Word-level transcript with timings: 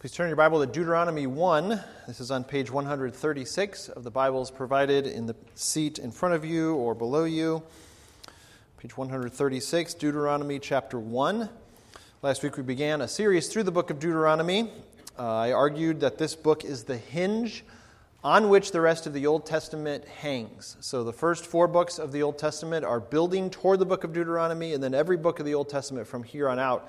Please 0.00 0.12
turn 0.12 0.28
your 0.28 0.36
Bible 0.36 0.60
to 0.60 0.66
Deuteronomy 0.66 1.26
1. 1.26 1.78
This 2.06 2.20
is 2.20 2.30
on 2.30 2.42
page 2.42 2.70
136 2.70 3.90
of 3.90 4.02
the 4.02 4.10
Bibles 4.10 4.50
provided 4.50 5.06
in 5.06 5.26
the 5.26 5.36
seat 5.54 5.98
in 5.98 6.10
front 6.10 6.34
of 6.34 6.42
you 6.42 6.74
or 6.76 6.94
below 6.94 7.24
you. 7.24 7.62
Page 8.78 8.96
136, 8.96 9.92
Deuteronomy 9.92 10.58
chapter 10.58 10.98
1. 10.98 11.50
Last 12.22 12.42
week 12.42 12.56
we 12.56 12.62
began 12.62 13.02
a 13.02 13.08
series 13.08 13.48
through 13.48 13.64
the 13.64 13.72
book 13.72 13.90
of 13.90 14.00
Deuteronomy. 14.00 14.70
Uh, 15.18 15.36
I 15.36 15.52
argued 15.52 16.00
that 16.00 16.16
this 16.16 16.34
book 16.34 16.64
is 16.64 16.84
the 16.84 16.96
hinge 16.96 17.62
on 18.24 18.48
which 18.48 18.72
the 18.72 18.80
rest 18.80 19.06
of 19.06 19.12
the 19.12 19.26
Old 19.26 19.44
Testament 19.44 20.08
hangs. 20.08 20.78
So 20.80 21.04
the 21.04 21.12
first 21.12 21.44
four 21.44 21.68
books 21.68 21.98
of 21.98 22.10
the 22.10 22.22
Old 22.22 22.38
Testament 22.38 22.86
are 22.86 23.00
building 23.00 23.50
toward 23.50 23.78
the 23.78 23.86
book 23.86 24.02
of 24.04 24.14
Deuteronomy, 24.14 24.72
and 24.72 24.82
then 24.82 24.94
every 24.94 25.18
book 25.18 25.40
of 25.40 25.44
the 25.44 25.52
Old 25.52 25.68
Testament 25.68 26.06
from 26.06 26.22
here 26.22 26.48
on 26.48 26.58
out 26.58 26.88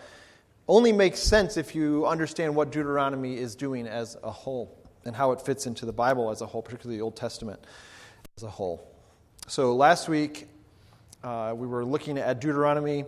only 0.68 0.92
makes 0.92 1.20
sense 1.20 1.58
if 1.58 1.76
you 1.76 2.06
understand 2.06 2.56
what 2.56 2.72
Deuteronomy 2.72 3.38
is 3.38 3.56
doing 3.56 3.88
as 3.88 4.18
a 4.24 4.32
whole 4.32 4.78
and 5.06 5.16
how 5.16 5.32
it 5.32 5.42
fits 5.42 5.66
into 5.66 5.86
the 5.86 5.94
Bible 5.94 6.30
as 6.30 6.42
a 6.42 6.46
whole, 6.46 6.62
particularly 6.62 6.98
the 6.98 7.04
Old 7.04 7.16
Testament 7.16 7.60
as 8.38 8.44
a 8.44 8.50
whole. 8.50 8.88
So 9.48 9.76
last 9.76 10.08
week, 10.08 10.48
uh, 11.24 11.54
we 11.56 11.68
were 11.68 11.84
looking 11.84 12.18
at 12.18 12.40
Deuteronomy. 12.40 13.06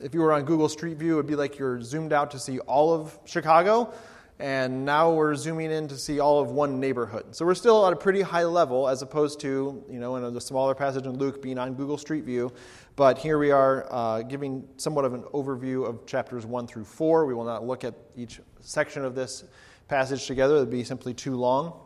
If 0.00 0.14
you 0.14 0.20
were 0.20 0.32
on 0.32 0.44
Google 0.44 0.68
Street 0.68 0.96
View, 0.96 1.14
it 1.14 1.16
would 1.16 1.26
be 1.26 1.36
like 1.36 1.58
you're 1.58 1.80
zoomed 1.80 2.12
out 2.12 2.30
to 2.32 2.38
see 2.38 2.58
all 2.60 2.94
of 2.94 3.18
Chicago. 3.24 3.92
And 4.42 4.84
now 4.84 5.12
we're 5.12 5.36
zooming 5.36 5.70
in 5.70 5.86
to 5.86 5.96
see 5.96 6.18
all 6.18 6.40
of 6.40 6.50
one 6.50 6.80
neighborhood. 6.80 7.26
So 7.30 7.46
we're 7.46 7.54
still 7.54 7.86
at 7.86 7.92
a 7.92 7.96
pretty 7.96 8.22
high 8.22 8.42
level 8.42 8.88
as 8.88 9.00
opposed 9.00 9.38
to, 9.42 9.84
you 9.88 10.00
know, 10.00 10.16
in 10.16 10.34
the 10.34 10.40
smaller 10.40 10.74
passage 10.74 11.06
in 11.06 11.12
Luke 11.12 11.40
being 11.40 11.58
on 11.58 11.74
Google 11.74 11.96
Street 11.96 12.24
View. 12.24 12.52
But 12.96 13.18
here 13.18 13.38
we 13.38 13.52
are 13.52 13.86
uh, 13.88 14.22
giving 14.22 14.66
somewhat 14.78 15.04
of 15.04 15.14
an 15.14 15.22
overview 15.32 15.88
of 15.88 16.06
chapters 16.06 16.44
1 16.44 16.66
through 16.66 16.86
4. 16.86 17.24
We 17.24 17.34
will 17.34 17.44
not 17.44 17.64
look 17.64 17.84
at 17.84 17.94
each 18.16 18.40
section 18.58 19.04
of 19.04 19.14
this 19.14 19.44
passage 19.86 20.26
together, 20.26 20.56
it 20.56 20.58
would 20.58 20.70
be 20.70 20.82
simply 20.82 21.14
too 21.14 21.36
long. 21.36 21.78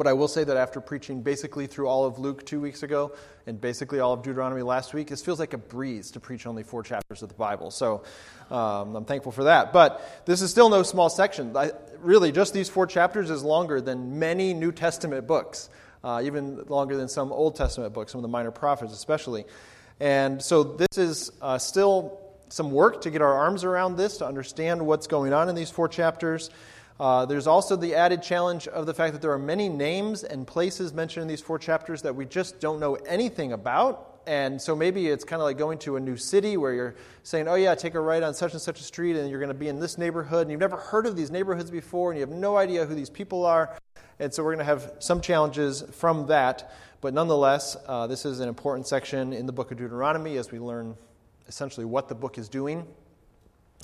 But 0.00 0.06
I 0.06 0.14
will 0.14 0.28
say 0.28 0.44
that 0.44 0.56
after 0.56 0.80
preaching 0.80 1.20
basically 1.20 1.66
through 1.66 1.86
all 1.86 2.06
of 2.06 2.18
Luke 2.18 2.46
two 2.46 2.58
weeks 2.58 2.82
ago 2.82 3.12
and 3.46 3.60
basically 3.60 4.00
all 4.00 4.14
of 4.14 4.22
Deuteronomy 4.22 4.62
last 4.62 4.94
week, 4.94 5.08
this 5.08 5.22
feels 5.22 5.38
like 5.38 5.52
a 5.52 5.58
breeze 5.58 6.12
to 6.12 6.20
preach 6.20 6.46
only 6.46 6.62
four 6.62 6.82
chapters 6.82 7.22
of 7.22 7.28
the 7.28 7.34
Bible. 7.34 7.70
So 7.70 8.04
um, 8.50 8.96
I'm 8.96 9.04
thankful 9.04 9.30
for 9.30 9.44
that. 9.44 9.74
But 9.74 10.24
this 10.24 10.40
is 10.40 10.50
still 10.50 10.70
no 10.70 10.84
small 10.84 11.10
section. 11.10 11.54
I, 11.54 11.72
really, 11.98 12.32
just 12.32 12.54
these 12.54 12.70
four 12.70 12.86
chapters 12.86 13.28
is 13.28 13.42
longer 13.42 13.82
than 13.82 14.18
many 14.18 14.54
New 14.54 14.72
Testament 14.72 15.26
books, 15.26 15.68
uh, 16.02 16.22
even 16.24 16.64
longer 16.68 16.96
than 16.96 17.08
some 17.08 17.30
Old 17.30 17.56
Testament 17.56 17.92
books, 17.92 18.12
some 18.12 18.20
of 18.20 18.22
the 18.22 18.28
minor 18.28 18.52
prophets 18.52 18.94
especially. 18.94 19.44
And 20.00 20.40
so 20.40 20.62
this 20.62 20.96
is 20.96 21.30
uh, 21.42 21.58
still 21.58 22.18
some 22.48 22.70
work 22.70 23.02
to 23.02 23.10
get 23.10 23.20
our 23.20 23.34
arms 23.34 23.64
around 23.64 23.98
this, 23.98 24.16
to 24.16 24.26
understand 24.26 24.86
what's 24.86 25.08
going 25.08 25.34
on 25.34 25.50
in 25.50 25.54
these 25.54 25.68
four 25.68 25.88
chapters. 25.88 26.48
Uh, 27.00 27.24
there's 27.24 27.46
also 27.46 27.76
the 27.76 27.94
added 27.94 28.22
challenge 28.22 28.68
of 28.68 28.84
the 28.84 28.92
fact 28.92 29.14
that 29.14 29.22
there 29.22 29.32
are 29.32 29.38
many 29.38 29.70
names 29.70 30.22
and 30.22 30.46
places 30.46 30.92
mentioned 30.92 31.22
in 31.22 31.28
these 31.28 31.40
four 31.40 31.58
chapters 31.58 32.02
that 32.02 32.14
we 32.14 32.26
just 32.26 32.60
don't 32.60 32.78
know 32.78 32.94
anything 33.06 33.54
about. 33.54 34.20
And 34.26 34.60
so 34.60 34.76
maybe 34.76 35.08
it's 35.08 35.24
kind 35.24 35.40
of 35.40 35.44
like 35.44 35.56
going 35.56 35.78
to 35.78 35.96
a 35.96 36.00
new 36.00 36.18
city 36.18 36.58
where 36.58 36.74
you're 36.74 36.94
saying, 37.22 37.48
oh, 37.48 37.54
yeah, 37.54 37.74
take 37.74 37.94
a 37.94 38.00
right 38.00 38.22
on 38.22 38.34
such 38.34 38.52
and 38.52 38.60
such 38.60 38.80
a 38.80 38.82
street, 38.82 39.16
and 39.16 39.30
you're 39.30 39.40
going 39.40 39.48
to 39.48 39.54
be 39.54 39.68
in 39.68 39.80
this 39.80 39.96
neighborhood, 39.96 40.42
and 40.42 40.50
you've 40.50 40.60
never 40.60 40.76
heard 40.76 41.06
of 41.06 41.16
these 41.16 41.30
neighborhoods 41.30 41.70
before, 41.70 42.10
and 42.10 42.20
you 42.20 42.26
have 42.26 42.36
no 42.36 42.58
idea 42.58 42.84
who 42.84 42.94
these 42.94 43.08
people 43.08 43.46
are. 43.46 43.74
And 44.18 44.32
so 44.32 44.44
we're 44.44 44.54
going 44.54 44.66
to 44.66 44.70
have 44.70 44.92
some 44.98 45.22
challenges 45.22 45.82
from 45.92 46.26
that. 46.26 46.70
But 47.00 47.14
nonetheless, 47.14 47.78
uh, 47.86 48.08
this 48.08 48.26
is 48.26 48.40
an 48.40 48.48
important 48.50 48.86
section 48.86 49.32
in 49.32 49.46
the 49.46 49.52
book 49.52 49.70
of 49.70 49.78
Deuteronomy 49.78 50.36
as 50.36 50.52
we 50.52 50.58
learn 50.58 50.94
essentially 51.48 51.86
what 51.86 52.08
the 52.08 52.14
book 52.14 52.36
is 52.36 52.50
doing 52.50 52.86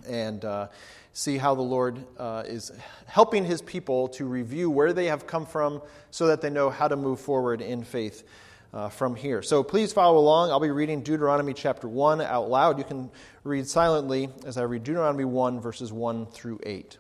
and 0.07 0.45
uh, 0.45 0.69
see 1.17 1.39
how 1.39 1.55
the 1.55 1.63
Lord 1.63 2.05
uh, 2.19 2.43
is 2.47 2.71
helping 3.07 3.47
his 3.47 3.63
people 3.63 4.09
to 4.09 4.27
review 4.27 4.69
where 4.69 4.93
they 4.93 5.07
have 5.07 5.27
come 5.27 5.47
from 5.47 5.81
so 6.11 6.27
that 6.27 6.43
they 6.43 6.51
know 6.51 6.69
how 6.69 6.89
to 6.89 6.97
move 6.97 7.21
forward 7.21 7.63
in 7.63 7.83
faith. 7.85 8.23
Uh, 8.75 8.91
from 8.91 9.15
here. 9.15 9.41
So 9.41 9.63
please 9.63 9.95
follow 9.95 10.19
along. 10.19 10.51
I'll 10.51 10.61
be 10.61 10.71
reading 10.71 11.01
Deuteronomy 11.01 11.55
chapter 11.55 11.89
1 11.89 12.21
out 12.21 12.51
loud. 12.51 12.77
You 12.77 12.85
can 12.85 13.11
read 13.43 13.67
silently 13.67 14.29
as 14.45 14.59
I 14.59 14.65
read 14.65 14.85
Deuteronomy 14.85 15.25
1, 15.25 15.61
verses 15.61 15.91
1 15.93 16.27
through 16.27 16.61
8. 16.63 16.99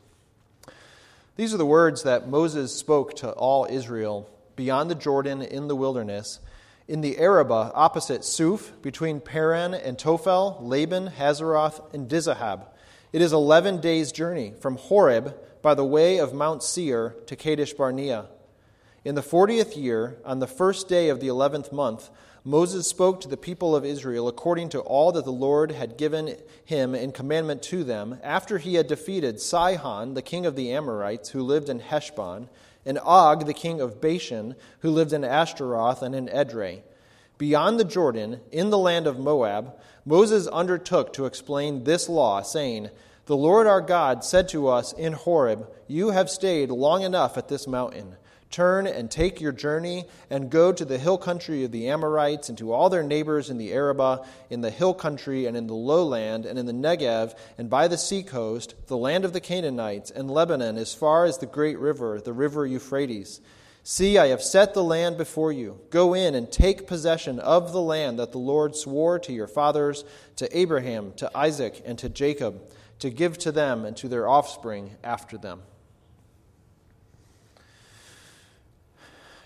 These 1.34 1.53
are 1.53 1.59
the 1.59 1.66
words 1.66 2.04
that 2.04 2.28
Moses 2.28 2.75
spoke 2.75 3.16
to 3.16 3.31
all 3.33 3.66
Israel 3.69 4.31
beyond 4.54 4.91
the 4.91 4.94
Jordan 4.94 5.43
in 5.43 5.69
the 5.69 5.77
wilderness, 5.77 6.41
in 6.88 7.03
the 7.03 7.19
Arabah 7.19 7.72
opposite 7.75 8.25
Suf, 8.25 8.72
between 8.81 9.21
Paran 9.21 9.75
and 9.75 9.98
Tophel, 9.98 10.56
Laban, 10.62 11.09
Hazeroth, 11.09 11.93
and 11.93 12.09
Dizahab. 12.09 12.69
It 13.16 13.22
is 13.22 13.32
eleven 13.32 13.81
days' 13.81 14.12
journey 14.12 14.53
from 14.60 14.77
Horeb 14.77 15.34
by 15.62 15.72
the 15.72 15.87
way 15.87 16.19
of 16.19 16.34
Mount 16.34 16.62
Seir 16.62 17.16
to 17.25 17.34
Kadesh 17.34 17.72
Barnea. 17.72 18.27
In 19.06 19.15
the 19.15 19.22
fortieth 19.22 19.75
year, 19.75 20.19
on 20.22 20.38
the 20.38 20.47
first 20.47 20.87
day 20.87 21.09
of 21.09 21.19
the 21.19 21.28
eleventh 21.28 21.72
month, 21.72 22.10
Moses 22.44 22.87
spoke 22.87 23.22
to 23.22 23.28
the 23.28 23.38
people 23.38 23.75
of 23.75 23.87
Israel 23.87 24.28
according 24.28 24.69
to 24.69 24.81
all 24.81 25.12
that 25.12 25.25
the 25.25 25.32
Lord 25.32 25.71
had 25.71 25.97
given 25.97 26.37
him 26.62 26.94
in 26.94 27.10
commandment 27.10 27.62
to 27.62 27.84
them, 27.84 28.19
after 28.22 28.59
he 28.59 28.75
had 28.75 28.87
defeated 28.87 29.41
Sihon, 29.41 30.12
the 30.12 30.21
king 30.21 30.44
of 30.44 30.54
the 30.54 30.71
Amorites, 30.71 31.31
who 31.31 31.43
lived 31.43 31.71
in 31.71 31.81
Heshbon, 31.81 32.50
and 32.84 32.98
Og, 33.03 33.47
the 33.47 33.54
king 33.54 33.81
of 33.81 33.98
Bashan, 33.98 34.56
who 34.81 34.91
lived 34.91 35.15
in 35.15 35.25
Ashtaroth 35.25 36.03
and 36.03 36.15
in 36.15 36.28
Edrei. 36.28 36.83
Beyond 37.38 37.81
the 37.81 37.84
Jordan, 37.84 38.41
in 38.53 38.69
the 38.69 38.78
land 38.78 39.06
of 39.06 39.19
Moab, 39.19 39.75
Moses 40.04 40.47
undertook 40.47 41.12
to 41.15 41.27
explain 41.27 41.84
this 41.84 42.09
law, 42.09 42.41
saying, 42.41 42.91
The 43.26 43.37
Lord 43.37 43.66
our 43.66 43.81
God 43.81 44.22
said 44.22 44.48
to 44.50 44.69
us 44.69 44.92
in 44.92 45.12
Horeb, 45.12 45.69
You 45.88 46.10
have 46.10 46.31
stayed 46.31 46.70
long 46.70 47.03
enough 47.03 47.37
at 47.37 47.48
this 47.48 47.66
mountain. 47.66 48.14
Turn 48.53 48.87
and 48.87 49.10
take 49.10 49.41
your 49.41 49.50
journey 49.50 50.04
and 50.31 50.48
go 50.48 50.70
to 50.70 50.84
the 50.84 50.97
hill 50.97 51.19
country 51.19 51.65
of 51.65 51.72
the 51.72 51.88
Amorites 51.88 52.48
and 52.48 52.56
to 52.59 52.72
all 52.72 52.88
their 52.88 53.03
neighbors 53.03 53.50
in 53.50 53.59
the 53.59 53.72
Arabah, 53.72 54.25
in 54.48 54.60
the 54.60 54.70
hill 54.70 54.94
country 54.94 55.47
and 55.47 55.56
in 55.56 55.66
the 55.66 55.75
lowland 55.75 56.47
and 56.47 56.56
in 56.56 56.66
the 56.66 56.72
Negev 56.72 57.36
and 57.59 57.69
by 57.69 57.88
the 57.88 57.98
seacoast, 57.98 58.76
the 58.86 58.97
land 58.97 59.25
of 59.25 59.32
the 59.32 59.41
Canaanites 59.41 60.12
and 60.12 60.31
Lebanon 60.31 60.78
as 60.78 60.94
far 60.94 61.25
as 61.25 61.38
the 61.38 61.47
great 61.47 61.81
river, 61.81 62.20
the 62.20 62.32
river 62.32 62.65
Euphrates. 62.65 63.41
See, 63.82 64.19
I 64.19 64.28
have 64.28 64.42
set 64.42 64.72
the 64.72 64.84
land 64.84 65.16
before 65.16 65.50
you. 65.50 65.81
Go 65.91 66.15
in 66.15 66.36
and 66.36 66.50
take 66.50 66.86
possession 66.86 67.41
of 67.41 67.72
the 67.72 67.82
land 67.82 68.20
that 68.20 68.31
the 68.31 68.38
Lord 68.38 68.76
swore 68.76 69.19
to 69.19 69.32
your 69.32 69.48
fathers, 69.48 70.04
to 70.36 70.56
Abraham, 70.56 71.12
to 71.16 71.31
Isaac, 71.36 71.82
and 71.84 71.98
to 71.98 72.09
Jacob, 72.09 72.60
to 72.98 73.10
give 73.10 73.38
to 73.38 73.52
them 73.52 73.84
and 73.84 73.96
to 73.98 74.08
their 74.08 74.28
offspring 74.28 74.96
after 75.04 75.36
them. 75.36 75.62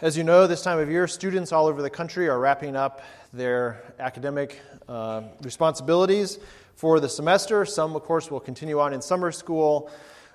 As 0.00 0.16
you 0.16 0.24
know, 0.24 0.46
this 0.46 0.62
time 0.62 0.78
of 0.78 0.90
year, 0.90 1.06
students 1.06 1.52
all 1.52 1.66
over 1.66 1.82
the 1.82 1.90
country 1.90 2.26
are 2.28 2.38
wrapping 2.38 2.74
up 2.74 3.02
their 3.34 3.94
academic 3.98 4.58
uh, 4.88 5.24
responsibilities 5.42 6.38
for 6.74 7.00
the 7.00 7.08
semester. 7.08 7.66
Some, 7.66 7.94
of 7.94 8.02
course, 8.04 8.30
will 8.30 8.40
continue 8.40 8.80
on 8.80 8.94
in 8.94 9.02
summer 9.02 9.30
school, 9.30 9.90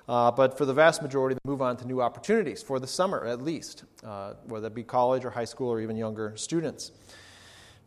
uh, 0.08 0.30
but 0.30 0.56
for 0.56 0.66
the 0.66 0.72
vast 0.72 1.02
majority, 1.02 1.34
they 1.34 1.50
move 1.50 1.62
on 1.62 1.76
to 1.78 1.84
new 1.84 2.00
opportunities 2.00 2.62
for 2.62 2.78
the 2.78 2.86
summer 2.86 3.26
at 3.26 3.42
least, 3.42 3.82
uh, 4.04 4.34
whether 4.44 4.68
it 4.68 4.74
be 4.74 4.84
college 4.84 5.24
or 5.24 5.30
high 5.30 5.44
school 5.44 5.68
or 5.68 5.80
even 5.80 5.96
younger 5.96 6.32
students. 6.36 6.92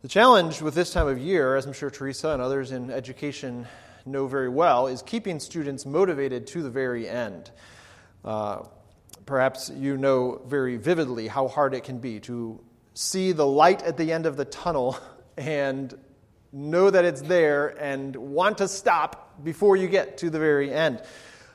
The 0.02 0.08
challenge 0.08 0.60
with 0.60 0.74
this 0.74 0.92
time 0.92 1.08
of 1.08 1.18
year, 1.18 1.56
as 1.56 1.64
I'm 1.64 1.72
sure 1.72 1.88
Teresa 1.88 2.28
and 2.28 2.42
others 2.42 2.72
in 2.72 2.90
education 2.90 3.66
know 4.06 4.26
very 4.26 4.48
well, 4.48 4.86
is 4.86 5.02
keeping 5.02 5.40
students 5.40 5.86
motivated 5.86 6.46
to 6.48 6.62
the 6.62 6.70
very 6.70 7.08
end. 7.08 7.50
Uh, 8.24 8.64
Perhaps 9.30 9.70
you 9.76 9.96
know 9.96 10.42
very 10.46 10.76
vividly 10.76 11.28
how 11.28 11.46
hard 11.46 11.72
it 11.72 11.84
can 11.84 11.98
be 11.98 12.18
to 12.18 12.60
see 12.94 13.30
the 13.30 13.46
light 13.46 13.80
at 13.84 13.96
the 13.96 14.12
end 14.12 14.26
of 14.26 14.36
the 14.36 14.44
tunnel 14.44 14.98
and 15.36 15.96
know 16.52 16.90
that 16.90 17.04
it's 17.04 17.20
there 17.22 17.68
and 17.80 18.16
want 18.16 18.58
to 18.58 18.66
stop 18.66 19.44
before 19.44 19.76
you 19.76 19.86
get 19.86 20.18
to 20.18 20.30
the 20.30 20.38
very 20.40 20.72
end. 20.72 21.00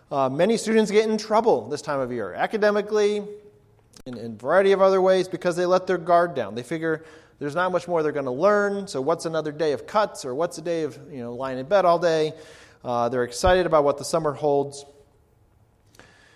Uh, 0.10 0.30
many 0.30 0.56
students 0.56 0.90
get 0.90 1.10
in 1.10 1.18
trouble 1.18 1.68
this 1.68 1.82
time 1.82 2.00
of 2.00 2.14
year, 2.14 2.34
academically, 2.34 3.18
in, 4.06 4.18
in 4.18 4.32
a 4.32 4.36
variety 4.36 4.72
of 4.72 4.82
other 4.82 5.02
ways, 5.02 5.28
because 5.28 5.58
they 5.58 5.66
let 5.66 5.86
their 5.86 5.98
guard 5.98 6.34
down. 6.34 6.56
They 6.56 6.64
figure 6.64 7.04
there's 7.40 7.56
not 7.56 7.72
much 7.72 7.88
more 7.88 8.02
they're 8.02 8.12
going 8.12 8.26
to 8.26 8.32
learn, 8.32 8.88
so 8.88 9.02
what's 9.02 9.26
another 9.26 9.52
day 9.52 9.74
of 9.74 9.86
cuts 9.86 10.24
or 10.24 10.34
what's 10.34 10.58
a 10.58 10.62
day 10.62 10.84
of 10.84 10.98
you 11.12 11.20
know 11.20 11.34
lying 11.34 11.60
in 11.60 11.66
bed 11.66 11.86
all 11.86 12.00
day? 12.00 12.34
Uh, 12.84 13.10
they're 13.10 13.24
excited 13.24 13.66
about 13.66 13.84
what 13.84 13.98
the 13.98 14.06
summer 14.06 14.34
holds. 14.34 14.86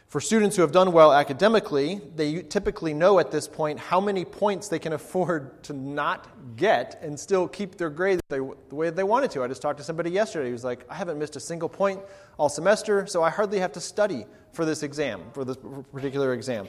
For 0.10 0.20
students 0.20 0.56
who 0.56 0.64
have 0.64 0.72
done 0.72 0.92
well 0.92 1.14
academically, 1.14 2.02
they 2.16 2.42
typically 2.42 2.96
know 2.96 3.20
at 3.20 3.30
this 3.30 3.48
point 3.48 3.78
how 3.78 4.02
many 4.02 4.26
points 4.26 4.68
they 4.68 4.80
can 4.80 4.92
afford 5.00 5.62
to 5.66 5.74
not 5.74 6.28
get 6.56 7.00
and 7.04 7.20
still 7.20 7.48
keep 7.48 7.78
their 7.78 7.92
grades 7.92 8.20
the 8.28 8.42
way 8.72 8.90
they 8.90 9.04
wanted 9.04 9.30
to. 9.32 9.44
I 9.44 9.48
just 9.48 9.62
talked 9.62 9.78
to 9.78 9.84
somebody 9.84 10.10
yesterday 10.10 10.48
who 10.48 10.54
was 10.54 10.64
like, 10.64 10.84
I 10.90 10.96
haven't 10.96 11.20
missed 11.20 11.36
a 11.36 11.40
single 11.40 11.70
point 11.70 12.02
all 12.40 12.50
semester, 12.50 13.06
so 13.06 13.22
I 13.22 13.30
hardly 13.30 13.60
have 13.60 13.74
to 13.74 13.80
study 13.80 14.26
for 14.52 14.66
this 14.66 14.82
exam, 14.82 15.22
for 15.34 15.46
this 15.46 15.58
particular 15.94 16.34
exam. 16.34 16.68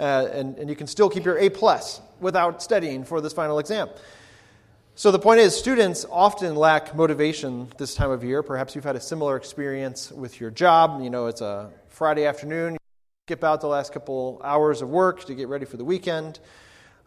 Uh, 0.00 0.30
and, 0.32 0.56
and 0.56 0.70
you 0.70 0.74
can 0.74 0.86
still 0.86 1.10
keep 1.10 1.26
your 1.26 1.36
A 1.36 1.50
plus 1.50 2.00
without 2.20 2.62
studying 2.62 3.04
for 3.04 3.20
this 3.20 3.34
final 3.34 3.58
exam. 3.58 3.90
So 4.94 5.10
the 5.10 5.18
point 5.18 5.40
is, 5.40 5.54
students 5.54 6.06
often 6.10 6.56
lack 6.56 6.96
motivation 6.96 7.68
this 7.76 7.94
time 7.94 8.10
of 8.10 8.24
year. 8.24 8.42
Perhaps 8.42 8.74
you've 8.74 8.84
had 8.84 8.96
a 8.96 9.00
similar 9.00 9.36
experience 9.36 10.10
with 10.10 10.40
your 10.40 10.50
job. 10.50 11.02
You 11.02 11.10
know, 11.10 11.26
it's 11.26 11.42
a 11.42 11.70
Friday 11.88 12.24
afternoon, 12.24 12.78
skip 13.26 13.44
out 13.44 13.60
the 13.60 13.66
last 13.66 13.92
couple 13.92 14.40
hours 14.42 14.80
of 14.80 14.88
work 14.88 15.24
to 15.26 15.34
get 15.34 15.48
ready 15.48 15.66
for 15.66 15.76
the 15.76 15.84
weekend. 15.84 16.40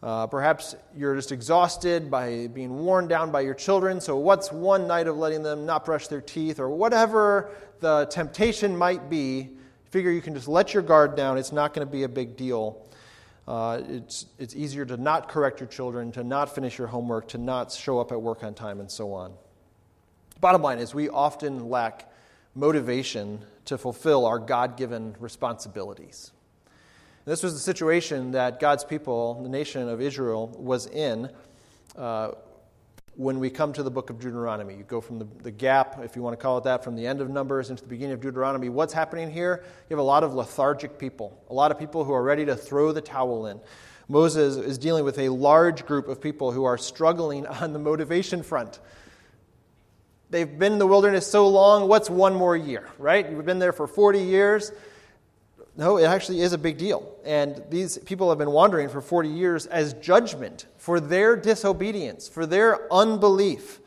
Uh, 0.03 0.27
perhaps 0.27 0.75
you're 0.95 1.15
just 1.15 1.31
exhausted 1.31 2.11
by 2.11 2.45
being 2.47 2.77
worn 2.77 3.07
down 3.07 3.31
by 3.31 3.41
your 3.41 3.55
children. 3.55 4.01
So, 4.01 4.17
what's 4.17 4.51
one 4.51 4.85
night 4.85 5.07
of 5.07 5.17
letting 5.17 5.41
them 5.41 5.65
not 5.65 5.83
brush 5.83 6.09
their 6.09 6.21
teeth, 6.21 6.59
or 6.59 6.69
whatever 6.69 7.49
the 7.79 8.05
temptation 8.11 8.77
might 8.77 9.09
be? 9.09 9.49
Figure 9.93 10.09
you 10.09 10.21
can 10.21 10.33
just 10.33 10.47
let 10.47 10.73
your 10.73 10.81
guard 10.81 11.15
down. 11.15 11.37
It's 11.37 11.51
not 11.51 11.75
going 11.75 11.85
to 11.85 11.91
be 11.91 12.01
a 12.01 12.09
big 12.09 12.35
deal. 12.35 12.83
Uh, 13.47 13.79
it's, 13.87 14.25
it's 14.39 14.55
easier 14.55 14.85
to 14.85 14.97
not 14.97 15.29
correct 15.29 15.59
your 15.59 15.69
children, 15.69 16.11
to 16.13 16.23
not 16.23 16.55
finish 16.55 16.79
your 16.79 16.87
homework, 16.87 17.27
to 17.27 17.37
not 17.37 17.71
show 17.71 17.99
up 17.99 18.11
at 18.11 18.19
work 18.19 18.43
on 18.43 18.55
time, 18.55 18.79
and 18.79 18.89
so 18.89 19.13
on. 19.13 19.33
Bottom 20.41 20.63
line 20.63 20.79
is, 20.79 20.95
we 20.95 21.09
often 21.09 21.69
lack 21.69 22.11
motivation 22.55 23.45
to 23.65 23.77
fulfill 23.77 24.25
our 24.25 24.39
God 24.39 24.77
given 24.77 25.15
responsibilities. 25.19 26.31
This 27.25 27.43
was 27.43 27.53
the 27.53 27.59
situation 27.59 28.31
that 28.31 28.59
God's 28.59 28.83
people, 28.83 29.43
the 29.43 29.49
nation 29.49 29.87
of 29.87 30.01
Israel, 30.01 30.47
was 30.57 30.87
in 30.87 31.29
uh, 31.95 32.31
when 33.15 33.39
we 33.39 33.50
come 33.50 33.74
to 33.74 33.83
the 33.83 33.92
book 33.92 34.10
of 34.10 34.19
Deuteronomy. 34.19 34.75
You 34.75 34.83
go 34.83 35.00
from 35.00 35.19
the, 35.19 35.27
the 35.44 35.51
gap, 35.51 36.00
if 36.04 36.15
you 36.15 36.21
want 36.21 36.38
to 36.38 36.42
call 36.42 36.57
it 36.57 36.63
that, 36.63 36.83
from 36.83 36.95
the 36.95 37.06
end 37.06 37.21
of 37.21 37.30
Numbers 37.30 37.69
into 37.69 37.83
the 37.83 37.89
beginning 37.89 38.13
of 38.13 38.21
Deuteronomy. 38.21 38.69
What's 38.69 38.94
happening 38.94 39.31
here? 39.31 39.63
You 39.89 39.95
have 39.95 40.00
a 40.00 40.07
lot 40.07 40.24
of 40.24 40.33
lethargic 40.33 40.98
people, 40.98 41.39
a 41.50 41.54
lot 41.54 41.71
of 41.71 41.77
people 41.77 42.04
who 42.04 42.13
are 42.13 42.24
ready 42.24 42.45
to 42.45 42.56
throw 42.56 42.92
the 42.92 43.01
towel 43.01 43.45
in. 43.48 43.60
Moses 44.07 44.57
is 44.57 44.77
dealing 44.77 45.06
with 45.06 45.19
a 45.19 45.30
large 45.30 45.86
group 45.86 46.07
of 46.07 46.19
people 46.19 46.51
who 46.51 46.63
are 46.63 46.77
struggling 46.77 47.45
on 47.48 47.74
the 47.74 47.80
motivation 47.80 48.44
front. 48.44 48.80
They've 50.30 50.57
been 50.57 50.74
in 50.74 50.80
the 50.80 50.88
wilderness 50.88 51.27
so 51.27 51.48
long, 51.48 51.88
what's 51.88 52.10
one 52.10 52.33
more 52.33 52.57
year, 52.57 52.89
right? 52.98 53.30
You've 53.30 53.45
been 53.45 53.60
there 53.60 53.74
for 53.74 53.86
40 53.86 54.19
years. 54.19 54.71
No, 55.75 55.97
it 55.97 56.03
actually 56.03 56.41
is 56.41 56.53
a 56.53 56.57
big 56.57 56.77
deal. 56.77 57.15
And 57.25 57.63
these 57.69 57.97
people 57.99 58.29
have 58.29 58.37
been 58.37 58.51
wandering 58.51 58.89
for 58.89 59.01
40 59.01 59.29
years 59.29 59.65
as 59.65 59.93
judgment 59.95 60.67
for 60.77 60.99
their 60.99 61.35
disobedience, 61.35 62.29
for 62.29 62.45
their 62.45 62.91
unbelief. 62.93 63.79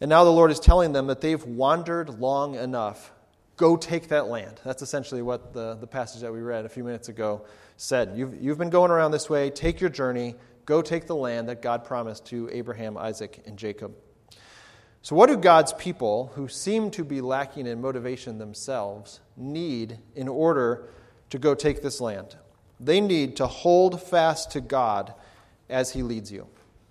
And 0.00 0.08
now 0.08 0.22
the 0.22 0.30
Lord 0.30 0.52
is 0.52 0.60
telling 0.60 0.92
them 0.92 1.08
that 1.08 1.20
they've 1.20 1.42
wandered 1.44 2.20
long 2.20 2.54
enough. 2.54 3.12
Go 3.56 3.76
take 3.76 4.08
that 4.08 4.28
land. 4.28 4.60
That's 4.64 4.82
essentially 4.82 5.20
what 5.20 5.52
the, 5.52 5.74
the 5.74 5.86
passage 5.86 6.20
that 6.20 6.32
we 6.32 6.40
read 6.40 6.64
a 6.64 6.68
few 6.68 6.84
minutes 6.84 7.08
ago 7.08 7.44
said. 7.76 8.12
You've, 8.14 8.40
you've 8.40 8.58
been 8.58 8.70
going 8.70 8.92
around 8.92 9.10
this 9.10 9.28
way. 9.28 9.50
Take 9.50 9.80
your 9.80 9.90
journey. 9.90 10.36
Go 10.64 10.80
take 10.80 11.08
the 11.08 11.16
land 11.16 11.48
that 11.48 11.60
God 11.60 11.84
promised 11.84 12.26
to 12.26 12.48
Abraham, 12.52 12.96
Isaac, 12.96 13.42
and 13.46 13.58
Jacob. 13.58 13.96
So, 15.02 15.16
what 15.16 15.28
do 15.28 15.36
God's 15.36 15.72
people, 15.72 16.30
who 16.34 16.48
seem 16.48 16.90
to 16.92 17.04
be 17.04 17.20
lacking 17.20 17.66
in 17.66 17.80
motivation 17.80 18.38
themselves, 18.38 19.20
need 19.38 19.98
in 20.14 20.28
order 20.28 20.88
to 21.30 21.38
go 21.38 21.54
take 21.54 21.82
this 21.82 22.00
land? 22.00 22.36
They 22.80 23.00
need 23.00 23.36
to 23.36 23.46
hold 23.46 24.02
fast 24.02 24.50
to 24.52 24.60
God 24.60 25.14
as 25.68 25.92
He 25.92 26.02
leads 26.02 26.30
you, 26.30 26.46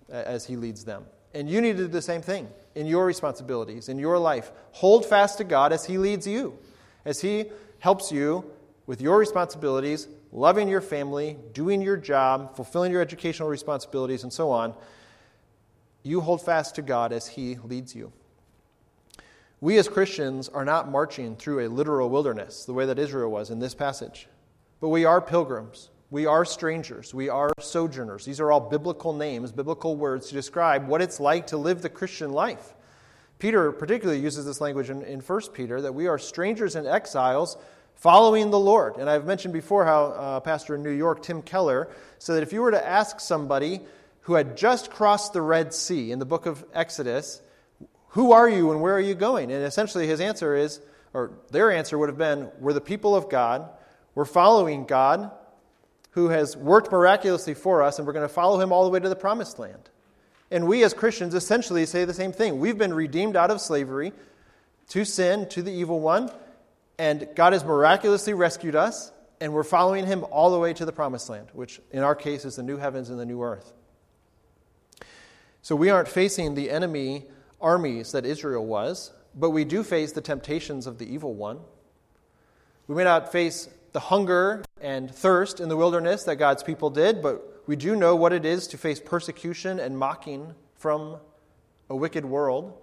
as 0.09 0.45
He 0.45 0.55
leads 0.55 0.85
them. 0.85 1.05
And 1.33 1.49
you 1.49 1.61
need 1.61 1.77
to 1.77 1.83
do 1.83 1.87
the 1.87 2.01
same 2.01 2.21
thing 2.21 2.49
in 2.75 2.87
your 2.87 3.05
responsibilities, 3.05 3.89
in 3.89 3.99
your 3.99 4.17
life. 4.17 4.51
Hold 4.71 5.05
fast 5.05 5.37
to 5.37 5.43
God 5.43 5.71
as 5.71 5.85
He 5.85 5.97
leads 5.97 6.25
you, 6.25 6.57
as 7.05 7.21
He 7.21 7.45
helps 7.79 8.11
you 8.11 8.49
with 8.85 9.01
your 9.01 9.17
responsibilities, 9.17 10.07
loving 10.31 10.67
your 10.67 10.81
family, 10.81 11.37
doing 11.53 11.81
your 11.81 11.97
job, 11.97 12.55
fulfilling 12.55 12.91
your 12.91 13.01
educational 13.01 13.49
responsibilities, 13.49 14.23
and 14.23 14.31
so 14.33 14.51
on 14.51 14.73
you 16.07 16.21
hold 16.21 16.41
fast 16.41 16.75
to 16.75 16.81
God 16.81 17.11
as 17.11 17.27
He 17.27 17.57
leads 17.63 17.93
you. 17.93 18.11
We 19.59 19.77
as 19.79 19.87
Christians 19.87 20.49
are 20.49 20.65
not 20.65 20.91
marching 20.91 21.35
through 21.35 21.65
a 21.65 21.67
literal 21.67 22.09
wilderness 22.09 22.65
the 22.65 22.73
way 22.73 22.85
that 22.85 22.99
Israel 22.99 23.31
was 23.31 23.49
in 23.49 23.57
this 23.57 23.73
passage, 23.73 24.27
but 24.79 24.89
we 24.89 25.03
are 25.05 25.19
pilgrims. 25.19 25.89
We 26.11 26.27
are 26.27 26.45
strangers. 26.45 27.11
We 27.11 27.27
are 27.29 27.51
sojourners. 27.59 28.23
These 28.23 28.39
are 28.39 28.51
all 28.51 28.61
biblical 28.61 29.13
names, 29.13 29.51
biblical 29.51 29.95
words 29.95 30.27
to 30.27 30.35
describe 30.35 30.87
what 30.87 31.01
it's 31.01 31.19
like 31.19 31.47
to 31.47 31.57
live 31.57 31.81
the 31.81 31.89
Christian 31.89 32.31
life. 32.31 32.75
Peter 33.39 33.71
particularly 33.71 34.21
uses 34.21 34.45
this 34.45 34.61
language 34.61 34.91
in, 34.91 35.01
in 35.01 35.21
1 35.21 35.41
Peter 35.53 35.81
that 35.81 35.93
we 35.93 36.07
are 36.07 36.19
strangers 36.19 36.75
and 36.75 36.87
exiles 36.87 37.57
following 37.95 38.51
the 38.51 38.59
Lord. 38.59 38.97
And 38.97 39.09
I've 39.09 39.25
mentioned 39.25 39.53
before 39.53 39.85
how 39.85 40.05
uh, 40.05 40.39
pastor 40.39 40.75
in 40.75 40.83
New 40.83 40.91
York, 40.91 41.23
Tim 41.23 41.41
Keller, 41.41 41.89
said 42.19 42.35
that 42.35 42.43
if 42.43 42.53
you 42.53 42.61
were 42.61 42.71
to 42.71 42.87
ask 42.87 43.19
somebody 43.19 43.81
who 44.21 44.35
had 44.35 44.55
just 44.55 44.91
crossed 44.91 45.33
the 45.33 45.41
Red 45.41 45.73
Sea 45.73 46.11
in 46.11 46.19
the 46.19 46.25
book 46.25 46.45
of 46.45 46.63
Exodus, 46.73 47.41
Who 48.17 48.31
are 48.31 48.49
you 48.49 48.71
and 48.71 48.81
where 48.81 48.95
are 48.95 48.99
you 48.99 49.13
going? 49.13 49.51
And 49.51 49.63
essentially 49.63 50.07
his 50.07 50.19
answer 50.19 50.55
is, 50.55 50.81
or 51.13 51.33
their 51.51 51.71
answer 51.71 51.99
would 51.99 52.09
have 52.09 52.17
been, 52.17 52.49
We're 52.59 52.73
the 52.73 52.81
people 52.81 53.15
of 53.15 53.29
God. 53.29 53.69
We're 54.15 54.25
following 54.25 54.85
God 54.85 55.29
who 56.13 56.29
has 56.29 56.57
worked 56.57 56.91
miraculously 56.91 57.53
for 57.53 57.83
us, 57.83 57.99
and 57.99 58.07
we're 58.07 58.13
going 58.13 58.27
to 58.27 58.33
follow 58.33 58.59
him 58.59 58.71
all 58.71 58.85
the 58.85 58.89
way 58.89 58.99
to 58.99 59.07
the 59.07 59.15
promised 59.15 59.59
land. 59.59 59.91
And 60.49 60.65
we 60.65 60.83
as 60.83 60.95
Christians 60.95 61.35
essentially 61.35 61.85
say 61.85 62.05
the 62.05 62.13
same 62.13 62.31
thing. 62.31 62.57
We've 62.57 62.75
been 62.75 62.91
redeemed 62.91 63.35
out 63.35 63.51
of 63.51 63.61
slavery 63.61 64.13
to 64.89 65.05
sin, 65.05 65.47
to 65.49 65.61
the 65.61 65.71
evil 65.71 65.99
one, 65.99 66.31
and 66.97 67.29
God 67.35 67.53
has 67.53 67.63
miraculously 67.63 68.33
rescued 68.33 68.75
us, 68.75 69.11
and 69.39 69.53
we're 69.53 69.61
following 69.61 70.07
him 70.07 70.25
all 70.31 70.49
the 70.49 70.57
way 70.57 70.73
to 70.73 70.85
the 70.85 70.91
promised 70.91 71.29
land, 71.29 71.49
which 71.53 71.79
in 71.91 72.01
our 72.01 72.15
case 72.15 72.45
is 72.45 72.55
the 72.55 72.63
new 72.63 72.77
heavens 72.77 73.11
and 73.11 73.19
the 73.19 73.27
new 73.27 73.43
earth. 73.43 73.73
So 75.61 75.75
we 75.75 75.91
aren't 75.91 76.07
facing 76.07 76.55
the 76.55 76.71
enemy 76.71 77.27
armies 77.61 78.11
that 78.11 78.25
Israel 78.25 78.65
was, 78.65 79.11
but 79.35 79.51
we 79.51 79.65
do 79.65 79.83
face 79.83 80.11
the 80.11 80.21
temptations 80.21 80.87
of 80.87 80.97
the 80.97 81.11
evil 81.11 81.33
one. 81.33 81.59
We 82.87 82.95
may 82.95 83.03
not 83.03 83.31
face 83.31 83.69
the 83.93 83.99
hunger 83.99 84.63
and 84.81 85.13
thirst 85.13 85.59
in 85.59 85.69
the 85.69 85.77
wilderness 85.77 86.23
that 86.23 86.35
God's 86.35 86.63
people 86.63 86.89
did, 86.89 87.21
but 87.21 87.63
we 87.67 87.75
do 87.75 87.95
know 87.95 88.15
what 88.15 88.33
it 88.33 88.45
is 88.45 88.67
to 88.67 88.77
face 88.77 88.99
persecution 88.99 89.79
and 89.79 89.97
mocking 89.97 90.53
from 90.75 91.17
a 91.89 91.95
wicked 91.95 92.25
world. 92.25 92.73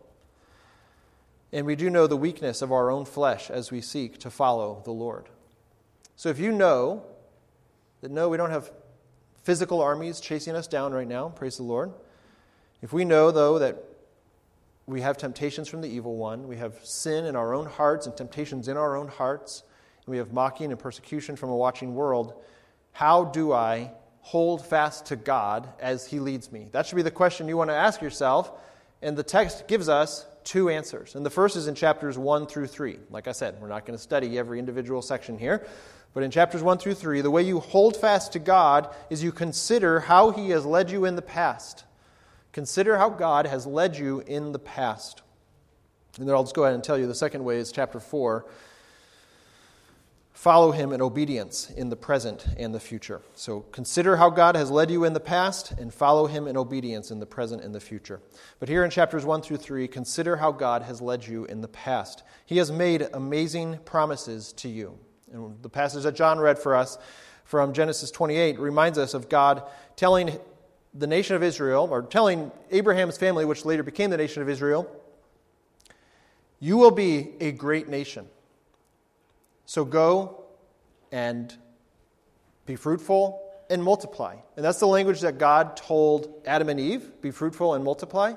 And 1.52 1.66
we 1.66 1.76
do 1.76 1.88
know 1.88 2.06
the 2.06 2.16
weakness 2.16 2.62
of 2.62 2.72
our 2.72 2.90
own 2.90 3.04
flesh 3.04 3.48
as 3.48 3.70
we 3.70 3.80
seek 3.80 4.18
to 4.18 4.30
follow 4.30 4.82
the 4.84 4.90
Lord. 4.90 5.28
So 6.16 6.28
if 6.28 6.38
you 6.38 6.52
know 6.52 7.04
that 8.00 8.10
no, 8.10 8.28
we 8.28 8.36
don't 8.36 8.50
have 8.50 8.70
physical 9.43 9.81
armies 9.81 10.20
chasing 10.20 10.56
us 10.56 10.66
down 10.66 10.93
right 10.93 11.06
now, 11.06 11.28
praise 11.28 11.56
the 11.56 11.62
Lord. 11.62 11.93
If 12.82 12.93
we 12.93 13.04
know, 13.04 13.31
though, 13.31 13.58
that 13.60 13.82
we 14.86 15.00
have 15.00 15.17
temptations 15.17 15.69
from 15.69 15.81
the 15.81 15.88
evil 15.88 16.17
one, 16.17 16.46
we 16.46 16.56
have 16.56 16.74
sin 16.84 17.24
in 17.24 17.36
our 17.36 17.55
own 17.55 17.67
hearts 17.67 18.06
and 18.06 18.17
temptations 18.17 18.69
in 18.69 18.76
our 18.76 18.96
own 18.96 19.08
hearts, 19.08 19.62
and 20.05 20.12
we 20.12 20.19
have 20.19 20.32
mocking 20.32 20.70
and 20.70 20.79
persecution 20.79 21.36
from 21.36 21.50
a 21.50 21.56
watching 21.56 21.94
world, 21.94 22.34
how 22.93 23.24
do 23.24 23.53
I 23.53 23.91
hold 24.20 24.64
fast 24.64 25.06
to 25.06 25.17
God 25.17 25.69
as 25.81 26.06
He 26.06 26.20
leads 26.20 26.53
me? 26.53 26.69
That 26.72 26.86
should 26.86 26.96
be 26.96 27.03
the 27.03 27.10
question 27.10 27.48
you 27.48 27.56
want 27.56 27.70
to 27.70 27.74
ask 27.74 28.00
yourself. 28.00 28.53
And 29.03 29.17
the 29.17 29.22
text 29.22 29.69
gives 29.69 29.88
us 29.88 30.24
two 30.44 30.70
answers. 30.70 31.14
And 31.14 31.26
the 31.26 31.31
first 31.31 31.56
is 31.56 31.67
in 31.67 31.74
chapters 31.74 32.17
1 32.17 32.46
through 32.46 32.69
3. 32.69 32.98
Like 33.10 33.29
I 33.29 33.32
said, 33.32 33.60
we're 33.60 33.69
not 33.69 33.84
going 33.84 33.96
to 33.96 34.03
study 34.03 34.38
every 34.38 34.58
individual 34.58 35.03
section 35.03 35.38
here. 35.38 35.67
But 36.14 36.22
in 36.22 36.31
chapters 36.31 36.62
1 36.62 36.79
through 36.79 36.94
3, 36.94 37.20
the 37.20 37.31
way 37.31 37.43
you 37.43 37.58
hold 37.58 37.96
fast 37.96 38.32
to 38.32 38.38
God 38.38 38.94
is 39.10 39.22
you 39.22 39.32
consider 39.32 40.00
how 40.00 40.31
He 40.31 40.50
has 40.50 40.64
led 40.64 40.91
you 40.91 41.05
in 41.05 41.17
the 41.17 41.22
past. 41.22 41.84
Consider 42.55 42.96
how 42.96 43.11
God 43.11 43.49
has 43.49 43.67
led 43.67 43.96
you 43.96 44.20
in 44.20 44.53
the 44.53 44.61
past. 44.61 45.23
And 46.19 46.29
then 46.29 46.37
I'll 46.37 46.44
just 46.44 46.55
go 46.55 46.63
ahead 46.63 46.77
and 46.77 46.84
tell 46.84 46.96
you 46.96 47.08
the 47.08 47.15
second 47.15 47.43
way 47.43 47.56
is 47.56 47.73
chapter 47.73 47.99
4. 47.99 48.46
Follow 50.32 50.70
him 50.70 50.93
in 50.93 51.03
obedience 51.03 51.69
in 51.69 51.89
the 51.89 51.96
present 51.96 52.46
and 52.56 52.73
the 52.73 52.79
future. 52.79 53.23
So 53.34 53.63
consider 53.73 54.19
how 54.19 54.31
God 54.31 54.55
has 54.55 54.70
led 54.70 54.89
you 54.89 55.03
in 55.03 55.15
the 55.15 55.20
past 55.20 55.73
and 55.73 55.93
follow 55.93 56.29
him 56.29 56.46
in 56.46 56.56
obedience 56.56 57.11
in 57.11 57.19
the 57.19 57.27
present 57.27 57.65
and 57.65 57.75
the 57.75 57.81
future. 57.81 58.20
But 58.61 58.69
here 58.69 58.84
in 58.84 58.91
chapters 58.91 59.25
1 59.25 59.43
through 59.43 59.56
3, 59.56 59.89
consider 59.89 60.37
how 60.37 60.53
God 60.53 60.82
has 60.82 61.01
led 61.01 61.27
you 61.27 61.46
in 61.46 61.61
the 61.61 61.67
past. 61.67 62.23
He 62.46 62.58
has 62.58 62.70
made 62.70 63.08
amazing 63.13 63.81
promises 63.84 64.53
to 64.58 64.69
you. 64.69 64.96
And 65.32 65.61
the 65.61 65.69
passage 65.69 66.05
that 66.05 66.15
John 66.15 66.39
read 66.39 66.61
for 66.61 66.77
us 66.77 66.99
from 67.43 67.73
Genesis 67.73 68.13
28 68.13 68.61
reminds 68.61 68.96
us 68.96 69.13
of 69.13 69.29
God 69.29 69.65
telling 69.96 70.39
the 70.94 71.06
nation 71.06 71.34
of 71.34 71.43
Israel, 71.43 71.89
or 71.91 72.03
telling 72.03 72.53
Abraham's 72.70 73.19
family, 73.19 73.44
which 73.44 73.65
later 73.65 73.82
became 73.82 74.10
the 74.10 74.17
nation 74.17 74.43
of 74.43 74.48
Israel, 74.48 74.89
you 76.60 76.77
will 76.77 76.93
be 76.93 77.32
a 77.41 77.51
great 77.51 77.89
nation. 77.89 78.27
So 79.67 79.84
go 79.84 80.44
and 81.10 81.55
be 82.65 82.77
fruitful 82.77 83.41
and 83.69 83.82
multiply. 83.82 84.36
And 84.56 84.65
that's 84.65 84.79
the 84.79 84.86
language 84.86 85.20
that 85.22 85.39
God 85.39 85.77
told 85.77 86.43
Adam 86.46 86.69
and 86.69 86.79
Eve 86.79 87.20
be 87.20 87.31
fruitful 87.31 87.74
and 87.74 87.84
multiply. 87.84 88.34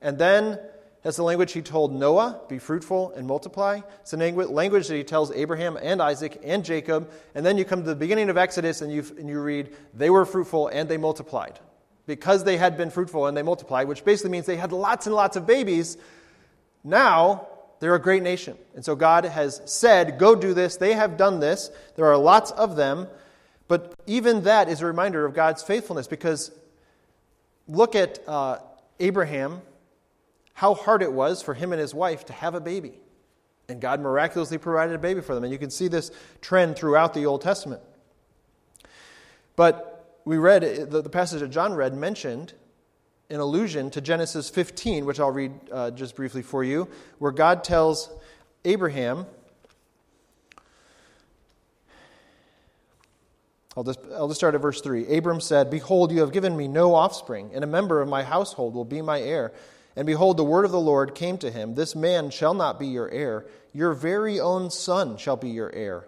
And 0.00 0.18
then 0.18 0.58
that's 1.02 1.16
the 1.16 1.24
language 1.24 1.52
he 1.52 1.62
told 1.62 1.92
Noah 1.92 2.40
be 2.48 2.58
fruitful 2.58 3.12
and 3.12 3.26
multiply. 3.26 3.80
It's 4.00 4.12
the 4.12 4.16
language 4.16 4.88
that 4.88 4.96
he 4.96 5.04
tells 5.04 5.30
Abraham 5.32 5.76
and 5.80 6.00
Isaac 6.00 6.40
and 6.44 6.64
Jacob. 6.64 7.10
And 7.34 7.44
then 7.44 7.58
you 7.58 7.64
come 7.64 7.80
to 7.80 7.88
the 7.88 7.96
beginning 7.96 8.30
of 8.30 8.38
Exodus 8.38 8.80
and 8.80 8.92
you, 8.92 9.04
and 9.18 9.28
you 9.28 9.40
read, 9.40 9.74
they 9.92 10.10
were 10.10 10.24
fruitful 10.24 10.68
and 10.68 10.88
they 10.88 10.96
multiplied 10.96 11.58
because 12.06 12.44
they 12.44 12.56
had 12.56 12.76
been 12.76 12.90
fruitful 12.90 13.26
and 13.26 13.36
they 13.36 13.42
multiplied, 13.42 13.88
which 13.88 14.04
basically 14.04 14.30
means 14.30 14.46
they 14.46 14.56
had 14.56 14.72
lots 14.72 15.06
and 15.06 15.14
lots 15.14 15.36
of 15.36 15.46
babies. 15.46 15.96
Now 16.82 17.46
They're 17.82 17.96
a 17.96 18.00
great 18.00 18.22
nation. 18.22 18.56
And 18.76 18.84
so 18.84 18.94
God 18.94 19.24
has 19.24 19.60
said, 19.64 20.16
Go 20.16 20.36
do 20.36 20.54
this. 20.54 20.76
They 20.76 20.92
have 20.92 21.16
done 21.16 21.40
this. 21.40 21.68
There 21.96 22.06
are 22.06 22.16
lots 22.16 22.52
of 22.52 22.76
them. 22.76 23.08
But 23.66 23.92
even 24.06 24.44
that 24.44 24.68
is 24.68 24.82
a 24.82 24.86
reminder 24.86 25.24
of 25.24 25.34
God's 25.34 25.64
faithfulness 25.64 26.06
because 26.06 26.52
look 27.66 27.96
at 27.96 28.20
uh, 28.28 28.58
Abraham, 29.00 29.62
how 30.54 30.74
hard 30.74 31.02
it 31.02 31.12
was 31.12 31.42
for 31.42 31.54
him 31.54 31.72
and 31.72 31.80
his 31.80 31.92
wife 31.92 32.24
to 32.26 32.32
have 32.32 32.54
a 32.54 32.60
baby. 32.60 32.92
And 33.68 33.80
God 33.80 34.00
miraculously 34.00 34.58
provided 34.58 34.94
a 34.94 34.98
baby 34.98 35.20
for 35.20 35.34
them. 35.34 35.42
And 35.42 35.52
you 35.52 35.58
can 35.58 35.70
see 35.70 35.88
this 35.88 36.12
trend 36.40 36.76
throughout 36.76 37.14
the 37.14 37.26
Old 37.26 37.40
Testament. 37.40 37.82
But 39.56 39.91
we 40.24 40.36
read, 40.36 40.62
the, 40.90 41.02
the 41.02 41.10
passage 41.10 41.40
that 41.40 41.50
John 41.50 41.74
read 41.74 41.94
mentioned 41.94 42.54
an 43.30 43.40
allusion 43.40 43.90
to 43.90 44.00
Genesis 44.00 44.50
15, 44.50 45.06
which 45.06 45.18
I'll 45.18 45.30
read 45.30 45.52
uh, 45.70 45.90
just 45.90 46.14
briefly 46.14 46.42
for 46.42 46.62
you, 46.62 46.88
where 47.18 47.32
God 47.32 47.64
tells 47.64 48.10
Abraham, 48.64 49.26
I'll 53.76 53.84
just, 53.84 54.00
I'll 54.14 54.28
just 54.28 54.38
start 54.38 54.54
at 54.54 54.60
verse 54.60 54.80
3. 54.82 55.16
Abram 55.16 55.40
said, 55.40 55.70
Behold, 55.70 56.12
you 56.12 56.20
have 56.20 56.32
given 56.32 56.56
me 56.56 56.68
no 56.68 56.94
offspring, 56.94 57.50
and 57.54 57.64
a 57.64 57.66
member 57.66 58.02
of 58.02 58.08
my 58.08 58.22
household 58.22 58.74
will 58.74 58.84
be 58.84 59.00
my 59.00 59.20
heir. 59.20 59.52
And 59.96 60.06
behold, 60.06 60.36
the 60.36 60.44
word 60.44 60.64
of 60.64 60.70
the 60.70 60.80
Lord 60.80 61.14
came 61.14 61.38
to 61.38 61.50
him 61.50 61.74
This 61.74 61.96
man 61.96 62.30
shall 62.30 62.54
not 62.54 62.78
be 62.78 62.86
your 62.86 63.10
heir, 63.10 63.46
your 63.72 63.94
very 63.94 64.38
own 64.38 64.70
son 64.70 65.16
shall 65.16 65.36
be 65.36 65.48
your 65.48 65.72
heir. 65.74 66.06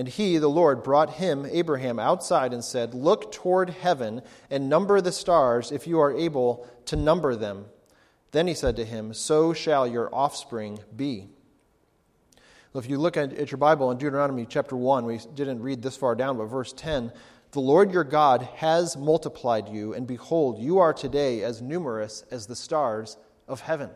And 0.00 0.08
he, 0.08 0.38
the 0.38 0.48
Lord, 0.48 0.82
brought 0.82 1.16
him, 1.16 1.44
Abraham, 1.44 1.98
outside 1.98 2.54
and 2.54 2.64
said, 2.64 2.94
Look 2.94 3.30
toward 3.30 3.68
heaven 3.68 4.22
and 4.48 4.66
number 4.66 4.98
the 5.02 5.12
stars, 5.12 5.70
if 5.70 5.86
you 5.86 6.00
are 6.00 6.16
able 6.16 6.66
to 6.86 6.96
number 6.96 7.36
them. 7.36 7.66
Then 8.30 8.46
he 8.46 8.54
said 8.54 8.76
to 8.76 8.86
him, 8.86 9.12
So 9.12 9.52
shall 9.52 9.86
your 9.86 10.08
offspring 10.10 10.78
be. 10.96 11.28
If 12.74 12.88
you 12.88 12.96
look 12.96 13.18
at, 13.18 13.34
at 13.34 13.50
your 13.50 13.58
Bible 13.58 13.90
in 13.90 13.98
Deuteronomy 13.98 14.46
chapter 14.48 14.74
1, 14.74 15.04
we 15.04 15.20
didn't 15.34 15.60
read 15.60 15.82
this 15.82 15.98
far 15.98 16.14
down, 16.14 16.38
but 16.38 16.46
verse 16.46 16.72
10 16.72 17.12
The 17.50 17.60
Lord 17.60 17.92
your 17.92 18.04
God 18.04 18.48
has 18.56 18.96
multiplied 18.96 19.68
you, 19.68 19.92
and 19.92 20.06
behold, 20.06 20.60
you 20.60 20.78
are 20.78 20.94
today 20.94 21.42
as 21.42 21.60
numerous 21.60 22.24
as 22.30 22.46
the 22.46 22.56
stars 22.56 23.18
of 23.46 23.60
heaven. 23.60 23.90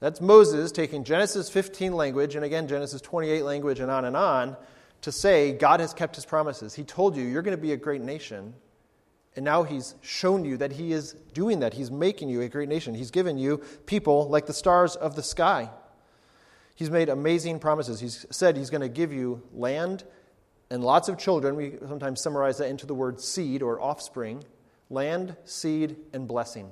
That's 0.00 0.20
Moses 0.20 0.72
taking 0.72 1.04
Genesis 1.04 1.48
15 1.48 1.92
language, 1.92 2.34
and 2.34 2.44
again, 2.44 2.66
Genesis 2.66 3.00
28 3.00 3.44
language, 3.44 3.78
and 3.78 3.92
on 3.92 4.06
and 4.06 4.16
on 4.16 4.56
to 5.04 5.12
say 5.12 5.52
God 5.52 5.80
has 5.80 5.92
kept 5.92 6.16
his 6.16 6.24
promises. 6.24 6.74
He 6.74 6.82
told 6.82 7.14
you 7.14 7.24
you're 7.24 7.42
going 7.42 7.56
to 7.56 7.62
be 7.62 7.72
a 7.72 7.76
great 7.76 8.00
nation. 8.00 8.54
And 9.36 9.44
now 9.44 9.62
he's 9.62 9.94
shown 10.00 10.44
you 10.44 10.56
that 10.58 10.72
he 10.72 10.92
is 10.92 11.12
doing 11.34 11.60
that. 11.60 11.74
He's 11.74 11.90
making 11.90 12.30
you 12.30 12.40
a 12.40 12.48
great 12.48 12.68
nation. 12.68 12.94
He's 12.94 13.10
given 13.10 13.36
you 13.36 13.58
people 13.84 14.28
like 14.28 14.46
the 14.46 14.54
stars 14.54 14.96
of 14.96 15.14
the 15.14 15.22
sky. 15.22 15.70
He's 16.74 16.90
made 16.90 17.08
amazing 17.08 17.58
promises. 17.58 18.00
He's 18.00 18.24
said 18.30 18.56
he's 18.56 18.70
going 18.70 18.80
to 18.80 18.88
give 18.88 19.12
you 19.12 19.42
land 19.52 20.04
and 20.70 20.82
lots 20.82 21.08
of 21.08 21.18
children. 21.18 21.56
We 21.56 21.74
sometimes 21.86 22.22
summarize 22.22 22.58
that 22.58 22.68
into 22.68 22.86
the 22.86 22.94
word 22.94 23.20
seed 23.20 23.62
or 23.62 23.80
offspring 23.80 24.42
land, 24.88 25.36
seed, 25.44 25.96
and 26.12 26.26
blessing. 26.26 26.70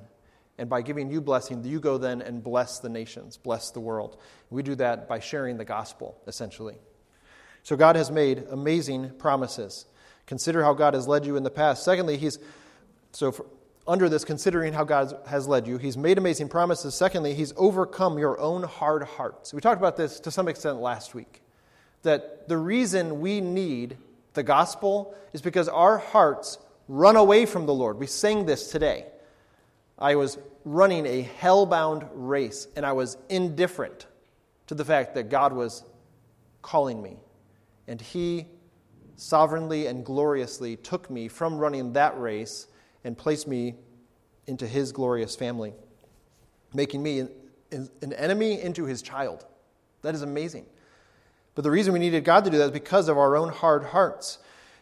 And 0.57 0.69
by 0.69 0.81
giving 0.81 1.11
you 1.11 1.21
blessing, 1.21 1.63
you 1.63 1.79
go 1.79 1.97
then 1.97 2.21
and 2.21 2.43
bless 2.43 2.79
the 2.79 2.89
nations, 2.89 3.37
bless 3.37 3.71
the 3.71 3.79
world. 3.79 4.17
We 4.49 4.63
do 4.63 4.75
that 4.75 5.07
by 5.07 5.19
sharing 5.19 5.57
the 5.57 5.65
gospel, 5.65 6.21
essentially. 6.27 6.77
So 7.63 7.75
God 7.75 7.95
has 7.95 8.11
made 8.11 8.45
amazing 8.51 9.11
promises. 9.17 9.85
Consider 10.25 10.63
how 10.63 10.73
God 10.73 10.93
has 10.93 11.07
led 11.07 11.25
you 11.25 11.37
in 11.37 11.43
the 11.43 11.49
past. 11.49 11.83
Secondly, 11.83 12.17
he's 12.17 12.39
so 13.11 13.31
for, 13.31 13.45
under 13.87 14.09
this 14.09 14.23
considering 14.23 14.73
how 14.73 14.83
God 14.83 15.13
has 15.27 15.47
led 15.47 15.67
you, 15.67 15.77
he's 15.77 15.97
made 15.97 16.17
amazing 16.17 16.49
promises. 16.49 16.95
Secondly, 16.95 17.33
he's 17.33 17.53
overcome 17.57 18.17
your 18.17 18.39
own 18.39 18.63
hard 18.63 19.03
hearts. 19.03 19.53
We 19.53 19.61
talked 19.61 19.79
about 19.79 19.97
this 19.97 20.19
to 20.21 20.31
some 20.31 20.47
extent 20.47 20.79
last 20.79 21.13
week. 21.13 21.41
That 22.03 22.47
the 22.47 22.57
reason 22.57 23.21
we 23.21 23.41
need 23.41 23.97
the 24.33 24.43
gospel 24.43 25.15
is 25.31 25.41
because 25.41 25.69
our 25.69 25.97
hearts 25.97 26.57
run 26.87 27.15
away 27.15 27.45
from 27.45 27.65
the 27.65 27.73
Lord. 27.73 27.97
We 27.97 28.07
sang 28.07 28.45
this 28.45 28.71
today. 28.71 29.05
I 29.97 30.15
was 30.15 30.37
running 30.65 31.05
a 31.05 31.21
hell-bound 31.21 32.05
race 32.13 32.67
and 32.75 32.85
I 32.85 32.93
was 32.93 33.17
indifferent 33.29 34.05
to 34.67 34.75
the 34.75 34.83
fact 34.83 35.15
that 35.15 35.29
God 35.29 35.53
was 35.53 35.83
calling 36.61 37.01
me 37.01 37.17
and 37.87 37.99
he 37.99 38.45
sovereignly 39.15 39.87
and 39.87 40.05
gloriously 40.05 40.75
took 40.75 41.09
me 41.09 41.27
from 41.27 41.57
running 41.57 41.93
that 41.93 42.19
race 42.19 42.67
and 43.03 43.17
placed 43.17 43.47
me 43.47 43.75
into 44.47 44.67
his 44.67 44.91
glorious 44.91 45.35
family, 45.35 45.73
making 46.73 47.01
me 47.01 47.19
an 47.19 48.13
enemy 48.13 48.61
into 48.61 48.85
his 48.85 49.01
child. 49.01 49.45
That 50.01 50.15
is 50.15 50.21
amazing. 50.21 50.65
But 51.55 51.63
the 51.63 51.71
reason 51.71 51.93
we 51.93 51.99
needed 51.99 52.23
God 52.23 52.43
to 52.45 52.49
do 52.49 52.57
that 52.57 52.65
is 52.65 52.71
because 52.71 53.07
of 53.07 53.17
our 53.17 53.35
own 53.35 53.49
hard 53.49 53.83
hearts. 53.85 54.39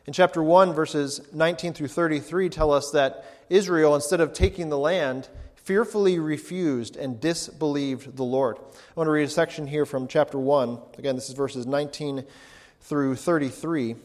In 0.08 0.13
chapter 0.13 0.41
1, 0.41 0.74
verses 0.74 1.22
19 1.34 1.74
through 1.74 1.89
33 1.89 2.50
tell 2.50 2.72
us 2.72 2.91
that 2.91 3.25
Israel, 3.50 3.93
instead 3.93 4.22
of 4.22 4.34
taking 4.34 4.70
the 4.70 4.77
land, 4.77 5.29
fearfully 5.55 6.17
refused 6.17 6.96
and 6.96 7.20
disbelieved 7.20 8.15
the 8.17 8.24
Lord. 8.24 8.58
I 8.58 8.93
want 8.96 9.08
to 9.08 9.12
read 9.12 9.25
a 9.25 9.29
section 9.29 9.67
here 9.67 9.86
from 9.86 10.08
chapter 10.08 10.39
1. 10.39 10.79
Again, 10.98 11.15
this 11.15 11.29
is 11.29 11.36
verses 11.36 11.67
19 11.67 12.25
through 12.81 13.15
33. 13.15 13.95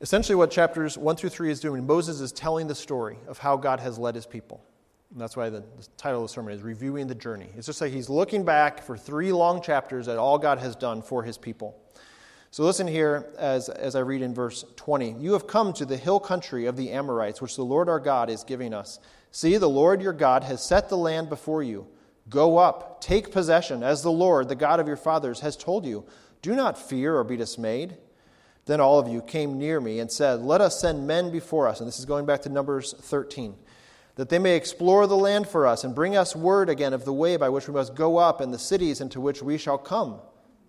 Essentially, 0.00 0.36
what 0.36 0.50
chapters 0.50 0.96
1 0.96 1.16
through 1.16 1.30
3 1.30 1.50
is 1.50 1.60
doing, 1.60 1.86
Moses 1.86 2.20
is 2.20 2.30
telling 2.30 2.68
the 2.68 2.74
story 2.74 3.18
of 3.26 3.38
how 3.38 3.56
God 3.56 3.80
has 3.80 3.98
led 3.98 4.14
his 4.14 4.26
people. 4.26 4.62
And 5.10 5.20
that's 5.20 5.36
why 5.36 5.48
the, 5.48 5.60
the, 5.60 5.88
title 5.96 6.22
of 6.22 6.28
the 6.28 6.32
sermon 6.32 6.52
is 6.52 6.62
Reviewing 6.62 7.06
the 7.06 7.14
Journey. 7.14 7.48
It's 7.56 7.66
just 7.66 7.80
like 7.80 7.92
he's 7.92 8.10
looking 8.10 8.44
back 8.44 8.82
for 8.82 8.96
three 8.96 9.32
long 9.32 9.62
chapters 9.62 10.06
at 10.06 10.18
all 10.18 10.38
God 10.38 10.58
has 10.58 10.76
done 10.76 11.00
for 11.02 11.22
his 11.22 11.38
people. 11.38 11.76
So 12.50 12.62
listen 12.62 12.86
here 12.86 13.26
as, 13.38 13.68
as 13.68 13.94
I 13.94 14.00
read 14.00 14.22
in 14.22 14.34
verse 14.34 14.64
20. 14.76 15.16
You 15.18 15.32
have 15.32 15.46
come 15.46 15.72
to 15.74 15.84
the 15.84 15.96
hill 15.96 16.20
country 16.20 16.66
of 16.66 16.76
the 16.76 16.90
Amorites, 16.90 17.42
which 17.42 17.56
the 17.56 17.64
Lord 17.64 17.88
our 17.88 18.00
God 18.00 18.30
is 18.30 18.44
giving 18.44 18.72
us. 18.72 19.00
See, 19.32 19.56
the 19.56 19.68
Lord 19.68 20.00
your 20.00 20.12
God 20.12 20.44
has 20.44 20.62
set 20.62 20.88
the 20.88 20.96
land 20.96 21.28
before 21.28 21.62
you. 21.62 21.86
Go 22.28 22.58
up, 22.58 23.00
take 23.00 23.32
possession, 23.32 23.82
as 23.82 24.02
the 24.02 24.10
Lord, 24.10 24.48
the 24.48 24.54
God 24.54 24.80
of 24.80 24.86
your 24.86 24.96
fathers, 24.96 25.40
has 25.40 25.56
told 25.56 25.86
you. 25.86 26.04
Do 26.42 26.54
not 26.54 26.78
fear 26.78 27.16
or 27.16 27.24
be 27.24 27.36
dismayed. 27.36 27.96
Then 28.66 28.80
all 28.80 28.98
of 28.98 29.08
you 29.08 29.22
came 29.22 29.58
near 29.58 29.80
me 29.80 29.98
and 29.98 30.10
said, 30.10 30.42
Let 30.42 30.60
us 30.60 30.80
send 30.80 31.06
men 31.06 31.30
before 31.30 31.66
us. 31.66 31.80
And 31.80 31.88
this 31.88 31.98
is 31.98 32.04
going 32.04 32.26
back 32.26 32.42
to 32.42 32.48
Numbers 32.48 32.94
13. 33.00 33.54
That 34.16 34.28
they 34.28 34.38
may 34.38 34.56
explore 34.56 35.06
the 35.06 35.16
land 35.16 35.48
for 35.48 35.66
us 35.66 35.84
and 35.84 35.94
bring 35.94 36.16
us 36.16 36.36
word 36.36 36.68
again 36.68 36.92
of 36.92 37.04
the 37.04 37.12
way 37.12 37.36
by 37.36 37.48
which 37.48 37.66
we 37.66 37.74
must 37.74 37.94
go 37.94 38.18
up 38.18 38.40
and 38.40 38.52
the 38.52 38.58
cities 38.58 39.00
into 39.00 39.20
which 39.20 39.42
we 39.42 39.56
shall 39.56 39.78
come. 39.78 40.20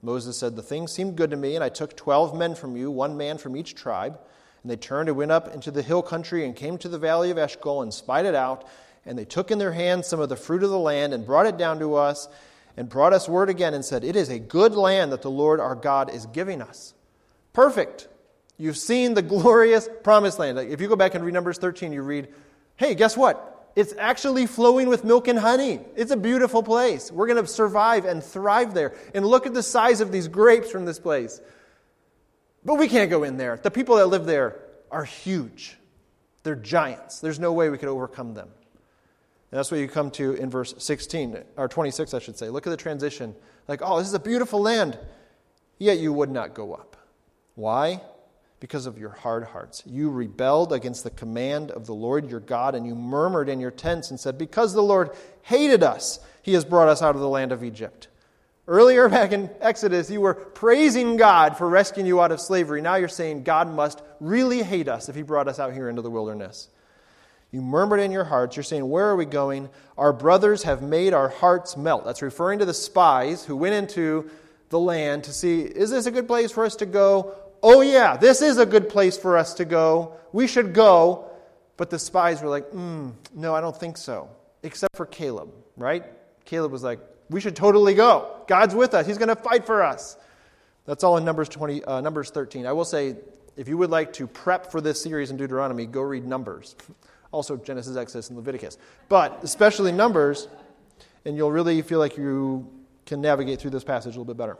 Moses 0.01 0.38
said, 0.38 0.56
The 0.56 0.62
thing 0.62 0.88
seemed 0.88 1.18
good 1.18 1.32
to 1.32 1.38
me, 1.38 1.56
and 1.56 1.63
I 1.63 1.70
took 1.70 1.98
twelve 1.98 2.38
men 2.38 2.56
from 2.56 2.78
you, 2.78 2.89
one 2.89 3.18
man 3.18 3.38
from 3.38 3.58
each 3.58 3.75
tribe. 3.75 4.18
And 4.63 4.72
they 4.72 4.75
turned 4.75 5.10
and 5.10 5.18
went 5.18 5.32
up 5.32 5.54
into 5.54 5.72
the 5.72 5.82
hill 5.82 6.01
country 6.01 6.46
and 6.46 6.56
came 6.56 6.78
to 6.78 6.89
the 6.89 7.00
valley 7.00 7.32
of 7.32 7.38
Eshcol 7.38 7.82
and 7.82 7.94
spied 7.94 8.25
it 8.25 8.36
out 8.36 8.66
and 9.10 9.18
they 9.18 9.25
took 9.25 9.50
in 9.50 9.58
their 9.58 9.72
hands 9.72 10.06
some 10.06 10.20
of 10.20 10.30
the 10.30 10.36
fruit 10.36 10.62
of 10.62 10.70
the 10.70 10.78
land 10.78 11.16
and 11.16 11.25
brought 11.25 11.48
it 11.48 11.58
down 11.58 11.80
to 11.80 11.96
us 11.96 12.28
and 12.78 12.88
brought 12.88 13.12
us 13.12 13.28
word 13.28 13.50
again 13.50 13.74
and 13.74 13.84
said, 13.84 14.04
It 14.04 14.16
is 14.16 14.30
a 14.30 14.38
good 14.38 14.75
land 14.75 15.12
that 15.13 15.24
the 15.24 15.32
Lord 15.32 15.60
our 15.60 15.74
God 15.74 16.13
is 16.13 16.28
giving 16.28 16.62
us. 16.62 16.94
Perfect. 17.51 18.08
You've 18.56 18.78
seen 18.78 19.16
the 19.16 19.22
glorious 19.24 19.89
promised 20.04 20.38
land. 20.38 20.60
If 20.60 20.80
you 20.80 20.88
go 20.88 20.96
back 20.96 21.16
and 21.16 21.25
read 21.25 21.34
Numbers 21.34 21.58
13, 21.58 21.92
you 21.92 22.04
read, 22.04 22.28
Hey, 22.75 22.94
guess 22.94 23.18
what? 23.18 23.72
It's 23.75 23.96
actually 23.98 24.46
flowing 24.46 24.89
with 24.89 25.04
milk 25.04 25.28
and 25.28 25.39
honey. 25.39 25.80
It's 25.96 26.12
a 26.12 26.18
beautiful 26.18 26.62
place. 26.62 27.12
We're 27.12 27.28
going 27.28 27.44
to 27.44 27.48
survive 27.51 28.06
and 28.06 28.24
thrive 28.24 28.75
there. 28.75 28.94
And 29.16 29.25
look 29.25 29.48
at 29.48 29.56
the 29.56 29.63
size 29.63 30.01
of 30.01 30.12
these 30.12 30.28
grapes 30.28 30.70
from 30.70 30.86
this 30.86 31.00
place. 31.00 31.42
But 32.63 32.75
we 32.75 32.88
can't 32.88 33.10
go 33.10 33.24
in 33.24 33.38
there. 33.38 33.58
The 33.58 33.72
people 33.72 33.96
that 33.96 34.06
live 34.06 34.25
there 34.25 34.60
are 34.92 35.04
huge. 35.04 35.78
They're 36.44 36.56
giants. 36.56 37.22
There's 37.22 37.39
no 37.39 37.54
way 37.54 37.70
we 37.70 37.80
could 37.80 37.89
overcome 37.89 38.36
them. 38.36 38.50
And 39.51 39.58
that's 39.58 39.72
what 39.72 39.79
you 39.79 39.88
come 39.88 40.12
to 40.12 40.34
in 40.34 40.50
verse 40.50 40.75
16, 40.77 41.44
or 41.58 41.68
26, 41.68 42.13
I 42.13 42.20
should 42.20 42.38
say. 42.38 42.50
Look 42.50 42.68
at 42.68 42.70
the 42.70 42.77
transition. 42.77 43.36
Like, 43.68 43.82
oh, 43.84 43.98
this 43.98 44.08
is 44.08 44.13
a 44.13 44.20
beautiful 44.20 44.62
land. 44.62 44.98
Yet 45.79 46.00
you 46.00 46.13
would 46.13 46.29
not 46.29 46.53
go 46.53 46.74
up. 46.74 46.98
Why? 47.56 48.01
Because 48.60 48.86
of 48.86 49.00
your 49.00 49.10
hard 49.10 49.46
hearts. 49.46 49.82
You 49.88 50.12
rebelled 50.12 50.72
against 50.72 51.03
the 51.03 51.10
command 51.10 51.72
of 51.72 51.88
the 51.88 51.96
Lord 51.96 52.29
your 52.29 52.41
God, 52.41 52.75
and 52.75 52.86
you 52.86 52.94
murmured 52.94 53.50
in 53.50 53.60
your 53.60 53.72
tents 53.72 54.12
and 54.12 54.20
said, 54.20 54.38
Because 54.38 54.74
the 54.74 54.84
Lord 54.84 55.12
hated 55.41 55.82
us, 55.82 56.20
he 56.44 56.53
has 56.53 56.63
brought 56.63 56.88
us 56.88 57.01
out 57.01 57.15
of 57.15 57.22
the 57.22 57.29
land 57.29 57.51
of 57.51 57.63
Egypt. 57.63 58.08
Earlier 58.68 59.10
back 59.10 59.32
in 59.32 59.50
Exodus, 59.62 60.12
you 60.12 60.22
were 60.22 60.36
praising 60.36 61.18
God 61.18 61.58
for 61.58 61.68
rescuing 61.68 62.06
you 62.06 62.22
out 62.22 62.32
of 62.32 62.39
slavery. 62.39 62.82
Now 62.82 62.96
you're 62.96 63.08
saying 63.08 63.44
God 63.44 63.68
must 63.68 64.00
really 64.20 64.62
hate 64.62 64.88
us 64.88 65.10
if 65.10 65.15
he 65.15 65.24
brought 65.24 65.48
us 65.48 65.58
out 65.58 65.74
here 65.74 65.89
into 65.89 66.03
the 66.03 66.12
wilderness. 66.12 66.68
You 67.51 67.62
murmured 67.62 68.00
in 68.00 68.12
your 68.12 68.25
hearts. 68.25 68.56
You're 68.56 68.63
saying, 68.63 68.88
Where 68.88 69.08
are 69.08 69.15
we 69.15 69.25
going? 69.25 69.70
Our 69.98 70.13
brothers 70.13 70.63
have 70.63 70.82
made 70.82 71.13
our 71.13 71.29
hearts 71.29 71.75
melt. 71.75 72.06
That's 72.06 72.22
referring 72.22 72.60
to 72.60 72.65
the 72.65 72.74
spies 72.74 73.44
who 73.44 73.56
went 73.56 73.75
into 73.75 74.29
the 74.70 74.79
land 74.79 75.24
to 75.25 75.34
see, 75.34 75.62
Is 75.62 75.89
this 75.89 76.06
a 76.06 76.12
good 76.12 76.27
place 76.27 76.51
for 76.51 76.65
us 76.65 76.75
to 76.77 76.86
go? 76.86 77.36
Oh, 77.62 77.82
yeah, 77.82 78.15
this 78.18 78.41
is 78.41 78.58
a 78.58 78.65
good 78.65 78.88
place 78.88 79.18
for 79.18 79.38
us 79.38 79.56
to 79.56 79.65
go. 79.65 80.13
We 80.32 80.48
should 80.48 80.74
go. 80.74 81.25
But 81.75 81.89
the 81.89 82.00
spies 82.00 82.41
were 82.41 82.50
like, 82.50 82.70
mm, 82.72 83.13
No, 83.34 83.56
I 83.56 83.62
don't 83.62 83.77
think 83.77 83.98
so. 83.98 84.29
Except 84.62 84.96
for 84.96 85.06
Caleb, 85.06 85.51
right? 85.77 86.03
Caleb 86.46 86.72
was 86.72 86.84
like, 86.84 87.00
we 87.29 87.39
should 87.41 87.56
totally 87.56 87.94
go. 87.94 88.44
God's 88.48 88.75
with 88.75 88.94
us. 88.94 89.06
He's 89.06 89.18
going 89.18 89.29
to 89.29 89.36
fight 89.36 89.65
for 89.65 89.84
us. 89.84 90.18
That's 90.86 91.03
all 91.03 91.18
in 91.18 91.25
Numbers 91.25 91.50
20, 91.50 91.84
uh, 91.84 92.01
Numbers 92.01 92.32
13. 92.32 92.65
I 92.65 92.72
will 92.74 92.86
say, 92.86 93.15
if 93.56 93.68
you 93.68 93.77
would 93.77 93.91
like 93.91 94.13
to 94.13 94.25
prep 94.25 94.72
for 94.72 94.82
this 94.82 95.01
series 95.01 95.29
in 95.29 95.38
Deuteronomy, 95.38 95.86
go 95.86 96.01
read 96.01 96.25
Numbers. 96.25 96.75
Also 97.31 97.57
Genesis, 97.57 97.95
Exodus, 97.95 98.29
and 98.29 98.38
Leviticus. 98.38 98.77
But 99.07 99.39
especially 99.43 99.91
Numbers, 99.91 100.48
and 101.25 101.38
you'll 101.38 101.51
really 101.51 101.81
feel 101.81 102.00
like 102.00 102.17
you 102.17 102.69
can 103.05 103.21
navigate 103.21 103.59
through 103.59 103.71
this 103.71 103.83
passage 103.83 104.15
a 104.15 104.19
little 104.19 104.25
bit 104.25 104.38
better. 104.38 104.57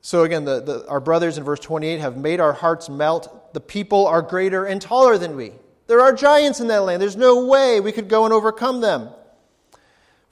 So 0.00 0.24
again, 0.24 0.44
the, 0.44 0.60
the, 0.60 0.88
our 0.88 0.98
brothers 0.98 1.38
in 1.38 1.44
verse 1.44 1.60
28 1.60 2.00
have 2.00 2.16
made 2.16 2.40
our 2.40 2.52
hearts 2.52 2.88
melt. 2.88 3.54
The 3.54 3.60
people 3.60 4.06
are 4.06 4.20
greater 4.20 4.64
and 4.64 4.82
taller 4.82 5.16
than 5.16 5.36
we. 5.36 5.52
There 5.86 6.00
are 6.00 6.12
giants 6.12 6.58
in 6.58 6.66
that 6.68 6.82
land. 6.82 7.00
There's 7.00 7.16
no 7.16 7.46
way 7.46 7.78
we 7.78 7.92
could 7.92 8.08
go 8.08 8.24
and 8.24 8.32
overcome 8.32 8.80
them. 8.80 9.10